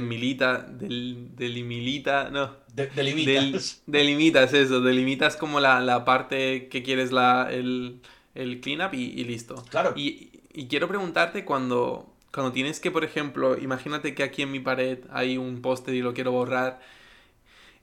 milita, 0.00 0.62
del, 0.62 1.36
delimilita, 1.36 2.30
no. 2.30 2.56
delimitas. 2.72 3.82
delimitas 3.86 4.54
eso, 4.54 4.80
delimitas 4.80 5.36
como 5.36 5.60
la, 5.60 6.02
parte 6.06 6.68
que 6.68 6.82
quieres 6.82 7.12
la, 7.12 7.48
el, 7.52 8.00
el 8.34 8.58
cleanup 8.62 8.94
y, 8.94 9.20
y, 9.20 9.24
listo. 9.24 9.62
Claro. 9.68 9.92
Y, 9.96 10.30
y, 10.54 10.66
quiero 10.66 10.88
preguntarte 10.88 11.44
cuando, 11.44 12.10
cuando 12.32 12.52
tienes 12.52 12.80
que, 12.80 12.90
por 12.90 13.04
ejemplo, 13.04 13.58
imagínate 13.58 14.14
que 14.14 14.22
aquí 14.22 14.40
en 14.40 14.50
mi 14.50 14.60
pared 14.60 15.00
hay 15.10 15.36
un 15.36 15.60
póster 15.60 15.94
y 15.94 16.00
lo 16.00 16.14
quiero 16.14 16.32
borrar 16.32 16.80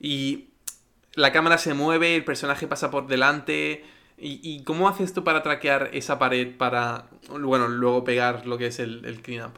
y 0.00 0.48
la 1.14 1.32
cámara 1.32 1.58
se 1.58 1.74
mueve, 1.74 2.16
el 2.16 2.24
personaje 2.24 2.66
pasa 2.66 2.90
por 2.90 3.06
delante. 3.06 3.84
¿Y, 4.22 4.62
cómo 4.64 4.86
haces 4.86 5.14
tú 5.14 5.24
para 5.24 5.42
traquear 5.42 5.88
esa 5.94 6.18
pared 6.18 6.54
para, 6.54 7.08
bueno, 7.30 7.68
luego 7.68 8.04
pegar 8.04 8.46
lo 8.46 8.58
que 8.58 8.66
es 8.66 8.78
el, 8.78 9.02
el 9.06 9.22
cleanup? 9.22 9.56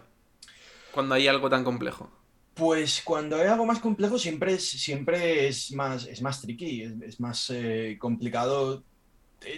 Cuando 0.92 1.16
hay 1.16 1.26
algo 1.26 1.50
tan 1.50 1.64
complejo. 1.64 2.12
Pues 2.54 3.02
cuando 3.02 3.36
hay 3.36 3.48
algo 3.48 3.66
más 3.66 3.80
complejo 3.80 4.18
siempre 4.18 4.54
es, 4.54 4.68
siempre 4.68 5.48
es, 5.48 5.72
más, 5.72 6.06
es 6.06 6.22
más 6.22 6.40
tricky, 6.40 6.82
es, 6.82 7.18
más 7.18 7.50
eh, 7.50 7.96
complicado 7.98 8.84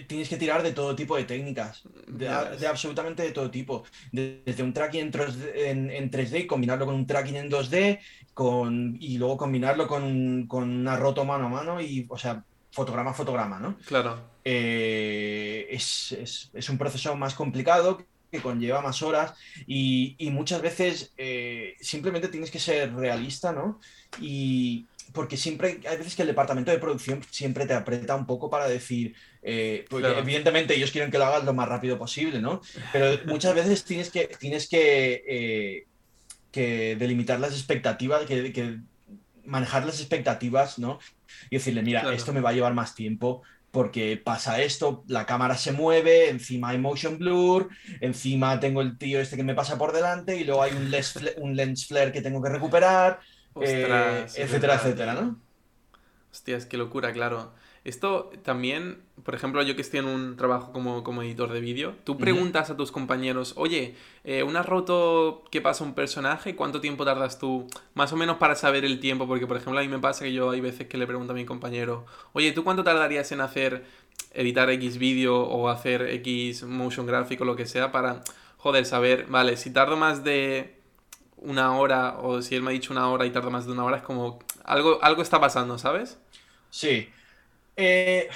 tienes 0.07 0.29
que 0.29 0.37
tirar 0.37 0.63
de 0.63 0.71
todo 0.71 0.95
tipo 0.95 1.15
de 1.15 1.25
técnicas, 1.25 1.83
de, 2.07 2.27
absolutamente 2.27 3.23
de 3.23 3.31
todo 3.31 3.51
tipo. 3.51 3.83
Desde 4.11 4.63
un 4.63 4.73
tracking 4.73 5.11
en, 5.55 5.89
en, 5.89 6.11
3D, 6.11 6.47
combinarlo 6.47 6.85
con 6.85 6.95
un 6.95 7.05
tracking 7.05 7.35
en 7.35 7.49
2D, 7.49 7.99
con, 8.35 8.97
y 8.99 9.17
luego 9.17 9.37
combinarlo 9.37 9.87
con, 9.87 10.45
con 10.45 10.69
una 10.69 10.97
roto 10.97 11.23
mano 11.23 11.45
a 11.45 11.49
mano, 11.49 11.81
y, 11.81 12.05
o 12.09 12.17
sea, 12.17 12.43
fotograma 12.69 13.11
a 13.11 13.13
fotograma, 13.13 13.59
¿no? 13.59 13.77
Claro. 13.87 14.19
Eh, 14.43 15.67
es, 15.71 16.11
es, 16.11 16.51
es, 16.53 16.69
un 16.69 16.77
proceso 16.77 17.15
más 17.15 17.33
complicado 17.33 18.05
que 18.29 18.41
conlleva 18.41 18.81
más 18.81 19.01
horas 19.01 19.33
y, 19.65 20.15
y 20.17 20.29
muchas 20.31 20.61
veces 20.61 21.13
eh, 21.17 21.75
simplemente 21.79 22.27
tienes 22.27 22.51
que 22.51 22.59
ser 22.59 22.93
realista, 22.93 23.53
¿no? 23.53 23.79
Y, 24.19 24.85
porque 25.13 25.37
siempre 25.37 25.79
hay 25.89 25.97
veces 25.97 26.15
que 26.15 26.23
el 26.23 26.27
departamento 26.27 26.71
de 26.71 26.77
producción 26.77 27.21
siempre 27.31 27.65
te 27.65 27.73
aprieta 27.73 28.15
un 28.15 28.25
poco 28.25 28.49
para 28.49 28.67
decir, 28.67 29.15
eh, 29.41 29.85
evidentemente 29.89 30.75
ellos 30.75 30.91
quieren 30.91 31.09
que 31.09 31.17
lo 31.17 31.25
hagas 31.25 31.45
lo 31.45 31.53
más 31.53 31.69
rápido 31.69 31.97
posible, 31.97 32.41
¿no? 32.41 32.61
Pero 32.91 33.17
muchas 33.27 33.55
veces 33.55 33.85
tienes 33.85 34.09
que, 34.09 34.27
tienes 34.39 34.67
que, 34.67 35.23
eh, 35.25 35.85
que 36.55 36.95
delimitar 36.95 37.37
las 37.37 37.51
expectativas, 37.51 38.25
que, 38.25 38.79
manejar 39.43 39.85
las 39.85 39.99
expectativas, 39.99 40.79
¿no? 40.79 40.99
Y 41.49 41.57
decirle, 41.57 41.83
mira, 41.83 42.13
esto 42.13 42.31
me 42.31 42.39
va 42.39 42.51
a 42.51 42.53
llevar 42.53 42.73
más 42.73 42.95
tiempo 42.95 43.43
porque 43.71 44.15
pasa 44.15 44.61
esto, 44.61 45.03
la 45.07 45.25
cámara 45.25 45.57
se 45.57 45.73
mueve, 45.73 46.29
encima 46.29 46.69
hay 46.69 46.77
motion 46.77 47.17
blur, 47.17 47.67
encima 47.99 48.57
tengo 48.61 48.81
el 48.81 48.97
tío 48.97 49.19
este 49.19 49.35
que 49.35 49.43
me 49.43 49.53
pasa 49.53 49.77
por 49.77 49.91
delante 49.91 50.37
y 50.37 50.45
luego 50.45 50.63
hay 50.63 50.71
un 50.71 50.89
lens, 50.89 51.19
un 51.39 51.57
lens 51.57 51.85
flare 51.85 52.13
que 52.13 52.21
tengo 52.21 52.41
que 52.41 52.47
recuperar. 52.47 53.19
Eh, 53.59 54.25
etcétera, 54.33 54.75
etcétera, 54.75 55.13
¿no? 55.15 55.41
Hostias, 56.31 56.65
qué 56.65 56.77
locura, 56.77 57.11
claro. 57.11 57.53
Esto 57.85 58.31
también, 58.43 58.97
por 59.23 59.35
ejemplo, 59.35 59.61
yo 59.61 59.75
que 59.75 59.83
estoy 59.83 59.99
en 59.99 60.07
un 60.07 60.37
trabajo 60.37 60.73
como, 60.73 61.03
como 61.03 61.21
editor 61.21 61.53
de 61.53 61.59
vídeo, 61.59 61.93
tú 62.03 62.17
preguntas 62.17 62.71
a 62.71 62.75
tus 62.75 62.91
compañeros, 62.91 63.53
oye, 63.57 63.93
eh, 64.23 64.41
¿una 64.41 64.63
roto 64.63 65.43
que 65.51 65.61
pasa 65.61 65.83
un 65.83 65.93
personaje? 65.93 66.55
¿Cuánto 66.55 66.81
tiempo 66.81 67.05
tardas 67.05 67.37
tú? 67.37 67.67
Más 67.93 68.11
o 68.11 68.17
menos 68.17 68.37
para 68.37 68.55
saber 68.55 68.85
el 68.85 68.99
tiempo, 68.99 69.27
porque 69.27 69.45
por 69.45 69.57
ejemplo 69.57 69.79
a 69.79 69.83
mí 69.83 69.87
me 69.87 69.99
pasa 69.99 70.25
que 70.25 70.33
yo 70.33 70.49
hay 70.49 70.61
veces 70.61 70.87
que 70.87 70.97
le 70.97 71.05
pregunto 71.05 71.33
a 71.33 71.35
mi 71.35 71.45
compañero, 71.45 72.07
oye, 72.33 72.51
¿tú 72.53 72.63
cuánto 72.63 72.83
tardarías 72.83 73.31
en 73.31 73.41
hacer, 73.41 73.85
editar 74.33 74.67
X 74.71 74.97
vídeo 74.97 75.39
o 75.39 75.69
hacer 75.69 76.09
X 76.09 76.63
motion 76.63 77.05
gráfico 77.05 77.43
o 77.43 77.45
lo 77.45 77.55
que 77.55 77.67
sea 77.67 77.91
para, 77.91 78.23
joder, 78.57 78.87
saber, 78.87 79.27
vale, 79.29 79.57
si 79.57 79.71
tardo 79.71 79.95
más 79.95 80.23
de 80.23 80.73
una 81.37 81.77
hora 81.77 82.17
o 82.17 82.41
si 82.41 82.55
él 82.55 82.63
me 82.63 82.71
ha 82.71 82.73
dicho 82.73 82.91
una 82.91 83.07
hora 83.09 83.27
y 83.27 83.29
tarda 83.29 83.51
más 83.51 83.67
de 83.67 83.73
una 83.73 83.83
hora, 83.83 83.97
es 83.97 84.03
como 84.03 84.39
algo, 84.63 84.97
algo 85.03 85.21
está 85.21 85.39
pasando, 85.39 85.77
¿sabes? 85.77 86.17
Sí. 86.71 87.09
Eh, 87.77 88.29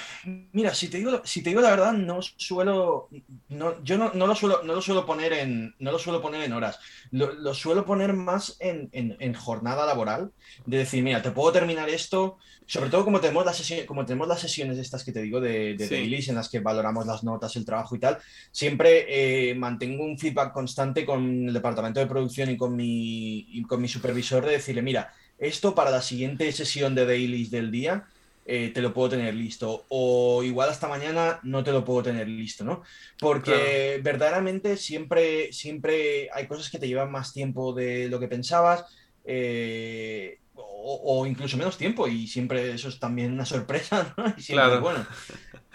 mira, 0.52 0.74
si 0.74 0.88
te, 0.88 0.98
digo, 0.98 1.22
si 1.24 1.42
te 1.42 1.50
digo 1.50 1.62
la 1.62 1.70
verdad, 1.70 1.92
no 1.92 2.20
suelo. 2.20 3.08
No, 3.48 3.82
yo 3.82 3.96
no, 3.96 4.26
lo 4.26 4.34
suelo, 4.34 4.62
no 4.64 4.74
lo 4.74 4.82
suelo 4.82 5.06
poner 5.06 5.32
en. 5.32 5.74
No 5.78 5.92
lo 5.92 5.98
suelo 5.98 6.20
poner 6.20 6.42
en 6.42 6.52
horas. 6.52 6.78
Lo, 7.10 7.54
suelo 7.54 7.86
poner 7.86 8.12
más 8.12 8.56
en, 8.60 9.34
jornada 9.34 9.86
laboral. 9.86 10.32
De 10.66 10.78
decir, 10.78 11.02
mira, 11.02 11.22
te 11.22 11.30
puedo 11.30 11.52
terminar 11.52 11.88
esto. 11.88 12.38
Sobre 12.66 12.90
todo 12.90 13.04
como 13.04 13.20
tenemos 13.20 13.44
las 13.44 13.56
sesiones, 13.56 13.86
como 13.86 14.04
tenemos 14.04 14.28
las 14.28 14.40
sesiones 14.40 14.78
estas 14.78 15.02
que 15.02 15.10
te 15.10 15.22
digo 15.22 15.40
de, 15.40 15.74
de 15.74 15.88
dailies 15.88 16.28
en 16.28 16.36
las 16.36 16.48
que 16.48 16.60
valoramos 16.60 17.06
las 17.06 17.24
notas, 17.24 17.56
el 17.56 17.64
trabajo 17.64 17.96
y 17.96 17.98
tal. 17.98 18.18
Siempre 18.52 19.06
eh, 19.50 19.54
mantengo 19.54 20.04
un 20.04 20.18
feedback 20.18 20.52
constante 20.52 21.04
con 21.04 21.48
el 21.48 21.52
departamento 21.52 21.98
de 21.98 22.06
producción 22.06 22.50
y 22.50 22.56
con 22.56 22.76
mi, 22.76 23.38
y 23.50 23.62
con 23.62 23.80
mi 23.80 23.88
supervisor 23.88 24.44
de 24.44 24.52
decirle, 24.52 24.82
mira, 24.82 25.12
esto 25.38 25.74
para 25.74 25.90
la 25.90 26.02
siguiente 26.02 26.52
sesión 26.52 26.94
de 26.94 27.06
dailies 27.06 27.50
del 27.50 27.70
día 27.72 28.06
eh, 28.52 28.72
te 28.74 28.82
lo 28.82 28.92
puedo 28.92 29.10
tener 29.10 29.32
listo. 29.32 29.84
O 29.90 30.42
igual 30.42 30.70
hasta 30.70 30.88
mañana 30.88 31.38
no 31.44 31.62
te 31.62 31.70
lo 31.70 31.84
puedo 31.84 32.02
tener 32.02 32.26
listo, 32.26 32.64
¿no? 32.64 32.82
Porque 33.20 34.00
verdaderamente 34.02 34.76
siempre, 34.76 35.52
siempre 35.52 36.28
hay 36.34 36.48
cosas 36.48 36.68
que 36.68 36.80
te 36.80 36.88
llevan 36.88 37.12
más 37.12 37.32
tiempo 37.32 37.72
de 37.72 38.08
lo 38.08 38.18
que 38.18 38.26
pensabas. 38.26 38.86
Eh, 39.24 40.40
o, 40.56 41.26
incluso 41.26 41.56
menos 41.56 41.78
tiempo, 41.78 42.08
y 42.08 42.26
siempre 42.26 42.72
eso 42.72 42.88
es 42.88 42.98
también 42.98 43.32
una 43.32 43.44
sorpresa, 43.44 44.14
¿no? 44.18 44.34
Y 44.36 44.42
claro. 44.42 44.80
bueno. 44.80 45.06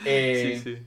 Eh, 0.03 0.59
sí, 0.61 0.75
sí. 0.75 0.83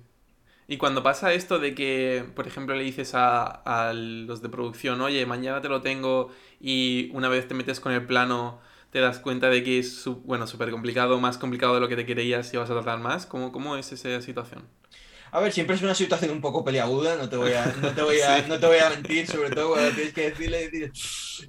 Y 0.69 0.77
cuando 0.77 1.03
pasa 1.03 1.33
esto 1.33 1.59
de 1.59 1.75
que, 1.75 2.27
por 2.37 2.47
ejemplo, 2.47 2.77
le 2.77 2.85
dices 2.85 3.15
a, 3.15 3.47
a, 3.47 3.95
los 3.95 4.43
de 4.43 4.51
producción, 4.51 5.01
oye, 5.01 5.25
mañana 5.25 5.63
te 5.63 5.71
lo 5.71 5.81
tengo, 5.81 6.31
y 6.61 7.09
una 7.15 7.31
vez 7.31 7.49
te 7.49 7.55
metes 7.55 7.81
con 7.81 7.93
el 7.93 8.05
plano, 8.05 8.61
te 8.91 9.01
das 9.01 9.19
cuenta 9.19 9.51
de 9.51 9.63
que 9.63 9.79
es, 9.79 10.05
bueno, 10.25 10.47
súper 10.47 10.71
complicado, 10.71 11.21
más 11.21 11.39
complicado 11.39 11.75
de 11.75 11.81
lo 11.81 11.89
que 11.89 11.97
te 11.97 12.07
creías 12.07 12.53
y 12.55 12.57
vas 12.57 12.71
a 12.71 12.75
tardar 12.75 12.99
más? 12.99 13.27
¿Cómo, 13.27 13.53
cómo 13.53 13.77
es 13.77 13.93
esa 13.93 14.21
situación? 14.23 14.65
A 15.31 15.41
ver, 15.41 15.53
siempre 15.53 15.77
es 15.77 15.83
una 15.83 15.95
situación 15.95 16.31
un 16.31 16.41
poco 16.41 16.65
peliaguda, 16.65 17.17
no 17.17 17.29
te 17.29 17.37
voy 17.37 17.53
a, 17.53 17.67
no 17.83 17.93
te 17.93 18.03
voy 18.03 18.21
a, 18.21 18.43
no 18.49 18.59
te 18.59 18.67
voy 18.67 18.79
a 18.79 18.91
mentir, 18.91 19.27
sobre 19.27 19.51
todo 19.51 19.71
cuando 19.71 19.91
tienes 19.91 20.15
que 20.15 20.31
decirle, 20.31 20.71
decir, 20.71 20.93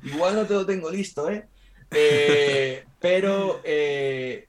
igual 0.03 0.35
no 0.35 0.45
te 0.45 0.53
lo 0.53 0.65
tengo 0.65 0.91
listo, 0.91 1.29
¿eh? 1.29 1.47
eh 1.91 2.83
pero, 2.99 3.61
eh, 3.63 4.47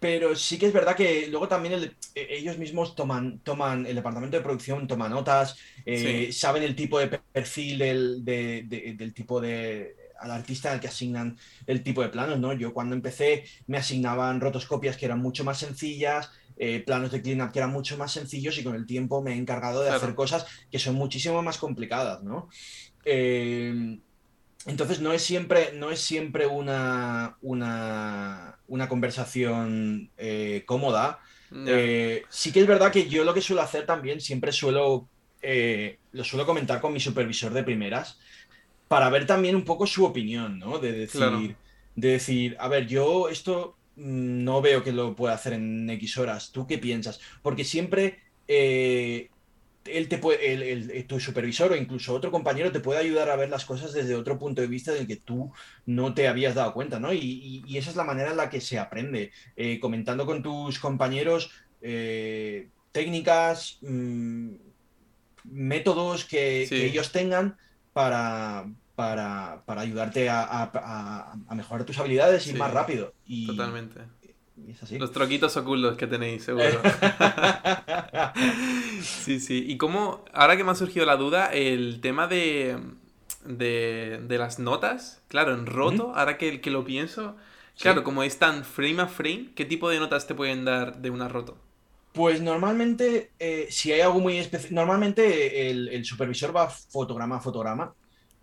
pero 0.00 0.34
sí 0.34 0.58
que 0.58 0.66
es 0.66 0.72
verdad 0.72 0.96
que 0.96 1.28
luego 1.28 1.46
también 1.46 1.94
e, 2.14 2.26
ellos 2.36 2.58
mismos 2.58 2.96
toman, 2.96 3.38
toman, 3.40 3.86
el 3.86 3.94
departamento 3.94 4.36
de 4.36 4.42
producción 4.42 4.88
toma 4.88 5.08
notas, 5.08 5.56
eh, 5.86 6.32
saben 6.32 6.64
el 6.64 6.74
tipo 6.74 6.98
de 6.98 7.06
perfil 7.32 7.78
del, 7.78 8.24
del 8.24 9.14
tipo 9.14 9.40
de 9.40 10.03
al 10.24 10.30
artista 10.30 10.72
al 10.72 10.80
que 10.80 10.88
asignan 10.88 11.38
el 11.66 11.82
tipo 11.82 12.02
de 12.02 12.08
planos, 12.08 12.38
¿no? 12.40 12.52
Yo 12.54 12.72
cuando 12.72 12.94
empecé 12.94 13.44
me 13.66 13.76
asignaban 13.76 14.40
rotoscopias 14.40 14.96
que 14.96 15.04
eran 15.04 15.20
mucho 15.20 15.44
más 15.44 15.58
sencillas, 15.58 16.30
eh, 16.56 16.82
planos 16.86 17.10
de 17.10 17.20
cleanup 17.20 17.50
que 17.50 17.58
eran 17.58 17.72
mucho 17.72 17.96
más 17.98 18.12
sencillos 18.12 18.56
y 18.58 18.64
con 18.64 18.76
el 18.76 18.86
tiempo 18.86 19.22
me 19.22 19.32
he 19.32 19.36
encargado 19.36 19.82
de 19.82 19.90
hacer 19.90 20.14
cosas 20.14 20.46
que 20.70 20.78
son 20.78 20.94
muchísimo 20.94 21.42
más 21.42 21.58
complicadas, 21.58 22.22
¿no? 22.22 22.48
Eh, 23.04 23.98
entonces 24.66 25.00
no 25.00 25.12
es 25.12 25.22
siempre, 25.22 25.72
no 25.74 25.90
es 25.90 26.00
siempre 26.00 26.46
una, 26.46 27.36
una, 27.42 28.58
una 28.68 28.88
conversación 28.88 30.10
eh, 30.16 30.62
cómoda. 30.64 31.18
sí 32.30 32.52
que 32.52 32.60
es 32.60 32.66
verdad 32.66 32.90
que 32.90 33.08
yo 33.08 33.24
lo 33.24 33.34
que 33.34 33.42
suelo 33.42 33.60
hacer 33.60 33.84
también, 33.84 34.20
siempre 34.20 34.52
suelo, 34.52 35.08
lo 36.12 36.24
suelo 36.24 36.46
comentar 36.46 36.80
con 36.80 36.92
mi 36.92 37.00
supervisor 37.00 37.52
de 37.52 37.64
primeras, 37.64 38.18
para 38.88 39.08
ver 39.10 39.26
también 39.26 39.56
un 39.56 39.64
poco 39.64 39.86
su 39.86 40.04
opinión, 40.04 40.58
¿no? 40.58 40.78
De 40.78 40.92
decir, 40.92 41.56
de 41.96 42.08
decir, 42.08 42.56
a 42.58 42.68
ver, 42.68 42.86
yo 42.86 43.28
esto 43.28 43.76
mm, 43.96 44.44
no 44.44 44.60
veo 44.62 44.82
que 44.82 44.92
lo 44.92 45.14
pueda 45.14 45.34
hacer 45.34 45.54
en 45.54 45.88
X 45.90 46.18
horas. 46.18 46.52
¿Tú 46.52 46.66
qué 46.66 46.78
piensas? 46.78 47.20
Porque 47.42 47.64
siempre 47.64 48.18
eh, 48.48 49.30
él 49.86 50.08
te 50.08 50.18
puede, 50.18 50.72
el, 50.72 51.06
tu 51.06 51.20
supervisor 51.20 51.72
o 51.72 51.76
incluso 51.76 52.14
otro 52.14 52.30
compañero 52.30 52.72
te 52.72 52.80
puede 52.80 53.00
ayudar 53.00 53.30
a 53.30 53.36
ver 53.36 53.50
las 53.50 53.64
cosas 53.64 53.92
desde 53.92 54.14
otro 54.14 54.38
punto 54.38 54.62
de 54.62 54.68
vista 54.68 54.92
del 54.92 55.06
que 55.06 55.16
tú 55.16 55.52
no 55.86 56.14
te 56.14 56.28
habías 56.28 56.54
dado 56.54 56.72
cuenta, 56.72 56.98
¿no? 56.98 57.12
Y, 57.12 57.64
esa 57.76 57.90
es 57.90 57.96
la 57.96 58.04
manera 58.04 58.30
en 58.30 58.36
la 58.36 58.50
que 58.50 58.60
se 58.60 58.78
aprende, 58.78 59.32
eh, 59.56 59.78
comentando 59.80 60.26
con 60.26 60.42
tus 60.42 60.78
compañeros 60.78 61.50
eh, 61.82 62.68
técnicas, 62.92 63.78
mm, 63.82 64.54
métodos 65.44 66.24
que, 66.24 66.62
ellos 66.70 67.12
tengan 67.12 67.56
para, 67.94 68.66
para, 68.94 69.62
ayudarte 69.80 70.28
a, 70.28 71.32
mejorar 71.54 71.86
tus 71.86 71.98
habilidades 71.98 72.46
y 72.46 72.50
ir 72.50 72.58
más 72.58 72.72
rápido. 72.72 73.14
Y, 73.24 73.46
totalmente. 73.46 74.00
Los 74.98 75.12
troquitos 75.12 75.56
ocultos 75.56 75.96
que 75.96 76.06
tenéis, 76.06 76.44
seguro. 76.44 76.66
sí, 79.02 79.40
sí. 79.40 79.64
Y 79.66 79.78
cómo, 79.78 80.24
ahora 80.32 80.56
que 80.56 80.64
me 80.64 80.72
ha 80.72 80.74
surgido 80.74 81.06
la 81.06 81.16
duda, 81.16 81.46
el 81.46 82.00
tema 82.00 82.26
de, 82.26 82.78
de, 83.44 84.36
las 84.38 84.58
notas, 84.58 85.22
claro, 85.28 85.54
en 85.54 85.66
roto, 85.66 86.12
ahora 86.14 86.36
que, 86.36 86.60
que 86.60 86.70
lo 86.70 86.84
pienso, 86.84 87.36
claro, 87.78 88.04
como 88.04 88.22
es 88.22 88.38
tan 88.38 88.64
frame 88.64 89.02
a 89.02 89.06
frame, 89.06 89.50
¿qué 89.54 89.64
tipo 89.64 89.88
de 89.88 89.98
notas 89.98 90.26
te 90.26 90.34
pueden 90.34 90.64
dar 90.64 90.98
de 90.98 91.10
una 91.10 91.28
roto? 91.28 91.58
Pues 92.14 92.40
normalmente, 92.40 93.32
eh, 93.38 93.66
si 93.70 93.92
hay 93.92 94.00
algo 94.00 94.20
muy 94.20 94.38
especial, 94.38 94.72
normalmente 94.74 95.68
el, 95.68 95.88
el, 95.88 96.04
supervisor 96.04 96.56
va 96.56 96.70
fotograma 96.70 97.36
a 97.36 97.40
fotograma 97.40 97.92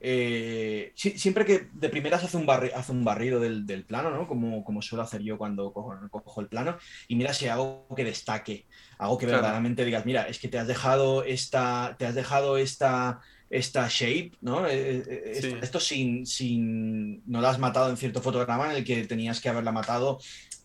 eh, 0.03 0.93
siempre 0.95 1.45
que 1.45 1.67
de 1.71 1.89
primeras 1.89 2.23
hace 2.23 2.35
un, 2.35 2.49
hace 2.49 2.91
un 2.91 3.03
barrido 3.03 3.39
del, 3.39 3.85
plano, 3.85 4.09
¿no? 4.09 4.27
Como, 4.27 4.63
como 4.63 4.81
suelo 4.81 5.03
hacer 5.03 5.21
yo 5.21 5.37
cuando 5.37 5.71
cojo, 5.71 6.41
el 6.41 6.47
plano, 6.47 6.77
y 7.07 7.15
mira 7.15 7.33
si 7.33 7.47
hago 7.47 7.85
que 7.95 8.03
destaque, 8.03 8.65
algo 8.97 9.19
que 9.19 9.27
verdaderamente 9.27 9.85
digas, 9.85 10.05
mira, 10.07 10.23
es 10.23 10.39
que 10.39 10.47
te 10.47 10.57
has 10.57 10.67
dejado 10.67 11.23
esta, 11.23 11.95
te 11.99 12.07
has 12.07 12.15
dejado 12.15 12.57
esta, 12.57 13.21
esta 13.51 13.87
shape, 13.87 14.31
¿no? 14.41 14.65
Eh, 14.65 15.03
eh, 15.07 15.59
esto, 15.61 15.79
sin, 15.79 16.25
sin, 16.25 17.21
no 17.29 17.39
la 17.39 17.51
has 17.51 17.59
matado 17.59 17.91
en 17.91 17.97
cierto 17.97 18.23
fotograma 18.23 18.71
en 18.71 18.77
el 18.77 18.83
que 18.83 19.05
tenías 19.05 19.39
que 19.39 19.49
haberla 19.49 19.71
matado 19.71 20.17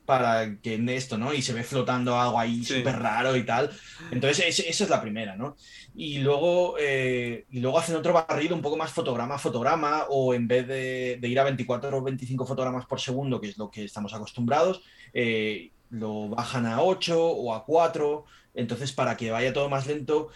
para 0.06 0.56
que 0.58 0.74
en 0.74 0.88
esto, 0.88 1.18
¿no? 1.18 1.34
Y 1.34 1.42
se 1.42 1.52
ve 1.52 1.64
flotando 1.64 2.18
algo 2.18 2.38
ahí 2.38 2.64
súper 2.64 2.98
raro 2.98 3.36
y 3.36 3.44
tal. 3.44 3.70
Entonces, 4.10 4.60
esa 4.60 4.84
es 4.84 4.90
la 4.90 5.02
primera, 5.02 5.36
¿no? 5.36 5.56
Y 5.94 6.18
luego, 6.18 6.76
eh, 6.78 7.44
y 7.50 7.60
luego 7.60 7.78
hacen 7.78 7.96
otro 7.96 8.12
barrido 8.12 8.54
un 8.54 8.62
poco 8.62 8.76
más 8.76 8.92
fotograma 8.92 9.34
a 9.34 9.38
fotograma, 9.38 10.04
o 10.08 10.32
en 10.32 10.46
vez 10.48 10.66
de, 10.66 11.18
ir 11.20 11.40
a 11.40 11.44
24 11.44 11.98
o 11.98 12.02
25 12.02 12.46
fotogramas 12.46 12.86
por 12.86 13.00
segundo, 13.00 13.40
que 13.40 13.48
es 13.48 13.58
lo 13.58 13.70
que 13.70 13.84
estamos 13.84 14.14
acostumbrados, 14.14 14.82
eh, 15.12 15.70
lo 15.90 16.28
bajan 16.28 16.66
a 16.66 16.82
8 16.82 17.20
o 17.20 17.54
a 17.54 17.64
4. 17.64 18.24
Entonces, 18.54 18.92
para 18.92 19.16
que 19.16 19.30
vaya 19.30 19.52
todo 19.52 19.68
más 19.68 19.86
lento, 19.86 20.30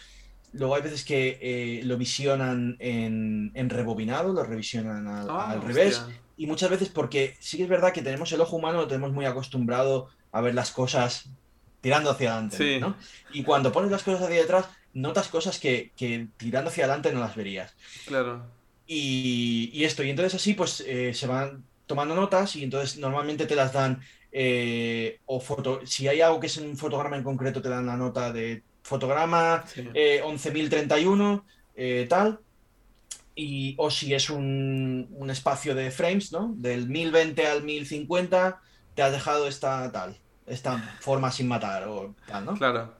Luego 0.52 0.74
hay 0.74 0.82
veces 0.82 1.04
que 1.04 1.38
eh, 1.40 1.82
lo 1.84 1.96
visionan 1.96 2.76
en, 2.80 3.70
rebobinado, 3.70 4.32
lo 4.32 4.42
revisionan 4.42 5.06
al, 5.06 5.28
ah, 5.30 5.60
revés 5.64 6.02
y 6.40 6.46
muchas 6.46 6.70
veces 6.70 6.88
porque 6.88 7.36
sí 7.38 7.58
que 7.58 7.64
es 7.64 7.68
verdad 7.68 7.92
que 7.92 8.00
tenemos 8.00 8.32
el 8.32 8.40
ojo 8.40 8.56
humano, 8.56 8.78
lo 8.78 8.88
tenemos 8.88 9.12
muy 9.12 9.26
acostumbrado 9.26 10.08
a 10.32 10.40
ver 10.40 10.54
las 10.54 10.70
cosas 10.70 11.28
tirando 11.82 12.08
hacia 12.08 12.32
adelante, 12.32 12.80
¿no? 12.80 12.96
Y 13.34 13.42
cuando 13.42 13.72
pones 13.72 13.90
las 13.90 14.02
cosas 14.02 14.22
hacia 14.22 14.40
detrás, 14.40 14.64
notas 14.94 15.28
cosas 15.28 15.58
que, 15.58 15.92
tirando 16.38 16.70
hacia 16.70 16.84
adelante 16.84 17.12
no 17.12 17.20
las 17.20 17.36
verías. 17.36 17.74
Claro. 18.06 18.46
Y, 18.86 19.84
esto, 19.84 20.02
y 20.02 20.08
entonces 20.08 20.34
así 20.34 20.54
pues 20.54 20.82
eh, 20.86 21.12
se 21.12 21.26
van 21.26 21.62
tomando 21.84 22.14
notas 22.14 22.56
y 22.56 22.64
entonces 22.64 22.98
normalmente 22.98 23.44
te 23.44 23.54
las 23.54 23.74
dan 23.74 24.00
eh, 24.32 25.20
o 25.26 25.40
foto, 25.40 25.84
si 25.84 26.08
hay 26.08 26.22
algo 26.22 26.40
que 26.40 26.46
es 26.46 26.56
en 26.56 26.70
un 26.70 26.78
fotograma 26.78 27.18
en 27.18 27.22
concreto 27.22 27.60
te 27.60 27.68
dan 27.68 27.84
la 27.84 27.98
nota 27.98 28.32
de 28.32 28.62
fotograma 28.82 29.62
11.031 29.66 31.42
eh, 31.76 32.06
tal 32.08 32.40
y, 33.40 33.74
o 33.78 33.90
si 33.90 34.14
es 34.14 34.30
un, 34.30 35.08
un, 35.12 35.30
espacio 35.30 35.74
de 35.74 35.90
frames, 35.90 36.32
¿no? 36.32 36.52
Del 36.56 36.88
1020 36.88 37.46
al 37.46 37.62
1050, 37.62 38.60
te 38.94 39.02
has 39.02 39.12
dejado 39.12 39.46
esta 39.46 39.90
tal, 39.90 40.16
esta 40.46 40.78
forma 41.00 41.30
sin 41.30 41.48
matar 41.48 41.88
o 41.88 42.14
tal, 42.26 42.44
¿no? 42.44 42.54
Claro. 42.54 42.94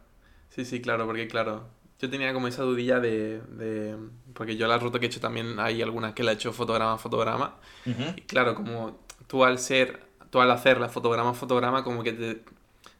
Sí, 0.49 0.64
sí, 0.64 0.80
claro, 0.80 1.07
porque 1.07 1.28
claro, 1.28 1.68
yo 2.01 2.09
tenía 2.09 2.32
como 2.32 2.49
esa 2.49 2.62
dudilla 2.62 2.99
de, 2.99 3.41
de, 3.41 3.97
Porque 4.32 4.57
yo 4.57 4.66
la 4.66 4.78
ruta 4.78 4.99
que 4.99 5.07
he 5.07 5.09
hecho 5.09 5.20
también 5.20 5.61
hay 5.61 5.82
algunas 5.82 6.14
que 6.14 6.22
la 6.22 6.32
he 6.32 6.34
hecho 6.34 6.53
fotograma 6.53 6.95
a 6.95 6.99
fotograma. 6.99 7.57
Y 7.84 8.22
claro, 8.22 8.55
como 8.55 8.99
tú 9.26 9.45
al 9.45 9.59
ser. 9.59 10.09
Tú 10.30 10.41
al 10.41 10.51
hacerla 10.53 10.88
fotograma 10.88 11.30
a 11.30 11.34
fotograma, 11.34 11.82
como 11.82 12.05
que 12.05 12.12
te, 12.12 12.43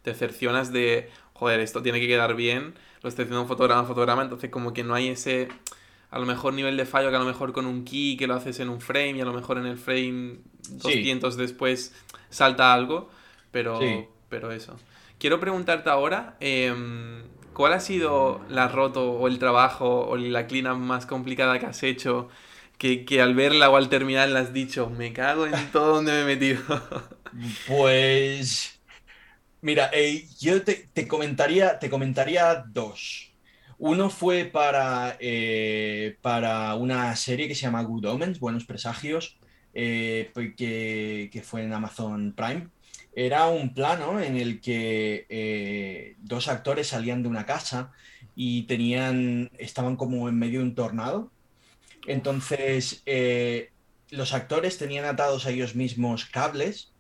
te 0.03 0.14
cercionas 0.14 0.72
de. 0.72 1.09
Joder, 1.32 1.61
esto 1.61 1.80
tiene 1.82 1.99
que 2.01 2.09
quedar 2.09 2.34
bien. 2.34 2.74
Lo 3.03 3.09
estoy 3.09 3.24
haciendo 3.24 3.47
fotograma 3.47 3.82
a 3.82 3.84
fotograma. 3.84 4.22
Entonces, 4.22 4.51
como 4.51 4.74
que 4.74 4.84
no 4.84 4.95
hay 4.95 5.09
ese 5.09 5.49
a 6.11 6.19
lo 6.19 6.27
mejor 6.27 6.55
nivel 6.55 6.77
de 6.77 6.87
fallo 6.87 7.11
que 7.11 7.17
a 7.17 7.21
lo 7.21 7.25
mejor 7.25 7.53
con 7.53 7.67
un 7.67 7.85
key 7.85 8.17
que 8.17 8.27
lo 8.27 8.35
haces 8.35 8.61
en 8.61 8.69
un 8.69 8.81
frame 8.81 9.13
y 9.13 9.21
a 9.21 9.25
lo 9.25 9.33
mejor 9.33 9.59
en 9.59 9.67
el 9.67 9.79
frame 9.79 10.39
200 10.71 11.37
después 11.37 11.95
salta 12.31 12.73
algo, 12.75 13.11
pero, 13.51 13.81
pero 14.29 14.53
eso. 14.53 14.77
Quiero 15.19 15.39
preguntarte 15.39 15.91
ahora, 15.91 16.37
em, 16.41 17.23
¿cuál 17.53 17.73
ha 17.75 17.81
sido 17.81 18.41
la 18.49 18.69
roto 18.69 19.13
o 19.13 19.29
el 19.29 19.39
trabajo 19.39 20.07
o 20.09 20.17
la 20.17 20.47
cleanup 20.47 20.79
más 20.79 21.07
complicada 21.07 21.59
que 21.59 21.67
has 21.67 21.83
hecho? 21.83 22.29
Que, 22.79 23.05
que 23.05 23.21
al 23.21 23.35
verla 23.35 23.69
o 23.69 23.77
al 23.77 23.91
terminar 23.91 24.31
le 24.31 24.39
has 24.39 24.55
dicho, 24.55 24.89
me 24.89 25.13
cago 25.13 25.47
en 25.47 25.71
todo 25.71 25.97
donde 25.97 26.13
me 26.13 26.21
he 26.23 26.25
metido. 26.25 26.63
pues 27.69 28.81
Mira, 29.63 29.91
eh, 29.93 30.27
yo 30.39 30.63
te, 30.63 30.89
comentaría, 31.07 31.79
te 31.79 31.91
comentaría 31.91 32.65
dos. 32.67 33.30
Uno 33.83 34.11
fue 34.11 34.45
para, 34.45 35.16
eh, 35.20 36.18
para 36.20 36.74
una 36.74 37.16
serie 37.16 37.49
que 37.49 37.55
se 37.55 37.62
llama 37.62 37.83
Good 37.83 38.05
Omens, 38.05 38.39
Buenos 38.39 38.66
Presagios, 38.66 39.39
eh, 39.72 40.31
que, 40.35 41.31
que, 41.33 41.43
fue 41.43 41.62
en 41.62 41.72
Amazon 41.72 42.35
Prime. 42.37 42.68
Era 43.14 43.47
un 43.47 43.72
plano 43.72 44.20
en 44.20 44.37
el 44.37 44.61
que 44.61 46.14
dos 46.20 46.49
actores 46.49 46.89
salían 46.89 47.22
de 47.22 47.31
una 47.31 47.47
casa 47.47 47.93
y 48.37 48.64
tenían, 48.64 49.51
estaban 49.57 49.97
como 49.97 50.28
en 50.28 50.39
medio 50.39 50.61
de 50.61 50.66
un 50.66 50.74
tornado. 50.74 51.31
Entonces, 52.07 53.03
los 54.11 54.35
actores 54.35 54.76
tenían 54.76 55.07
atados 55.07 55.47
a 55.47 55.51
ellos 55.51 55.74
mismos 55.74 56.26
cables 56.26 56.93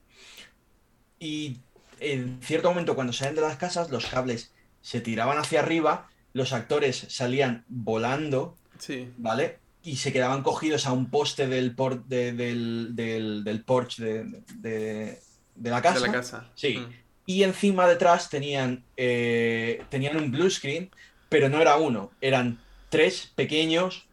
y 1.18 1.58
en 2.00 2.40
cierto 2.40 2.70
momento 2.70 2.94
cuando 2.94 3.12
salen 3.12 3.34
de 3.34 3.42
las 3.42 3.58
casas 3.58 3.90
los 3.90 4.06
cables 4.06 4.54
se 4.80 5.02
tiraban 5.02 5.36
hacia 5.36 5.60
arriba, 5.60 6.09
los 6.32 6.52
actores 6.52 7.06
salían 7.08 7.64
volando, 7.68 8.56
sí. 8.78 9.10
¿vale? 9.16 9.58
Y 9.82 9.96
se 9.96 10.12
quedaban 10.12 10.42
cogidos 10.42 10.86
a 10.86 10.92
un 10.92 11.10
poste 11.10 11.46
del, 11.46 11.74
por, 11.74 12.04
del, 12.04 12.94
del, 12.94 13.62
porch 13.64 13.98
de, 13.98 15.18
la 15.62 15.82
casa. 15.82 16.00
De 16.00 16.06
la 16.06 16.12
casa. 16.12 16.50
Sí. 16.54 16.78
Mm. 16.78 16.92
Y 17.26 17.42
encima 17.44 17.86
detrás 17.86 18.28
tenían, 18.28 18.84
eh, 18.96 19.84
tenían 19.88 20.16
un 20.16 20.30
blue 20.30 20.50
screen, 20.50 20.90
pero 21.28 21.48
no 21.48 21.60
era 21.60 21.76
uno, 21.76 22.10
eran 22.20 22.58
tres 22.88 23.30
pequeños, 23.34 24.06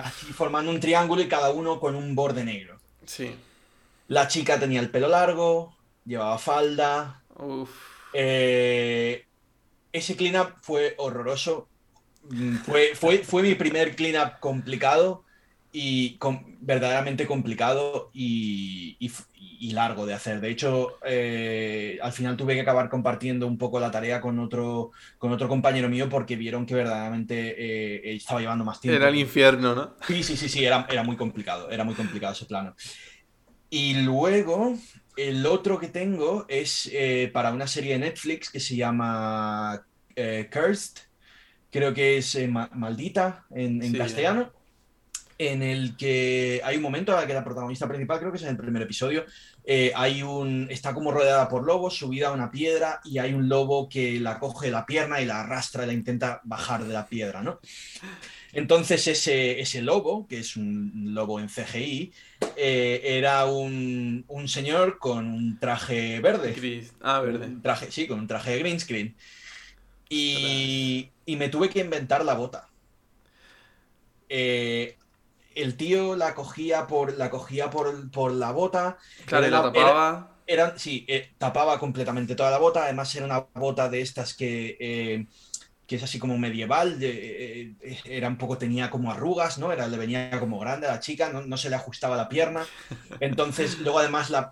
así 0.00 0.26
formando 0.26 0.70
un 0.70 0.80
triángulo 0.80 1.22
y 1.22 1.28
cada 1.28 1.50
uno 1.50 1.78
con 1.78 1.94
un 1.94 2.14
borde 2.14 2.44
negro. 2.44 2.78
Sí. 3.06 3.34
La 4.08 4.28
chica 4.28 4.58
tenía 4.58 4.80
el 4.80 4.90
pelo 4.90 5.08
largo, 5.08 5.76
llevaba 6.04 6.38
falda. 6.38 7.22
Eh, 8.12 9.24
ese 9.94 10.16
cleanup 10.16 10.56
fue 10.60 10.94
horroroso. 10.98 11.68
Mm, 12.28 12.56
fue, 12.56 12.92
fue, 12.94 13.18
fue 13.18 13.42
mi 13.42 13.54
primer 13.54 13.94
cleanup 13.94 14.40
complicado 14.40 15.24
y 15.72 16.18
verdaderamente 16.60 17.26
complicado 17.26 18.10
y, 18.12 18.98
largo 19.72 20.04
de 20.04 20.12
hacer. 20.12 20.40
De 20.40 20.50
hecho, 20.50 20.98
eh, 21.04 21.98
al 22.02 22.12
final 22.12 22.36
tuve 22.36 22.54
que 22.54 22.60
acabar 22.60 22.88
compartiendo 22.90 23.46
un 23.46 23.56
poco 23.56 23.80
la 23.80 23.90
tarea 23.90 24.20
con 24.20 24.38
otro, 24.38 24.92
con 25.18 25.32
otro 25.32 25.48
compañero 25.48 25.88
mío 25.88 26.08
porque 26.08 26.36
vieron 26.36 26.66
que 26.66 26.74
verdaderamente 26.74 27.54
eh, 27.58 28.14
estaba 28.14 28.40
llevando 28.40 28.64
más 28.64 28.80
tiempo. 28.80 28.96
Era 28.96 29.08
el 29.08 29.16
infierno, 29.16 29.74
¿no? 29.74 29.96
Sí, 30.06 30.22
sí, 30.22 30.36
sí, 30.36 30.48
sí, 30.48 30.64
era, 30.64 30.86
era 30.90 31.02
muy 31.02 31.16
complicado, 31.16 31.70
era 31.70 31.82
muy 31.82 31.94
complicado 31.94 32.34
ese 32.34 32.44
plano. 32.44 32.76
Y 33.70 34.02
luego, 34.02 34.76
el 35.16 35.46
otro 35.46 35.78
que 35.78 35.88
tengo 35.88 36.44
es 36.48 36.90
eh, 36.92 37.30
para 37.32 37.52
una 37.52 37.66
serie 37.66 37.94
de 37.94 38.00
Netflix 38.00 38.50
que 38.50 38.60
se 38.60 38.76
llama 38.76 39.84
eh, 40.16 40.48
Cursed, 40.52 41.02
creo 41.70 41.94
que 41.94 42.18
es 42.18 42.34
eh, 42.34 42.48
Maldita 42.48 43.44
en, 43.50 43.92
castellano, 43.92 44.52
en 45.38 45.62
el 45.62 45.96
que 45.96 46.60
hay 46.64 46.76
un 46.76 46.82
momento 46.82 47.12
en 47.12 47.20
el 47.20 47.26
que 47.26 47.34
la 47.34 47.44
protagonista 47.44 47.88
principal, 47.88 48.18
creo 48.18 48.30
que 48.30 48.38
es 48.38 48.44
en 48.44 48.50
el 48.50 48.56
primer 48.56 48.82
episodio, 48.82 49.24
hay 49.94 50.22
un, 50.22 50.68
está 50.70 50.92
como 50.92 51.10
rodeada 51.10 51.48
por 51.48 51.64
lobos, 51.64 51.96
subida 51.96 52.28
a 52.28 52.32
una 52.32 52.50
piedra 52.50 53.00
y 53.04 53.18
hay 53.18 53.32
un 53.32 53.48
lobo 53.48 53.88
que 53.88 54.20
la 54.20 54.38
coge 54.38 54.70
la 54.70 54.84
pierna 54.84 55.20
y 55.20 55.24
la 55.24 55.40
arrastra 55.40 55.84
y 55.84 55.86
la 55.86 55.92
intenta 55.92 56.40
bajar 56.44 56.84
de 56.84 56.92
la 56.92 57.06
piedra, 57.06 57.42
¿no? 57.42 57.60
Entonces 58.54 59.06
ese, 59.08 59.60
ese 59.60 59.82
lobo, 59.82 60.26
que 60.28 60.38
es 60.38 60.56
un 60.56 61.10
lobo 61.12 61.40
en 61.40 61.48
CGI, 61.48 62.12
eh, 62.56 63.00
era 63.04 63.46
un, 63.46 64.24
señor 64.46 64.98
con 64.98 65.26
un 65.26 65.58
traje 65.58 66.20
verde. 66.20 66.86
Ah, 67.00 67.20
verde. 67.20 67.56
traje, 67.62 67.90
sí, 67.90 68.06
con 68.06 68.20
un 68.20 68.26
traje 68.28 68.52
de 68.52 68.58
green 68.60 68.78
screen. 68.78 69.16
Y, 70.08 71.10
me 71.26 71.48
tuve 71.48 71.68
que 71.68 71.80
inventar 71.80 72.24
la 72.24 72.34
bota. 72.34 72.68
Eh, 74.28 74.96
el 75.56 75.76
tío 75.76 76.14
la 76.14 76.34
cogía 76.34 76.86
por 76.86 77.16
la 77.16 77.30
cogía 77.30 77.70
por, 77.70 78.32
la 78.32 78.52
bota. 78.52 78.98
Claro, 79.26 79.48
la 79.48 79.62
tapaba. 79.62 80.38
sí, 80.76 81.04
eh, 81.08 81.32
tapaba 81.38 81.80
completamente 81.80 82.36
toda 82.36 82.52
la 82.52 82.58
bota. 82.58 82.84
Además, 82.84 83.12
era 83.16 83.24
una 83.26 83.40
bota 83.54 83.88
de 83.88 84.00
estas 84.00 84.34
que 84.34 85.26
que 85.86 85.96
es 85.96 86.02
así 86.02 86.18
como 86.18 86.38
medieval, 86.38 86.98
eh, 87.02 87.74
eh, 87.82 87.98
era 88.06 88.28
un 88.28 88.38
poco, 88.38 88.56
tenía 88.56 88.90
como 88.90 89.10
arrugas, 89.10 89.58
¿no? 89.58 89.70
Era, 89.70 89.86
le 89.86 89.98
venía 89.98 90.38
como 90.40 90.58
grande 90.58 90.86
a 90.86 90.92
la 90.92 91.00
chica, 91.00 91.30
no, 91.30 91.56
se 91.58 91.68
le 91.68 91.76
ajustaba 91.76 92.16
la 92.16 92.28
pierna. 92.28 92.64
Entonces, 93.20 93.78
luego 93.80 93.98
además 93.98 94.30
la, 94.30 94.50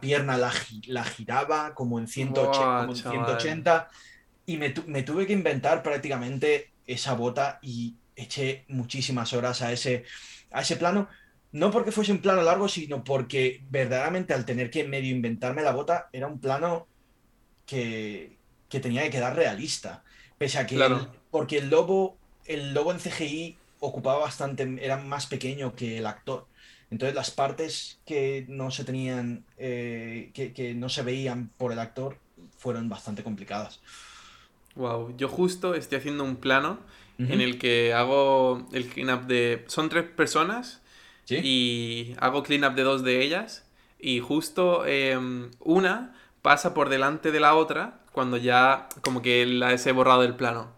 pierna 0.00 0.36
la, 0.36 0.52
la, 0.86 1.04
giraba 1.04 1.74
como 1.74 1.98
en 1.98 2.06
180, 2.08 2.94
180 2.94 3.88
y 4.44 4.58
me, 4.58 4.70
tuve 4.70 5.26
que 5.26 5.32
inventar 5.32 5.82
prácticamente 5.82 6.72
esa 6.86 7.14
bota 7.14 7.58
y 7.62 7.96
eché 8.14 8.64
muchísimas 8.68 9.32
horas 9.32 9.62
a 9.62 9.72
ese, 9.72 10.04
a 10.50 10.60
ese 10.60 10.76
plano. 10.76 11.08
No 11.52 11.70
porque 11.70 11.90
fuese 11.90 12.12
un 12.12 12.20
plano 12.20 12.42
largo, 12.42 12.68
sino 12.68 13.02
porque 13.02 13.64
verdaderamente 13.70 14.34
al 14.34 14.44
tener 14.44 14.70
que 14.70 14.84
medio 14.84 15.14
inventarme 15.14 15.62
la 15.62 15.72
bota, 15.72 16.10
era 16.12 16.26
un 16.26 16.38
plano 16.38 16.86
que, 17.64 18.36
que 18.68 18.78
tenía 18.78 19.02
que 19.04 19.10
quedar 19.10 19.34
realista. 19.34 20.04
Pese 20.38 20.58
a 20.58 20.66
que. 20.66 20.78
porque 21.30 21.58
el 21.58 21.70
lobo, 21.70 22.16
el 22.44 22.74
lobo 22.74 22.92
en 22.92 22.98
CGI 22.98 23.56
ocupaba 23.80 24.20
bastante, 24.20 24.78
era 24.80 24.96
más 24.96 25.26
pequeño 25.26 25.74
que 25.74 25.98
el 25.98 26.06
actor. 26.06 26.46
Entonces 26.90 27.14
las 27.14 27.30
partes 27.30 27.98
que 28.06 28.44
no 28.48 28.70
se 28.70 28.84
tenían, 28.84 29.44
eh, 29.58 30.30
que, 30.32 30.74
no 30.74 30.88
se 30.88 31.02
veían 31.02 31.50
por 31.56 31.72
el 31.72 31.78
actor, 31.78 32.16
fueron 32.58 32.88
bastante 32.88 33.24
complicadas. 33.24 33.80
Wow, 34.76 35.16
yo 35.16 35.28
justo 35.28 35.74
estoy 35.74 35.98
haciendo 35.98 36.22
un 36.24 36.36
plano 36.36 36.78
en 37.18 37.40
el 37.40 37.58
que 37.58 37.94
hago 37.94 38.66
el 38.72 38.88
cleanup 38.88 39.22
de. 39.22 39.64
Son 39.68 39.88
tres 39.88 40.04
personas 40.04 40.82
y 41.28 42.14
hago 42.18 42.42
cleanup 42.42 42.74
de 42.74 42.82
dos 42.82 43.02
de 43.02 43.22
ellas. 43.22 43.64
Y 43.98 44.20
justo 44.20 44.84
em, 44.86 45.50
una 45.60 46.14
pasa 46.42 46.74
por 46.74 46.90
delante 46.90 47.32
de 47.32 47.40
la 47.40 47.54
otra 47.54 48.00
cuando 48.16 48.38
ya 48.38 48.88
como 49.02 49.20
que 49.20 49.44
la 49.44 49.74
he 49.74 49.92
borrado 49.92 50.22
del 50.22 50.36
plano. 50.36 50.72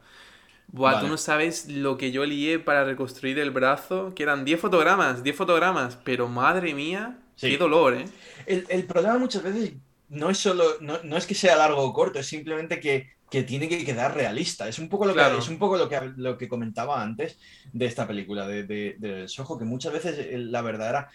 Buah, 0.72 0.98
tú 0.98 1.06
no 1.06 1.16
sabes 1.16 1.68
lo 1.68 1.96
que 1.96 2.10
yo 2.10 2.26
lié 2.26 2.58
para 2.58 2.82
reconstruir 2.82 3.38
el 3.38 3.52
brazo, 3.52 4.12
que 4.16 4.24
eran 4.24 4.44
10 4.44 4.58
fotogramas, 4.58 5.22
10 5.22 5.36
fotogramas, 5.36 5.96
pero 6.02 6.26
madre 6.26 6.74
mía, 6.74 7.20
qué 7.36 7.56
dolor, 7.56 7.94
¿eh? 7.94 8.06
El, 8.44 8.84
problema 8.86 9.18
muchas 9.18 9.44
veces 9.44 9.74
no 10.08 10.30
es 10.30 10.38
solo, 10.38 10.64
no, 10.80 11.16
es 11.16 11.26
que 11.26 11.36
sea 11.36 11.54
largo 11.54 11.80
o 11.80 11.92
corto, 11.92 12.18
es 12.18 12.26
simplemente 12.26 12.80
que, 12.80 13.16
tiene 13.46 13.68
que 13.68 13.84
quedar 13.84 14.16
realista. 14.16 14.66
Es 14.66 14.80
un 14.80 14.88
poco 14.88 15.06
lo 15.06 15.14
que, 15.14 15.38
es 15.38 15.48
un 15.48 15.60
poco 15.60 15.76
lo 15.76 15.88
que, 15.88 16.12
lo 16.16 16.36
que 16.36 16.48
comentaba 16.48 17.00
antes 17.00 17.38
de 17.72 17.86
esta 17.86 18.04
película, 18.04 18.48
de, 18.48 18.64
de, 18.64 19.28
Soho, 19.28 19.56
que 19.56 19.64
muchas 19.64 19.92
veces 19.92 20.26
la 20.32 20.60
verdadera, 20.60 21.08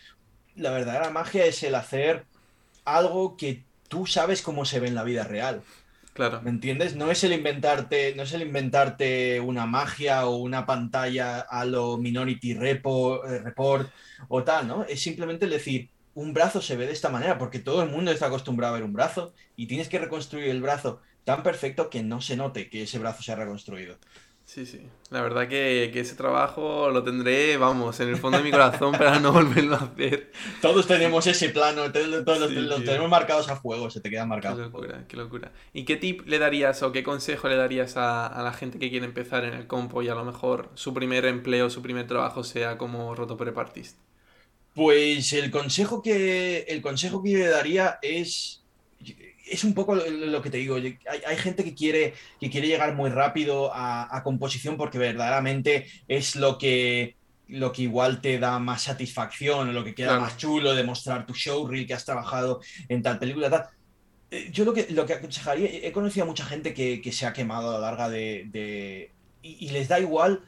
la 0.55 0.71
verdadera 0.71 1.09
magia 1.09 1.45
es 1.45 1.61
el 1.63 1.76
hacer 1.76 2.24
algo 2.86 3.36
que 3.36 3.65
tú 3.89 4.05
sabes 4.05 4.41
cómo 4.41 4.63
se 4.63 4.80
ve 4.80 4.88
en 4.88 4.95
la 4.95 5.03
vida 5.03 5.26
real. 5.26 5.63
Claro. 6.14 6.41
¿Me 6.43 6.51
entiendes? 6.51 6.95
No 6.95 7.09
es 7.09 7.24
el 7.24 7.34
inventarte, 7.34 8.14
no 8.16 8.24
es 8.24 8.34
el 8.34 8.43
inventarte 8.43 9.39
una 9.39 9.66
magia 9.66 10.28
o 10.28 10.36
una 10.36 10.66
pantalla 10.66 11.39
a 11.39 11.66
lo 11.66 11.97
Minority 11.97 12.51
eh, 12.51 12.55
Report, 12.55 13.91
o 14.28 14.43
tal, 14.43 14.68
¿no? 14.68 14.84
Es 14.86 15.01
simplemente 15.01 15.47
decir, 15.47 15.89
un 16.14 16.34
brazo 16.34 16.61
se 16.61 16.76
ve 16.76 16.86
de 16.86 16.93
esta 16.93 17.09
manera, 17.09 17.39
porque 17.39 17.59
todo 17.59 17.82
el 17.82 17.89
mundo 17.89 18.11
está 18.11 18.28
acostumbrado 18.28 18.76
a 18.76 18.78
ver 18.78 18.86
un 18.86 18.93
brazo 18.93 19.34
y 19.55 19.66
tienes 19.66 19.89
que 19.89 19.97
reconstruir 19.97 20.49
el 20.49 20.61
brazo 20.61 21.01
tan 21.24 21.41
perfecto 21.41 21.89
que 21.89 22.03
no 22.03 22.22
se 22.22 22.38
note 22.38 22.70
que 22.70 22.84
ese 22.84 22.99
brazo 22.99 23.24
se 23.24 23.32
ha 23.32 23.36
reconstruido. 23.36 23.97
Sí, 24.45 24.65
sí. 24.65 24.81
La 25.09 25.21
verdad 25.21 25.47
que, 25.47 25.85
ese 25.99 26.15
trabajo 26.15 26.89
lo 26.91 27.03
tendré, 27.03 27.57
vamos, 27.57 27.99
en 27.99 28.09
el 28.09 28.17
fondo 28.17 28.37
de 28.37 28.43
mi 28.43 28.51
corazón 28.51 28.91
para 28.91 29.19
no 29.19 29.31
volverlo 29.33 29.75
a 29.75 29.79
hacer. 29.79 30.31
Todos 30.61 30.85
tenemos 30.85 31.25
ese 31.27 31.49
plano, 31.49 31.91
todos 31.91 32.07
los 32.07 32.83
tenemos 32.83 33.09
marcados 33.09 33.49
a 33.49 33.55
fuego, 33.55 33.89
se 33.89 34.01
te 34.01 34.09
quedan 34.09 34.27
marcados. 34.27 34.57
Qué 34.59 34.63
locura, 34.65 35.05
qué 35.07 35.17
locura. 35.17 35.51
¿Y 35.71 35.85
qué 35.85 35.97
tip 35.97 36.27
le 36.27 36.39
darías 36.39 36.83
o 36.83 36.91
qué 36.91 37.03
consejo 37.03 37.47
le 37.47 37.55
darías 37.55 37.95
a, 37.95 38.41
la 38.43 38.53
gente 38.53 38.79
que 38.79 38.89
quiere 38.89 39.05
empezar 39.05 39.45
en 39.45 39.53
el 39.53 39.65
compo 39.67 40.01
y 40.01 40.09
a 40.09 40.15
lo 40.15 40.25
mejor 40.25 40.69
su 40.75 40.93
primer 40.93 41.25
empleo, 41.25 41.69
su 41.69 41.81
primer 41.81 42.05
trabajo 42.07 42.43
sea 42.43 42.77
como 42.77 43.15
rotoprepartist? 43.15 43.97
Pues 44.73 45.33
el 45.33 45.51
consejo 45.51 46.01
que, 46.01 46.65
el 46.67 46.81
consejo 46.81 47.23
que 47.23 47.37
le 47.37 47.47
daría 47.47 47.99
es 48.01 48.62
es 49.54 49.64
un 49.64 49.74
poco 49.76 49.95
lo, 49.95 50.41
que 50.41 50.49
te 50.49 50.58
digo. 50.58 50.76
Hay, 50.76 51.38
gente 51.38 51.64
que 51.64 51.76
quiere, 51.76 52.16
que 52.39 52.49
quiere 52.49 52.68
llegar 52.68 52.95
muy 52.95 53.12
rápido 53.12 53.72
a, 53.74 54.22
composición 54.24 54.78
porque 54.78 54.97
verdaderamente 54.97 55.88
es 56.08 56.36
lo 56.36 56.58
que, 56.58 57.16
lo 57.47 57.72
que 57.72 57.84
igual 57.84 58.20
te 58.20 58.39
da 58.39 58.58
más 58.58 58.84
satisfacción, 58.84 59.74
lo 59.74 59.84
que 59.84 59.93
queda 59.93 60.20
más 60.20 60.38
chulo, 60.38 60.74
demostrar 60.74 61.28
tu 61.28 61.34
showreel 61.34 61.86
que 61.86 61.93
has 61.93 62.06
trabajado 62.06 62.62
en 62.89 63.04
tal 63.04 63.20
película. 63.20 63.49
Tal. 63.49 63.68
Eh, 64.32 64.49
yo 64.51 64.66
lo 64.66 64.74
que, 64.74 64.88
lo 64.89 65.06
que 65.06 65.14
aconsejaría, 65.14 65.70
he 65.88 65.91
conocido 65.91 66.24
a 66.24 66.28
mucha 66.28 66.45
gente 66.45 66.74
que, 66.74 67.12
se 67.12 67.28
ha 67.28 67.34
quemado 67.34 67.70
a 67.70 67.74
lo 67.74 67.82
largo 67.82 68.10
de. 68.10 69.12
y, 69.43 69.70
les 69.70 69.88
da 69.88 69.99
igual. 69.99 70.41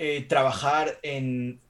Eh, 0.00 0.26
trabajar 0.28 1.00
en, 1.02 1.60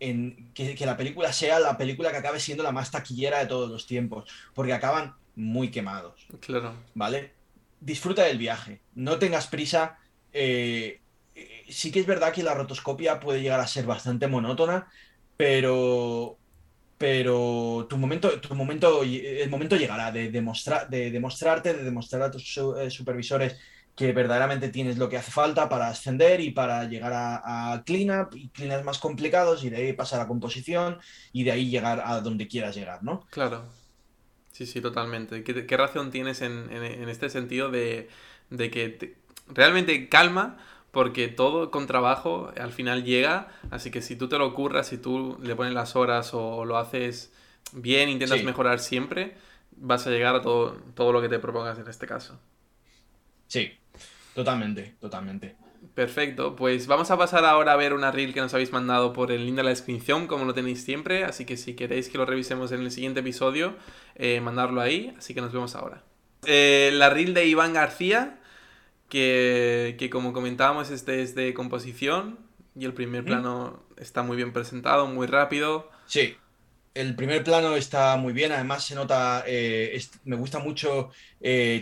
que, 0.53 0.75
que, 0.75 0.85
la 0.85 0.99
película 0.99 1.33
sea 1.33 1.59
la 1.61 1.79
película 1.79 2.11
que 2.11 2.19
acabe 2.19 2.39
siendo 2.39 2.63
la 2.63 2.73
más 2.73 2.91
taquillera 2.91 3.39
de 3.39 3.47
todos 3.47 3.71
los 3.71 3.87
tiempos, 3.87 4.29
porque 4.53 4.75
acaban 4.75 5.15
muy 5.39 5.71
quemados. 5.71 6.27
Claro. 6.41 6.75
¿Vale? 6.95 7.39
disfruta 7.81 8.25
del 8.25 8.39
viaje, 8.39 8.81
no 8.95 9.19
tengas 9.19 9.47
prisa. 9.47 9.99
Eh, 10.33 11.01
sí 11.69 11.91
que 11.91 12.01
es 12.01 12.07
verdad 12.07 12.33
que 12.33 12.43
la 12.43 12.55
rotoscopia 12.55 13.21
puede 13.21 13.43
llegar 13.43 13.61
a 13.61 13.67
ser 13.67 13.87
bastante 13.87 14.27
monótona, 14.27 14.89
pero, 15.37 16.37
pero 16.97 17.87
tu 17.89 17.97
momento, 17.97 18.41
tu 18.41 18.55
momento, 18.55 19.03
el 19.03 19.51
momento 19.51 19.77
llegará 19.77 20.11
de, 20.11 20.31
demostrar, 20.31 20.89
de 20.89 21.11
demostrarte, 21.11 21.75
de 21.75 21.85
demostrar 21.85 22.23
a 22.23 22.31
tus 22.31 22.59
eh, 22.59 22.91
supervisores 22.91 23.57
que 23.95 24.13
verdaderamente 24.13 24.69
tienes 24.69 24.97
lo 24.97 25.09
que 25.09 25.17
hace 25.17 25.33
falta 25.33 25.69
para 25.69 25.89
ascender 25.89 26.41
y 26.41 26.53
para 26.53 26.85
llegar 26.85 27.13
a, 27.15 27.83
cleanup 27.85 28.33
y 28.37 28.49
cleanups 28.51 28.85
más 28.85 28.99
complicados 28.99 29.65
y 29.65 29.71
de 29.71 29.77
ahí 29.77 29.93
pasar 29.93 30.21
a 30.21 30.29
composición 30.29 30.99
y 31.33 31.43
de 31.43 31.51
ahí 31.51 31.69
llegar 31.69 32.03
a 32.05 32.21
donde 32.21 32.47
quieras 32.47 32.77
llegar, 32.77 33.03
¿no? 33.03 33.27
Claro. 33.31 33.65
Sí, 34.59 34.67
sí, 34.67 34.81
totalmente. 34.81 35.45
¿Qué, 35.45 35.77
razón 35.77 36.11
tienes 36.11 36.43
en, 36.43 36.73
este 37.09 37.31
sentido 37.31 37.71
de, 37.71 38.09
que 38.51 39.15
realmente 39.47 40.09
calma? 40.09 40.59
Porque 40.91 41.29
todo 41.29 41.71
con 41.71 41.87
trabajo 41.87 42.51
al 42.61 42.73
final 42.73 43.05
llega, 43.05 43.53
así 43.71 43.93
que 43.93 44.03
si 44.03 44.17
tú 44.17 44.29
te 44.29 44.37
lo 44.37 44.45
ocurras, 44.49 44.89
si 44.89 44.99
tú 44.99 45.39
le 45.41 45.55
pones 45.55 45.75
las 45.75 45.95
horas 45.95 46.35
o, 46.35 46.65
lo 46.65 46.77
haces 46.77 47.33
bien, 47.71 48.09
intentas 48.09 48.43
mejorar 48.43 48.81
siempre, 48.81 49.37
vas 49.77 50.09
a 50.09 50.11
llegar 50.11 50.35
a 50.35 50.43
todo, 50.43 50.73
todo 50.97 51.13
lo 51.13 51.23
que 51.23 51.29
te 51.29 51.39
propongas 51.39 51.79
en 51.79 51.87
este 51.87 52.09
caso. 52.09 52.41
Sí, 53.47 53.79
Totalmente, 54.35 54.95
totalmente. 55.01 55.57
Perfecto, 55.95 56.55
pues 56.55 56.87
vamos 56.87 57.11
a 57.11 57.19
pasar 57.19 57.45
ahora 57.45 57.73
a 57.73 57.77
ver 57.77 57.93
una 57.93 58.13
reel 58.13 58.33
que 58.33 58.41
nos 58.41 58.55
habéis 58.55 58.73
mandado 58.73 59.13
por 59.13 59.33
el 59.33 59.45
link 59.45 59.57
de 59.57 59.65
la 59.65 59.71
descripción, 59.71 60.27
como 60.29 60.45
lo 60.45 60.55
tenéis 60.55 60.85
siempre, 60.85 61.25
así 61.25 61.45
que 61.45 61.57
si 61.57 61.75
queréis 61.75 62.09
que 62.09 62.19
lo 62.19 62.25
revisemos 62.25 62.71
en 62.71 62.83
el 62.83 62.91
siguiente 62.93 63.21
episodio, 63.21 63.75
eh, 64.15 64.41
mandarlo 64.41 64.81
ahí, 64.81 65.15
así 65.19 65.35
que 65.35 65.41
nos 65.41 65.53
vemos 65.53 65.75
ahora. 65.75 66.05
Eh, 66.47 66.91
la 66.95 67.11
reel 67.11 67.35
de 67.35 67.47
Iván 67.47 67.73
García, 67.73 68.39
que, 69.09 69.97
que 69.99 70.09
como 70.09 70.33
comentábamos 70.33 70.91
este 70.91 71.23
es 71.23 71.35
de 71.35 71.53
composición 71.53 72.39
y 72.77 72.85
el 72.85 72.95
primer 72.95 73.25
plano 73.25 73.83
está 73.97 74.23
muy 74.23 74.37
bien 74.37 74.53
presentado, 74.53 75.09
muy 75.09 75.27
rápido. 75.27 75.91
Sí, 76.07 76.37
el 76.95 77.17
primer 77.17 77.43
plano 77.43 77.75
está 77.75 78.17
muy 78.17 78.33
bien, 78.33 78.53
además 78.53 78.85
se 78.85 78.95
nota, 78.95 79.43
eh, 79.47 80.01
me 80.25 80.37
gusta 80.37 80.61
mucho 80.61 81.11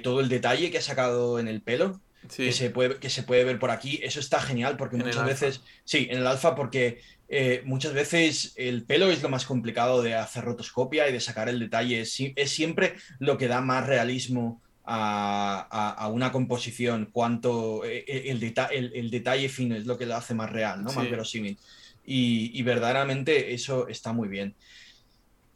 todo 0.03 0.21
el 0.21 0.29
detalle 0.31 0.71
que 0.71 0.79
ha 0.79 0.83
sacado 0.83 1.39
en 1.39 1.49
el 1.49 1.61
pelo, 1.61 2.01
que, 2.35 2.53
se 2.53 2.71
puede, 2.71 2.99
que 2.99 3.11
se 3.11 3.23
puede 3.23 3.45
ver 3.45 3.59
por 3.59 3.71
aquí. 3.71 4.01
Eso 4.03 4.21
está 4.21 4.41
genial 4.41 4.77
porque 4.77 4.97
muchas 4.97 5.25
veces, 5.25 5.61
sí, 5.85 6.09
en 6.11 6.19
el 6.19 6.27
alfa 6.27 6.55
porque 6.55 7.01
eh, 7.29 7.63
muchas 7.65 7.93
veces 7.93 8.53
el 8.57 8.85
pelo 8.85 9.11
es 9.11 9.23
lo 9.23 9.29
más 9.29 9.47
complicado 9.47 10.01
de 10.01 10.15
hacer 10.15 10.45
rotoscopia 10.45 11.09
y 11.09 11.13
de 11.13 11.21
sacar 11.21 11.49
el 11.49 11.59
detalle. 11.59 12.01
Es, 12.01 12.17
es 12.21 12.51
siempre 12.51 12.95
lo 13.19 13.37
que 13.37 13.49
da 13.49 13.61
más 13.61 13.87
realismo 13.87 14.63
a, 14.85 16.09
una 16.13 16.31
composición, 16.31 17.09
cuanto 17.11 17.85
eh, 17.85 18.05
eh, 18.07 18.25
el, 18.27 18.93
el, 18.95 19.11
detalle 19.11 19.49
fino 19.49 19.75
es 19.75 19.85
lo 19.85 19.99
que 19.99 20.07
lo 20.07 20.15
hace 20.15 20.33
más 20.33 20.51
real, 20.51 20.85
¿no? 20.85 20.93
más 20.93 21.11
verosímil. 21.11 21.59
Y, 22.05 22.63
verdaderamente 22.63 23.53
eso 23.53 23.89
está 23.89 24.13
muy 24.13 24.29
bien. 24.29 24.55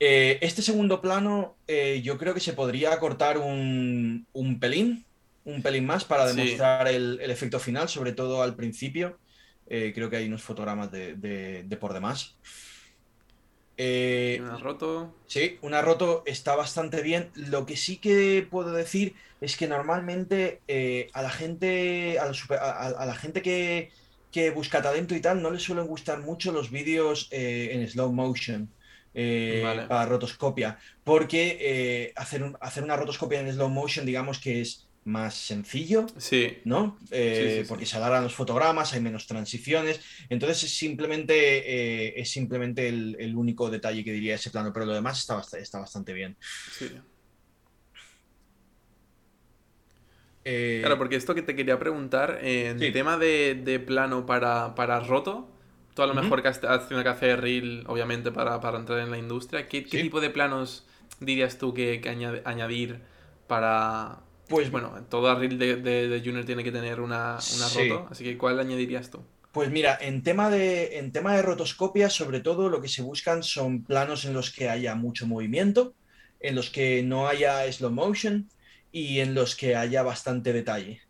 este 0.00 0.62
segundo 0.62 1.00
plano 1.00 1.54
yo 2.02 2.18
creo 2.18 2.34
que 2.34 2.40
se 2.40 2.54
podría 2.54 2.98
cortar 2.98 3.38
un, 3.38 4.26
un 4.32 4.58
pelín, 4.58 5.04
un 5.44 5.62
pelín 5.62 5.86
más 5.86 6.04
para 6.04 6.26
demostrar 6.32 6.88
el, 6.88 7.20
efecto 7.20 7.58
final, 7.58 7.88
sobre 7.88 8.12
todo 8.12 8.42
al 8.42 8.56
principio. 8.56 9.18
Eh, 9.66 9.92
creo 9.94 10.10
que 10.10 10.16
hay 10.16 10.26
unos 10.26 10.42
fotogramas 10.42 10.90
de, 10.90 11.76
por 11.80 11.92
demás. 11.92 12.36
Eh, 13.76 14.38
una 14.42 14.58
roto. 14.58 15.14
Sí, 15.26 15.58
una 15.62 15.80
roto 15.80 16.22
está 16.26 16.54
bastante 16.54 17.02
bien. 17.02 17.30
Lo 17.34 17.64
que 17.64 17.76
sí 17.76 17.96
que 17.96 18.46
puedo 18.50 18.72
decir 18.72 19.14
es 19.40 19.56
que 19.56 19.68
normalmente 19.68 20.60
eh, 20.68 21.08
a 21.14 21.22
la 21.22 21.30
gente, 21.30 22.18
a 22.18 22.26
la, 23.06 23.14
gente 23.14 23.40
que, 23.40 23.90
busca 24.50 24.82
talento 24.82 25.14
y 25.14 25.20
tal, 25.20 25.40
no 25.40 25.50
le 25.50 25.58
suelen 25.58 25.86
gustar 25.86 26.20
mucho 26.20 26.52
los 26.52 26.70
vídeos 26.70 27.28
en 27.30 27.88
slow 27.88 28.12
motion. 28.12 28.68
para 29.14 30.06
rotoscopia, 30.06 30.78
porque 31.02 32.12
hacer, 32.16 32.52
hacer 32.60 32.84
una 32.84 32.96
rotoscopia 32.96 33.40
en 33.40 33.50
slow 33.50 33.70
motion, 33.70 34.04
digamos 34.04 34.38
que 34.38 34.60
es 34.60 34.89
más 35.04 35.34
sencillo, 35.34 36.06
sí. 36.18 36.58
¿no? 36.64 36.98
Eh, 37.10 37.64
porque 37.68 37.86
se 37.86 37.96
alargan 37.96 38.24
los 38.24 38.34
fotogramas, 38.34 38.92
hay 38.92 39.00
menos 39.00 39.26
transiciones. 39.26 40.00
Entonces 40.28 40.64
es 40.64 40.76
simplemente, 40.76 41.34
eh, 41.34 42.20
es 42.20 42.30
simplemente 42.30 42.88
el, 42.88 43.34
único 43.34 43.70
detalle 43.70 44.04
que 44.04 44.12
diría 44.12 44.34
ese 44.34 44.50
plano, 44.50 44.72
pero 44.72 44.86
lo 44.86 44.92
demás 44.92 45.18
está, 45.18 45.42
está 45.58 45.78
bastante 45.78 46.12
bien. 46.12 46.36
Eh, 50.44 50.78
claro, 50.80 50.98
porque 50.98 51.16
esto 51.16 51.34
que 51.34 51.42
te 51.42 51.56
quería 51.56 51.78
preguntar, 51.78 52.38
en 52.42 52.82
el 52.82 52.92
tema 52.92 53.16
de, 53.16 53.82
plano 53.86 54.26
para, 54.26 54.74
para, 54.74 55.00
roto, 55.00 55.50
tú 55.94 56.02
a 56.02 56.06
lo 56.06 56.14
mejor 56.14 56.42
que 56.42 56.48
has, 56.48 56.60
tenido 56.60 57.02
que 57.02 57.08
hacer 57.08 57.40
reel, 57.40 57.84
obviamente, 57.86 58.32
para, 58.32 58.56
entrar 58.76 58.98
en 59.00 59.10
la 59.10 59.18
industria, 59.18 59.66
¿qué, 59.66 59.80
tipo 59.82 60.20
de 60.20 60.28
planos 60.28 60.86
dirías 61.20 61.56
tú 61.56 61.72
que, 61.72 62.00
que 62.00 62.08
añadir 62.44 63.00
para, 63.46 64.20
pues 64.50 64.70
bueno, 64.70 64.92
todo 65.08 65.32
reel 65.38 65.58
de, 65.58 66.22
Junior 66.22 66.44
tiene 66.44 66.64
que 66.64 66.72
tener 66.72 67.00
una, 67.00 67.38
roto, 67.74 68.08
así 68.10 68.24
que 68.24 68.36
¿cuál 68.36 68.58
añadirías 68.58 69.08
tú? 69.08 69.22
Pues 69.52 69.70
mira, 69.70 69.96
en 70.00 70.22
tema, 70.22 70.50
de, 70.50 70.98
en 70.98 71.12
tema 71.12 71.36
de 71.36 71.42
rotoscopia, 71.42 72.10
sobre 72.10 72.40
todo 72.40 72.68
lo 72.68 72.82
que 72.82 72.88
se 72.88 73.02
buscan 73.02 73.44
son 73.44 73.84
planos 73.84 74.24
en 74.24 74.34
los 74.34 74.50
que 74.50 74.68
haya 74.68 74.96
mucho 74.96 75.26
movimiento, 75.26 75.94
en 76.40 76.56
los 76.56 76.68
que 76.70 77.02
no 77.04 77.28
haya 77.28 77.70
slow 77.72 77.90
motion 77.90 78.48
y 78.90 79.20
en 79.20 79.34
los 79.34 79.54
que 79.54 79.76
haya 79.76 80.02
bastante 80.02 80.52
detalle. 80.52 81.00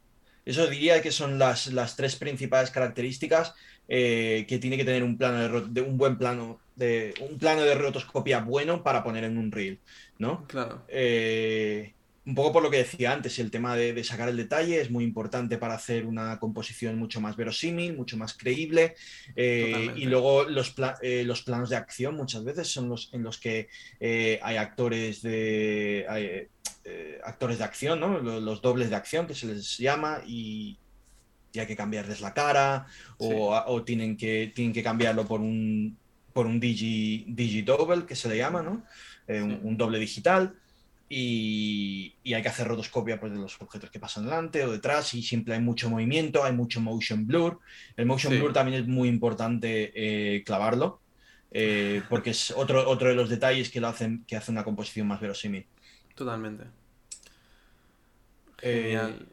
Eso 0.45 0.67
diría 0.67 1.01
que 1.01 1.11
son 1.11 1.39
las, 1.39 1.69
las 1.69 1.97
tres 1.97 2.17
principales 2.17 2.71
características 2.71 3.55
eh, 3.89 4.45
que 4.49 4.59
tiene 4.59 4.77
que 4.77 4.85
tener 4.85 5.03
un 5.03 5.17
plano 5.17 5.61
de, 5.63 5.81
un 5.81 5.97
buen 5.97 6.19
plano 6.19 6.61
de 6.77 7.15
un 7.21 7.39
plano 7.39 7.63
de 7.63 7.75
rotoscopia 7.75 8.41
bueno 8.41 8.83
para 8.83 9.03
poner 9.03 9.25
en 9.25 9.37
un 9.37 9.51
reel, 9.51 9.81
¿no? 10.19 10.47
Claro. 10.47 10.85
Eh, 10.89 11.93
un 12.27 12.35
poco 12.35 12.53
por 12.53 12.63
lo 12.63 12.71
que 12.71 12.79
decía 12.79 13.13
antes, 13.13 13.39
el 13.39 13.51
tema 13.51 13.75
de, 13.77 14.05
sacar 14.05 14.29
el 14.29 14.37
detalle 14.37 14.81
es 14.81 14.91
muy 14.91 15.05
importante 15.05 15.57
para 15.57 15.75
hacer 15.75 16.07
una 16.07 16.39
composición 16.39 16.99
mucho 16.99 17.21
más 17.21 17.35
verosímil, 17.35 17.97
mucho 17.97 18.17
más 18.19 18.35
creíble. 18.35 18.95
Eh, 19.37 19.93
y 19.97 20.05
luego 20.05 20.45
los, 20.45 20.75
eh, 21.03 21.25
los, 21.25 21.43
planos 21.43 21.71
de 21.71 21.77
acción 21.77 22.17
muchas 22.17 22.45
veces 22.45 22.69
son 22.69 22.91
los 22.91 23.09
en 23.13 23.23
los 23.23 23.39
que 23.39 23.69
eh, 24.01 24.39
hay 24.43 24.57
actores 24.59 25.23
de 25.23 26.49
actores 27.25 27.59
de 27.59 27.65
acción, 27.65 28.01
¿no? 28.01 28.19
los, 28.19 28.61
dobles 28.61 28.91
de 28.91 28.97
acción 28.97 29.27
que 29.27 29.35
se 29.35 29.47
les 29.47 29.79
llama 29.79 30.21
y, 30.27 30.79
hay 31.57 31.67
que 31.67 31.77
cambiarles 31.77 32.21
la 32.21 32.33
cara 32.33 32.87
o, 33.19 33.83
tienen, 33.83 34.17
que, 34.17 34.53
tienen 34.55 34.73
que 34.73 34.85
cambiarlo 34.85 35.27
por 35.27 35.41
un 35.41 35.99
por 36.33 36.47
un 36.47 36.61
digi, 36.61 37.25
digi 37.27 37.63
double 37.63 38.07
que 38.07 38.15
se 38.15 38.29
le 38.29 38.37
llama, 38.37 38.63
¿no? 38.63 38.85
un 39.29 39.77
doble 39.77 39.99
digital 39.99 40.60
y, 41.13 42.15
hay 42.33 42.41
que 42.41 42.49
hacer 42.49 42.69
rotoscopia 42.69 43.19
pues, 43.19 43.33
de 43.33 43.39
los 43.39 43.61
objetos 43.61 43.91
que 43.91 43.99
pasan 43.99 44.25
delante 44.25 44.65
o 44.65 44.71
detrás 44.71 45.13
y 45.15 45.23
siempre 45.25 45.55
hay 45.55 45.61
mucho 45.61 45.91
movimiento, 45.91 46.45
hay 46.45 46.53
mucho 46.53 46.81
motion 46.81 47.27
blur. 47.27 47.59
El 47.97 48.07
motion 48.07 48.33
blur 48.33 48.53
también 48.53 48.81
es 48.81 48.89
muy 48.89 49.09
importante 49.09 49.91
eh, 49.93 50.45
clavarlo 50.45 51.01
eh, 51.51 52.03
porque 52.09 52.31
es 52.31 52.53
otro, 52.53 52.89
otro 52.89 53.09
de 53.09 53.17
los 53.17 53.29
detalles 53.29 53.71
que, 53.71 53.81
lo 53.81 53.89
hacen, 53.89 54.25
que 54.25 54.37
hace 54.37 54.53
una 54.53 54.63
composición 54.63 55.09
más 55.09 55.21
verosímil. 55.21 55.67
Totalmente. 56.15 56.65
Eh, 58.63 58.83
Genial. 58.83 59.29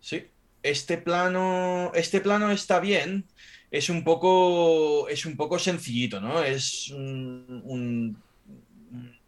sí. 0.00 0.26
Este 0.62 0.98
plano, 0.98 1.92
este 1.94 2.20
plano 2.20 2.50
está 2.50 2.78
bien. 2.78 3.24
Es 3.70 3.88
un 3.88 4.04
poco, 4.04 5.08
es 5.08 5.24
un 5.24 5.38
poco 5.38 5.58
sencillito, 5.58 6.20
¿no? 6.20 6.42
Es 6.42 6.90
un 6.90 8.18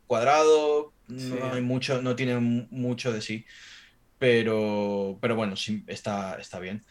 cuadrado 0.07 0.91
no 1.09 1.53
hay 1.53 1.63
mucho, 1.63 2.03
no 2.03 2.17
tiene 2.17 2.39
mucho 2.39 3.13
de 3.13 3.21
sí. 3.21 3.45
Pero, 4.19 5.19
pero 5.21 5.35
bueno, 5.35 5.57
sí, 5.57 5.83
está, 5.87 6.37
está 6.37 6.61
bien. 6.61 6.83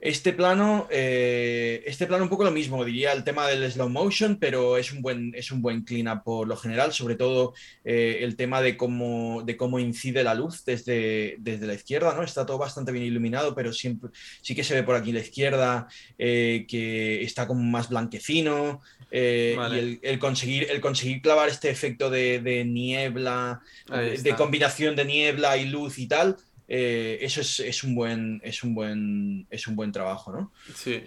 Este 0.00 0.32
plano, 0.32 0.88
eh, 0.90 1.82
este 1.84 2.06
plano 2.06 2.24
un 2.24 2.30
poco 2.30 2.42
lo 2.42 2.50
mismo, 2.50 2.82
diría 2.86 3.12
el 3.12 3.22
tema 3.22 3.46
del 3.46 3.70
slow 3.70 3.90
motion, 3.90 4.36
pero 4.36 4.78
es 4.78 4.92
un 4.92 5.02
buen, 5.02 5.34
es 5.34 5.50
un 5.50 5.60
buen 5.60 5.82
clean 5.82 6.22
por 6.22 6.48
lo 6.48 6.56
general, 6.56 6.94
sobre 6.94 7.16
todo 7.16 7.52
eh, 7.84 8.20
el 8.22 8.34
tema 8.34 8.62
de 8.62 8.78
cómo, 8.78 9.42
de 9.42 9.58
cómo 9.58 9.78
incide 9.78 10.24
la 10.24 10.34
luz 10.34 10.64
desde, 10.64 11.36
desde 11.38 11.66
la 11.66 11.74
izquierda, 11.74 12.14
¿no? 12.14 12.22
Está 12.22 12.46
todo 12.46 12.56
bastante 12.56 12.92
bien 12.92 13.04
iluminado, 13.04 13.54
pero 13.54 13.74
siempre, 13.74 14.08
sí 14.40 14.54
que 14.54 14.64
se 14.64 14.74
ve 14.74 14.84
por 14.84 14.96
aquí 14.96 15.12
la 15.12 15.20
izquierda 15.20 15.86
eh, 16.16 16.64
que 16.66 17.22
está 17.22 17.46
como 17.46 17.62
más 17.62 17.90
blanquecino 17.90 18.80
y 19.12 19.98
el, 20.02 20.18
conseguir, 20.18 20.68
el 20.70 20.80
conseguir 20.80 21.20
clavar 21.22 21.48
este 21.48 21.70
efecto 21.70 22.10
de, 22.10 22.64
niebla, 22.66 23.60
de 23.88 24.34
combinación 24.36 24.96
de 24.96 25.04
niebla 25.04 25.56
y 25.56 25.66
luz 25.66 25.98
y 25.98 26.06
tal. 26.06 26.36
Eh, 26.72 27.18
eso 27.22 27.40
es, 27.40 27.82
un 27.82 27.96
buen, 27.96 28.40
es, 28.44 28.62
un 28.62 28.74
buen, 28.74 29.46
es 29.50 29.66
un 29.66 29.74
buen 29.74 29.90
trabajo, 29.90 30.30
¿no? 30.30 30.52
Sí. 30.72 31.02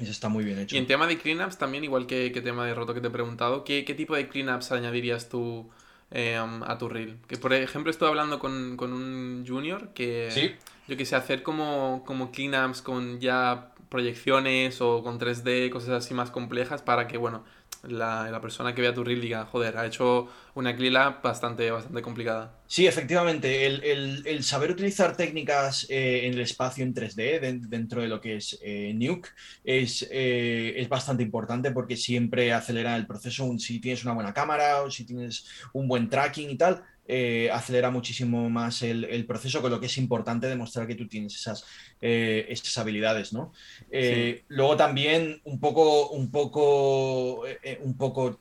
Eso 0.00 0.10
está 0.10 0.28
muy 0.28 0.44
bien 0.44 0.58
hecho. 0.58 0.74
Y 0.74 0.78
en 0.78 0.88
tema 0.88 1.06
de 1.06 1.18
cleanups 1.18 1.56
también, 1.56 1.84
igual 1.84 2.06
que, 2.08 2.32
que 2.32 2.40
tema 2.40 2.66
de 2.66 2.74
roto 2.74 2.94
que 2.94 3.00
te 3.00 3.06
he 3.06 3.10
preguntado, 3.10 3.62
¿qué, 3.62 3.82
tipo 3.96 4.16
de 4.16 4.28
cleanups 4.28 4.72
añadirías 4.72 5.28
tú 5.28 5.70
em, 6.10 6.64
a 6.64 6.78
tu 6.78 6.88
reel. 6.88 7.18
Que 7.28 7.36
por 7.36 7.52
ejemplo 7.52 7.90
estuve 7.90 8.08
hablando 8.08 8.40
con, 8.40 8.76
con 8.76 8.92
un 8.92 9.44
junior 9.46 9.92
que 9.94 10.28
Sí. 10.32 10.52
yo 10.88 10.96
quise 10.96 11.14
hacer 11.14 11.44
como, 11.44 12.02
como 12.04 12.32
cleanups 12.32 12.82
con 12.82 13.20
ya 13.20 13.72
proyecciones 13.88 14.80
o 14.80 15.02
con 15.02 15.18
3D, 15.18 15.70
cosas 15.70 15.90
así 16.04 16.14
más 16.14 16.30
complejas 16.30 16.82
para 16.82 17.06
que, 17.08 17.16
bueno, 17.18 17.44
la, 17.82 18.30
la 18.30 18.40
persona 18.40 18.74
que 18.74 18.82
vea 18.82 18.94
tu 18.94 19.04
reel 19.04 19.20
diga, 19.20 19.46
joder, 19.46 19.76
ha 19.78 19.86
hecho 19.86 20.28
una 20.54 20.74
cleanup 20.76 21.22
bastante, 21.22 21.70
bastante 21.70 22.02
complicada. 22.02 22.54
Sí, 22.70 22.86
efectivamente, 22.86 23.64
el, 23.66 23.82
el- 23.82 24.26
el 24.26 24.44
saber 24.44 24.70
utilizar 24.72 25.16
técnicas 25.16 25.86
eh, 25.88 26.26
en 26.26 26.34
el 26.34 26.40
espacio 26.42 26.84
en 26.84 26.92
3D 26.92 27.40
den- 27.40 27.62
dentro 27.70 28.02
de 28.02 28.08
lo 28.08 28.20
que 28.20 28.36
es 28.36 28.58
eh, 28.62 28.92
Nuke 28.94 29.30
es, 29.64 30.06
eh, 30.10 30.74
es 30.76 30.86
bastante 30.88 31.22
importante 31.22 31.70
porque 31.70 31.96
siempre 31.96 32.52
acelera 32.52 32.94
el 32.96 33.06
proceso. 33.06 33.50
Si 33.58 33.80
tienes 33.80 34.04
una 34.04 34.12
buena 34.12 34.34
cámara 34.34 34.82
o 34.82 34.90
si 34.90 35.06
tienes 35.06 35.46
un 35.72 35.88
buen 35.88 36.10
tracking 36.10 36.50
y 36.50 36.58
tal, 36.58 36.84
eh, 37.10 37.48
acelera 37.50 37.90
muchísimo 37.90 38.50
más 38.50 38.82
el, 38.82 39.04
el 39.04 39.24
proceso, 39.24 39.62
con 39.62 39.70
lo 39.70 39.80
que 39.80 39.86
es 39.86 39.96
importante 39.96 40.46
demostrar 40.46 40.86
que 40.86 40.94
tú 40.94 41.08
tienes 41.08 41.34
esas, 41.34 41.64
eh, 42.02 42.44
esas 42.50 42.76
habilidades, 42.76 43.32
¿no? 43.32 43.54
Eh, 43.90 44.44
Luego 44.48 44.76
también 44.76 45.40
un 45.44 45.58
poco, 45.58 46.10
un 46.10 46.30
poco, 46.30 47.44
un 47.80 47.96
poco 47.96 48.38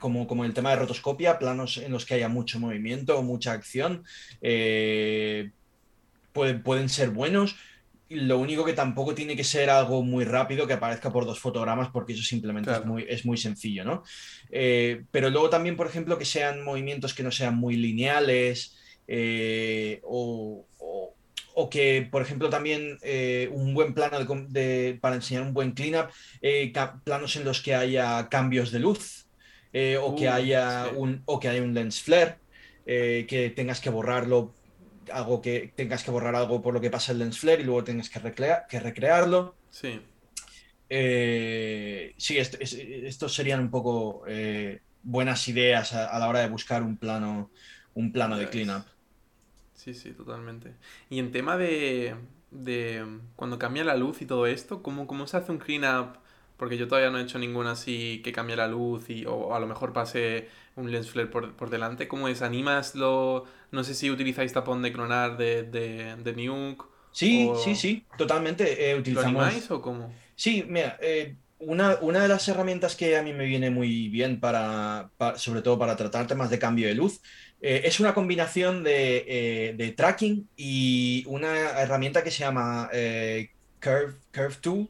como, 0.00 0.26
como 0.26 0.44
el 0.44 0.52
tema 0.52 0.70
de 0.70 0.76
rotoscopia, 0.76 1.38
planos 1.38 1.76
en 1.76 1.92
los 1.92 2.04
que 2.04 2.14
haya 2.14 2.28
mucho 2.28 2.58
movimiento, 2.58 3.22
mucha 3.22 3.52
acción, 3.52 4.02
pueden, 4.40 5.52
pueden 6.64 6.88
ser 6.88 7.10
buenos. 7.10 7.56
Lo 8.08 8.38
único 8.38 8.64
que 8.64 8.74
tampoco 8.74 9.14
tiene 9.14 9.34
que 9.34 9.44
ser 9.44 9.70
algo 9.70 10.02
muy 10.02 10.24
rápido 10.24 10.66
que 10.66 10.74
aparezca 10.74 11.10
por 11.10 11.24
dos 11.24 11.40
fotogramas, 11.40 11.88
porque 11.90 12.12
eso 12.12 12.22
simplemente 12.22 12.70
Claro. 12.70 12.74
es, 12.74 12.84
muy, 12.84 13.04
es 13.08 13.24
muy 13.24 13.38
sencillo, 13.38 13.84
¿no? 13.84 14.02
Eh, 14.50 15.04
pero 15.10 15.30
luego 15.30 15.48
también, 15.50 15.74
por 15.76 15.86
ejemplo, 15.86 16.18
que 16.18 16.24
sean 16.26 16.62
movimientos 16.62 17.14
que 17.14 17.22
no 17.22 17.30
sean 17.32 17.56
muy 17.56 17.76
lineales 17.76 18.76
eh, 19.06 20.00
o, 20.04 20.68
o- 20.78 21.16
o 21.56 21.70
que, 21.70 22.08
por 22.10 22.20
ejemplo, 22.22 22.50
también 22.50 22.98
eh, 23.02 23.48
un 23.52 23.74
buen 23.74 23.94
plano 23.94 24.18
de 24.48 24.98
para 25.00 25.16
enseñar 25.16 25.44
un 25.44 25.54
buen 25.54 25.72
cleanup, 25.72 26.10
planos 27.04 27.36
en 27.36 27.44
los 27.44 27.62
que 27.62 27.74
haya 27.74 28.28
cambios 28.28 28.70
de 28.72 28.80
luz 28.80 29.28
o, 30.00 30.14
que 30.14 30.28
Uh, 30.28 30.28
haya 30.28 30.90
sí. 30.90 30.90
un, 30.94 31.22
o 31.26 31.38
que 31.40 31.48
haya 31.48 31.62
un 31.62 31.74
lens 31.74 32.02
flare, 32.02 32.38
que 32.84 33.52
tengas 33.56 33.80
que 33.80 33.90
borrarlo, 33.90 34.56
algo 35.12 35.40
que 35.42 35.72
tengas 35.76 36.02
que 36.04 36.10
borrar 36.10 36.34
algo 36.36 36.62
por 36.62 36.74
lo 36.74 36.80
que 36.80 36.90
pasa 36.90 37.12
el 37.12 37.18
lens 37.18 37.38
flare 37.38 37.62
y 37.62 37.64
luego 37.64 37.84
tengas 37.84 38.10
que, 38.10 38.18
recrea- 38.20 38.66
que 38.68 38.80
recrearlo. 38.80 39.58
Sí. 39.70 40.00
Eh, 40.88 42.14
sí, 42.18 42.38
est- 42.38 42.56
es- 42.60 42.74
estos 42.74 43.34
serían 43.34 43.60
un 43.60 43.70
poco 43.70 44.24
eh, 44.28 44.82
buenas 45.02 45.46
ideas 45.48 45.92
a, 45.94 46.06
a 46.14 46.18
la 46.18 46.28
hora 46.28 46.40
de 46.40 46.48
buscar 46.48 46.82
un 46.82 46.98
plano, 46.98 47.52
un 47.94 48.12
plano 48.12 48.36
de 48.38 48.48
cleanup. 48.50 48.86
Sí, 49.74 49.94
sí, 49.94 50.12
totalmente. 50.12 50.76
Y 51.10 51.18
en 51.18 51.32
tema 51.32 51.56
de, 51.56 52.16
de 52.50 53.20
cuando 53.36 53.58
cambia 53.58 53.84
la 53.84 53.96
luz 53.96 54.22
y 54.22 54.26
todo 54.26 54.46
esto, 54.46 54.82
¿cómo, 54.82 55.06
cómo 55.06 55.26
se 55.26 55.36
hace 55.36 55.52
un 55.52 55.58
cleanup? 55.58 56.16
Porque 56.56 56.76
yo 56.78 56.86
todavía 56.88 57.10
no 57.10 57.18
he 57.18 57.22
hecho 57.22 57.38
ninguna 57.38 57.72
así 57.72 58.20
que 58.24 58.32
cambie 58.32 58.56
la 58.56 58.68
luz 58.68 59.10
y, 59.10 59.26
o 59.26 59.54
a 59.54 59.60
lo 59.60 59.66
mejor 59.66 59.92
pase 59.92 60.48
un 60.76 60.90
lens 60.90 61.10
flare 61.10 61.28
por, 61.28 61.56
por 61.56 61.70
delante. 61.70 62.08
¿Cómo 62.08 62.28
es? 62.28 62.42
¿Animas 62.42 62.94
lo...? 62.94 63.44
No 63.70 63.84
sé 63.84 63.94
si 63.94 64.10
utilizáis 64.10 64.52
tapón 64.52 64.82
de 64.82 64.92
clonar 64.92 65.36
de, 65.36 65.64
de, 65.64 66.16
de 66.16 66.32
Nuke. 66.34 66.84
Sí, 67.10 67.54
o- 67.56 67.56
sí, 67.56 67.76
sí, 67.76 68.06
totalmente. 68.16 68.90
eh, 68.90 68.94
¿Lo 68.94 69.00
utilizamos. 69.00 69.32
animáis 69.44 69.70
o 69.70 69.80
cómo? 69.80 70.12
Sí, 70.36 70.64
mira, 70.68 70.98
eh, 71.00 71.38
una, 71.58 71.96
una 72.02 72.22
de 72.22 72.28
las 72.28 72.46
herramientas 72.48 72.96
que 72.96 73.16
a 73.16 73.22
mí 73.22 73.32
me 73.32 73.44
viene 73.46 73.70
muy 73.70 74.08
bien 74.08 74.40
para, 74.40 75.12
pa- 75.16 75.38
sobre 75.38 75.62
todo 75.62 75.78
para 75.78 75.96
tratar 75.96 76.26
temas 76.26 76.50
de 76.50 76.58
cambio 76.58 76.88
de 76.88 76.94
luz, 76.94 77.20
eh, 77.60 77.82
es 77.84 78.00
una 78.00 78.14
combinación 78.14 78.82
de, 78.84 79.74
de 79.76 79.92
tracking 79.92 80.50
y 80.56 81.24
una 81.28 81.80
herramienta 81.80 82.22
que 82.24 82.30
se 82.30 82.40
llama 82.40 82.90
Curve, 83.80 84.20
Curve 84.32 84.56
Tool, 84.60 84.88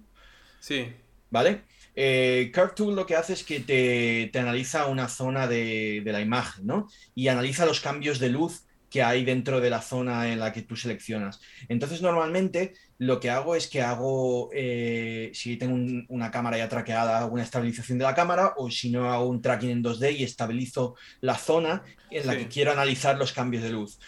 Sí, 0.58 0.92
¿vale? 1.30 1.64
Eh, 1.96 2.50
Curve 2.54 2.72
Tool 2.74 2.96
lo 2.96 3.06
que 3.06 3.16
hace 3.16 3.32
es 3.34 3.44
que 3.44 3.60
te, 3.60 4.28
te 4.32 4.38
analiza 4.38 4.86
una 4.86 5.08
zona 5.08 5.46
de, 5.46 6.02
de 6.04 6.12
la 6.12 6.20
imagen, 6.20 6.66
¿no? 6.66 6.88
Y 7.14 7.28
analiza 7.28 7.66
los 7.66 7.80
cambios 7.80 8.18
de 8.18 8.30
luz 8.30 8.64
que 8.90 9.02
hay 9.02 9.24
dentro 9.24 9.60
de 9.60 9.70
la 9.70 9.82
zona 9.82 10.30
en 10.32 10.38
la 10.38 10.52
que 10.52 10.62
tú 10.62 10.76
seleccionas. 10.76 11.40
Entonces, 11.68 12.00
normalmente 12.00 12.74
lo 12.98 13.18
que 13.18 13.28
hago 13.28 13.56
es 13.56 13.66
que 13.66 13.82
hago, 13.82 14.50
eh, 14.54 15.32
si 15.34 15.56
tengo 15.56 15.74
un- 15.74 16.06
una 16.08 16.30
cámara 16.30 16.58
ya 16.58 16.68
traqueada, 16.68 17.18
hago 17.18 17.34
una 17.34 17.42
estabilización 17.42 17.98
de 17.98 18.04
la 18.04 18.14
cámara, 18.14 18.54
o 18.56 18.70
si 18.70 18.90
no, 18.90 19.12
hago 19.12 19.26
un 19.26 19.42
tracking 19.42 19.70
en 19.70 19.82
2D 19.82 20.12
y 20.12 20.22
estabilizo 20.22 20.94
la 21.20 21.36
zona 21.36 21.82
en 22.12 22.24
la 22.26 22.34
Sí. 22.34 22.38
que 22.40 22.48
quiero 22.48 22.70
analizar 22.70 23.18
los 23.18 23.32
cambios 23.32 23.64
de 23.64 23.70
luz. 23.70 23.98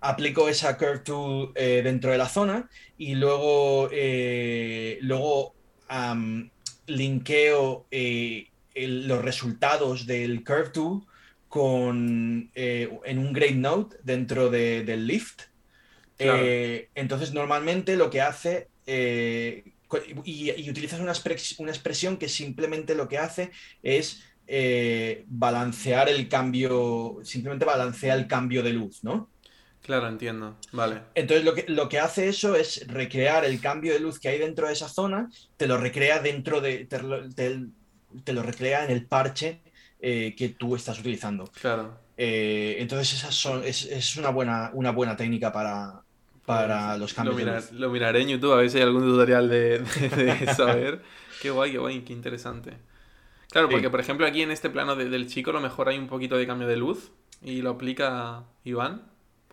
Aplico 0.00 0.48
esa 0.48 0.78
Curve 0.78 1.00
Tool 1.00 1.52
eh, 1.54 1.82
dentro 1.84 2.10
de 2.10 2.16
la 2.18 2.28
zona 2.28 2.70
y 2.96 3.14
luego, 3.14 3.90
eh, 3.92 4.98
luego 5.02 5.54
linkeo 6.86 7.86
eh, 7.90 8.48
el- 8.74 9.06
los 9.06 9.22
resultados 9.22 10.06
del 10.06 10.44
Curve 10.44 10.70
Tool 10.70 11.02
con, 11.48 12.50
eh, 12.54 12.88
en 13.04 13.18
un 13.18 13.32
Grade 13.32 13.54
Node 13.54 13.96
dentro 14.02 14.48
de- 14.50 14.84
del 14.84 15.06
Lift. 15.06 15.42
Claro. 16.16 16.42
Eh, 16.42 16.88
entonces, 16.94 17.32
normalmente 17.34 17.96
lo 17.96 18.08
que 18.10 18.20
hace, 18.20 18.68
y, 18.86 20.50
y 20.50 20.70
utilizas 20.70 21.00
una, 21.00 21.12
expres- 21.12 21.56
una 21.58 21.70
expresión 21.70 22.16
que 22.16 22.28
simplemente 22.28 22.94
lo 22.94 23.08
que 23.08 23.18
hace 23.18 23.50
es 23.82 24.24
balancear 25.26 26.08
el 26.08 26.28
cambio, 26.28 27.18
simplemente 27.22 27.64
balancea 27.64 28.14
el 28.14 28.26
cambio 28.26 28.62
de 28.62 28.72
luz, 28.72 29.02
¿no? 29.04 29.30
Claro, 29.82 30.08
entiendo. 30.08 30.56
Vale. 30.72 31.02
Entonces 31.14 31.44
lo 31.44 31.54
que, 31.54 31.64
lo 31.68 31.88
que 31.88 31.98
hace 31.98 32.28
eso 32.28 32.54
es 32.56 32.86
recrear 32.88 33.44
el 33.44 33.60
cambio 33.60 33.92
de 33.92 34.00
luz 34.00 34.18
que 34.18 34.28
hay 34.28 34.38
dentro 34.38 34.66
de 34.66 34.72
esa 34.72 34.88
zona, 34.88 35.30
te 35.56 35.66
lo 35.66 35.76
recrea 35.78 36.20
dentro 36.20 36.60
de, 36.60 36.84
te 36.86 37.02
lo, 37.02 37.28
te- 37.28 37.66
te 38.24 38.32
lo 38.32 38.42
recrea 38.42 38.84
en 38.84 38.90
el 38.90 39.06
parche 39.06 39.60
eh, 40.00 40.34
que 40.36 40.48
tú 40.50 40.76
estás 40.76 40.98
utilizando. 40.98 41.44
Claro. 41.60 41.98
Eh, 42.16 42.76
entonces 42.78 43.14
esas 43.14 43.34
son, 43.34 43.64
es, 43.64 43.84
es 43.86 44.16
una, 44.16 44.30
buena, 44.30 44.70
una 44.74 44.90
buena 44.92 45.16
técnica 45.16 45.50
para, 45.52 46.02
para 46.44 46.96
los 46.98 47.14
cambios 47.14 47.40
lo, 47.40 47.46
de 47.52 47.56
luz. 47.56 47.72
lo 47.72 47.90
miraré 47.90 48.20
en 48.22 48.28
YouTube 48.28 48.52
a 48.52 48.56
ver 48.56 48.70
si 48.70 48.76
hay 48.78 48.82
algún 48.84 49.02
tutorial 49.02 49.48
de, 49.48 49.78
de, 49.80 50.34
de 50.34 50.54
saber. 50.54 51.02
qué 51.40 51.50
guay, 51.50 51.72
qué 51.72 51.78
guay, 51.78 52.00
qué 52.02 52.12
interesante. 52.12 52.72
Claro, 53.50 53.68
Sí. 53.68 53.72
porque 53.72 53.90
por 53.90 54.00
ejemplo 54.00 54.26
aquí 54.26 54.42
en 54.42 54.50
este 54.50 54.70
plano 54.70 54.94
de- 54.96 55.08
del 55.08 55.26
chico 55.28 55.50
a 55.50 55.54
lo 55.54 55.60
mejor 55.60 55.88
hay 55.88 55.98
un 55.98 56.06
poquito 56.08 56.36
de 56.36 56.46
cambio 56.46 56.66
de 56.68 56.76
luz 56.76 57.10
y 57.42 57.62
lo 57.62 57.70
aplica 57.70 58.44
Iván. 58.64 59.02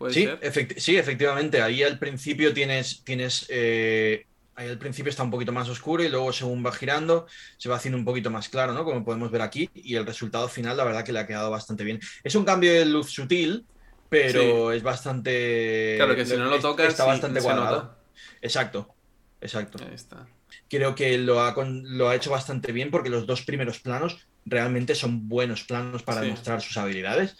¿Puede 0.00 0.14
Sí, 0.14 0.24
ser? 0.24 0.40
efecti- 0.40 0.78
sí, 0.78 0.96
efectivamente. 0.96 1.60
Ahí 1.60 1.82
al 1.82 1.98
principio 1.98 2.54
tienes, 2.54 3.04
tienes 3.04 3.44
eh, 3.50 4.24
ahí 4.54 4.66
al 4.66 4.78
principio 4.78 5.10
está 5.10 5.22
un 5.24 5.30
poquito 5.30 5.52
más 5.52 5.68
oscuro 5.68 6.02
y 6.02 6.08
luego 6.08 6.32
según 6.32 6.64
va 6.64 6.72
girando 6.72 7.26
se 7.58 7.68
va 7.68 7.76
haciendo 7.76 7.98
un 7.98 8.06
poquito 8.06 8.30
más 8.30 8.48
claro, 8.48 8.72
¿no? 8.72 8.82
Como 8.84 9.04
podemos 9.04 9.30
ver 9.30 9.42
aquí. 9.42 9.68
Y 9.74 9.96
el 9.96 10.06
resultado 10.06 10.48
final, 10.48 10.78
la 10.78 10.84
verdad 10.84 11.04
que 11.04 11.12
le 11.12 11.18
ha 11.18 11.26
quedado 11.26 11.50
bastante 11.50 11.84
bien. 11.84 12.00
Es 12.24 12.34
un 12.34 12.46
cambio 12.46 12.72
de 12.72 12.86
luz 12.86 13.10
sutil, 13.10 13.66
pero 14.08 14.72
es 14.72 14.82
bastante. 14.82 15.96
Claro, 15.98 16.16
que 16.16 16.24
si 16.24 16.34
no 16.34 16.46
lo 16.46 16.58
tocas 16.60 16.88
está 16.88 17.02
sí, 17.04 17.08
bastante 17.10 17.42
cuadrado. 17.42 17.82
nota. 17.82 17.98
Exacto, 18.40 18.94
exacto. 19.42 19.84
Ahí 19.86 19.94
está. 19.94 20.26
Creo 20.70 20.94
que 20.94 21.18
lo 21.18 21.42
ha, 21.42 21.52
con- 21.54 21.98
lo 21.98 22.08
ha 22.08 22.14
hecho 22.16 22.30
bastante 22.30 22.72
bien 22.72 22.90
porque 22.90 23.10
los 23.10 23.26
dos 23.26 23.42
primeros 23.42 23.80
planos 23.80 24.26
realmente 24.46 24.94
son 24.94 25.28
buenos 25.28 25.64
planos 25.64 26.02
para 26.02 26.20
Sí. 26.20 26.26
demostrar 26.28 26.62
sus 26.62 26.78
habilidades. 26.78 27.36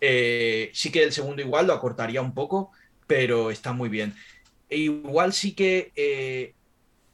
Eh, 0.00 0.70
sí 0.72 0.90
que 0.90 1.02
el 1.02 1.12
segundo 1.12 1.42
igual 1.42 1.66
lo 1.66 1.72
acortaría 1.72 2.22
un 2.22 2.34
poco, 2.34 2.72
pero 3.06 3.50
está 3.50 3.72
muy 3.72 3.88
bien. 3.88 4.14
E 4.68 4.78
igual 4.78 5.32
sí 5.32 5.54
que 5.54 5.92
eh, 5.96 6.54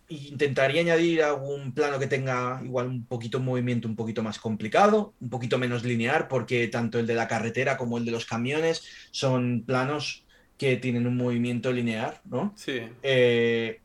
intentaría 0.08 0.82
añadir 0.82 1.22
algún 1.22 1.72
plano 1.72 1.98
que 1.98 2.06
tenga 2.06 2.60
igual 2.64 2.88
un 2.88 3.06
poquito 3.06 3.38
un 3.38 3.46
movimiento 3.46 3.88
un 3.88 3.96
poquito 3.96 4.22
más 4.22 4.38
complicado, 4.38 5.14
un 5.20 5.30
poquito 5.30 5.58
menos 5.58 5.84
lineal, 5.84 6.28
porque 6.28 6.68
tanto 6.68 6.98
el 6.98 7.06
de 7.06 7.14
la 7.14 7.28
carretera 7.28 7.76
como 7.76 7.98
el 7.98 8.04
de 8.04 8.12
los 8.12 8.26
camiones 8.26 8.84
son 9.10 9.64
planos 9.66 10.24
que 10.58 10.76
tienen 10.76 11.06
un 11.06 11.16
movimiento 11.16 11.72
lineal, 11.72 12.20
¿no? 12.24 12.52
Sí, 12.56 12.82
Eh, 13.02 13.80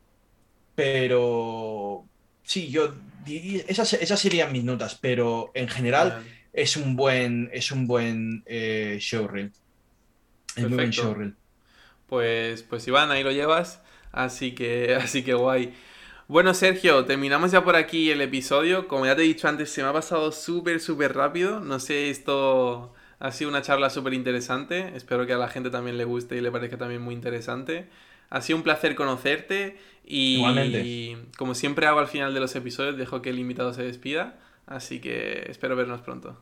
pero 0.74 2.06
sí, 2.42 2.68
yo 2.70 2.94
esas, 3.68 3.92
esas 3.94 4.20
serían 4.20 4.52
mis 4.52 4.64
notas, 4.64 4.96
pero 5.00 5.50
en 5.54 5.68
general. 5.68 6.24
Es 6.52 6.76
un 6.76 6.96
buen, 6.96 7.50
es 7.52 7.70
un 7.72 7.86
buen 7.86 8.42
eh, 8.46 8.98
showreel. 9.00 9.52
Es 10.56 10.64
muy 10.64 10.74
buen 10.74 10.90
showreel. 10.90 11.34
Pues, 12.06 12.62
pues 12.62 12.86
Iván, 12.88 13.10
ahí 13.10 13.22
lo 13.22 13.30
llevas. 13.30 13.82
Así 14.12 14.54
que, 14.54 14.94
así 15.00 15.22
que 15.22 15.34
guay. 15.34 15.72
Bueno, 16.26 16.54
Sergio, 16.54 17.04
terminamos 17.04 17.50
ya 17.50 17.64
por 17.64 17.76
aquí 17.76 18.10
el 18.10 18.20
episodio. 18.20 18.86
Como 18.88 19.06
ya 19.06 19.16
te 19.16 19.22
he 19.22 19.24
dicho 19.24 19.48
antes, 19.48 19.70
se 19.70 19.82
me 19.82 19.88
ha 19.88 19.92
pasado 19.92 20.30
súper, 20.32 20.80
súper 20.80 21.14
rápido. 21.14 21.60
No 21.60 21.80
sé, 21.80 22.10
esto 22.10 22.94
ha 23.18 23.32
sido 23.32 23.50
una 23.50 23.62
charla 23.62 23.90
súper 23.90 24.14
interesante. 24.14 24.92
Espero 24.94 25.26
que 25.26 25.32
a 25.32 25.38
la 25.38 25.48
gente 25.48 25.70
también 25.70 25.98
le 25.98 26.04
guste 26.04 26.36
y 26.36 26.40
le 26.40 26.50
parezca 26.50 26.78
también 26.78 27.02
muy 27.02 27.14
interesante. 27.14 27.88
Ha 28.28 28.40
sido 28.42 28.58
un 28.58 28.62
placer 28.62 28.94
conocerte 28.94 29.76
y 30.04 30.36
Igualmente. 30.36 31.18
como 31.36 31.54
siempre 31.54 31.86
hago 31.86 31.98
al 31.98 32.06
final 32.06 32.32
de 32.32 32.40
los 32.40 32.54
episodios, 32.54 32.96
dejo 32.96 33.22
que 33.22 33.30
el 33.30 33.38
invitado 33.38 33.74
se 33.74 33.82
despida. 33.82 34.38
Así 34.70 35.00
que 35.00 35.46
espero 35.50 35.74
vernos 35.74 36.00
pronto. 36.00 36.38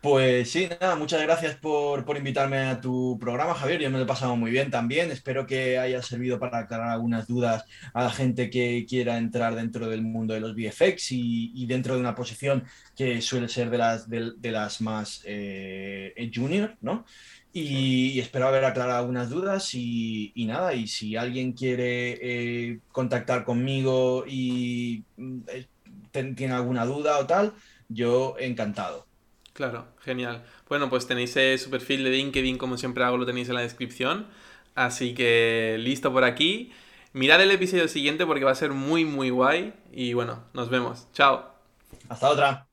Pues 0.00 0.52
sí, 0.52 0.68
nada, 0.80 0.94
muchas 0.94 1.20
gracias 1.20 1.56
por, 1.56 2.04
por, 2.04 2.16
invitarme 2.16 2.58
a 2.58 2.80
tu 2.80 3.18
programa, 3.18 3.52
Javier. 3.54 3.80
Yo 3.80 3.90
me 3.90 3.98
lo 3.98 4.04
he 4.04 4.06
pasado 4.06 4.36
muy 4.36 4.52
bien 4.52 4.70
también. 4.70 5.10
Espero 5.10 5.44
que 5.44 5.76
haya 5.76 6.00
servido 6.02 6.38
para 6.38 6.58
aclarar 6.58 6.90
algunas 6.90 7.26
dudas 7.26 7.64
a 7.92 8.04
la 8.04 8.10
gente 8.10 8.48
que 8.48 8.86
quiera 8.88 9.18
entrar 9.18 9.56
dentro 9.56 9.88
del 9.88 10.02
mundo 10.02 10.34
de 10.34 10.40
los 10.40 10.54
VFX 10.54 11.10
y, 11.10 11.50
y 11.52 11.66
dentro 11.66 11.94
de 11.94 12.00
una 12.00 12.14
posición 12.14 12.64
que 12.94 13.20
suele 13.20 13.48
ser 13.48 13.70
de 13.70 13.78
las, 13.78 14.08
de, 14.08 14.34
de 14.36 14.52
las 14.52 14.80
más 14.80 15.22
eh, 15.24 16.30
junior, 16.32 16.76
¿no? 16.80 17.04
Y, 17.52 18.20
espero 18.20 18.46
haber 18.46 18.64
aclarado 18.64 18.98
algunas 19.00 19.30
dudas 19.30 19.74
y, 19.74 20.30
y 20.34 20.46
nada, 20.46 20.74
y 20.74 20.86
si 20.86 21.16
alguien 21.16 21.54
quiere 21.54 22.18
eh, 22.22 22.80
contactar 22.92 23.44
conmigo 23.44 24.24
y 24.28 25.02
mm, 25.16 25.38
eh, 25.48 25.66
tiene 26.36 26.54
alguna 26.54 26.84
duda 26.86 27.18
o 27.18 27.26
tal, 27.26 27.54
yo 27.88 28.36
encantado. 28.38 29.08
Claro, 29.52 29.88
genial. 30.02 30.44
Bueno, 30.68 30.88
pues 30.88 31.06
tenéis 31.08 31.36
eh, 31.36 31.58
su 31.58 31.70
perfil 31.70 32.04
de 32.04 32.10
LinkedIn, 32.10 32.58
como 32.58 32.76
siempre 32.78 33.02
hago, 33.04 33.16
lo 33.16 33.26
tenéis 33.26 33.48
en 33.48 33.56
la 33.56 33.62
descripción. 33.62 34.26
Así 34.76 35.14
que 35.14 35.76
listo 35.80 36.12
por 36.12 36.22
aquí. 36.24 36.72
Mirad 37.12 37.42
el 37.42 37.50
episodio 37.50 37.88
siguiente 37.88 38.24
porque 38.24 38.44
va 38.44 38.52
a 38.52 38.54
ser 38.54 38.70
muy, 38.72 39.04
muy 39.04 39.30
guay. 39.30 39.74
Y 39.92 40.12
bueno, 40.14 40.44
nos 40.54 40.68
vemos. 40.70 41.08
Chao. 41.12 41.58
Hasta 42.08 42.28
otra. 42.30 42.67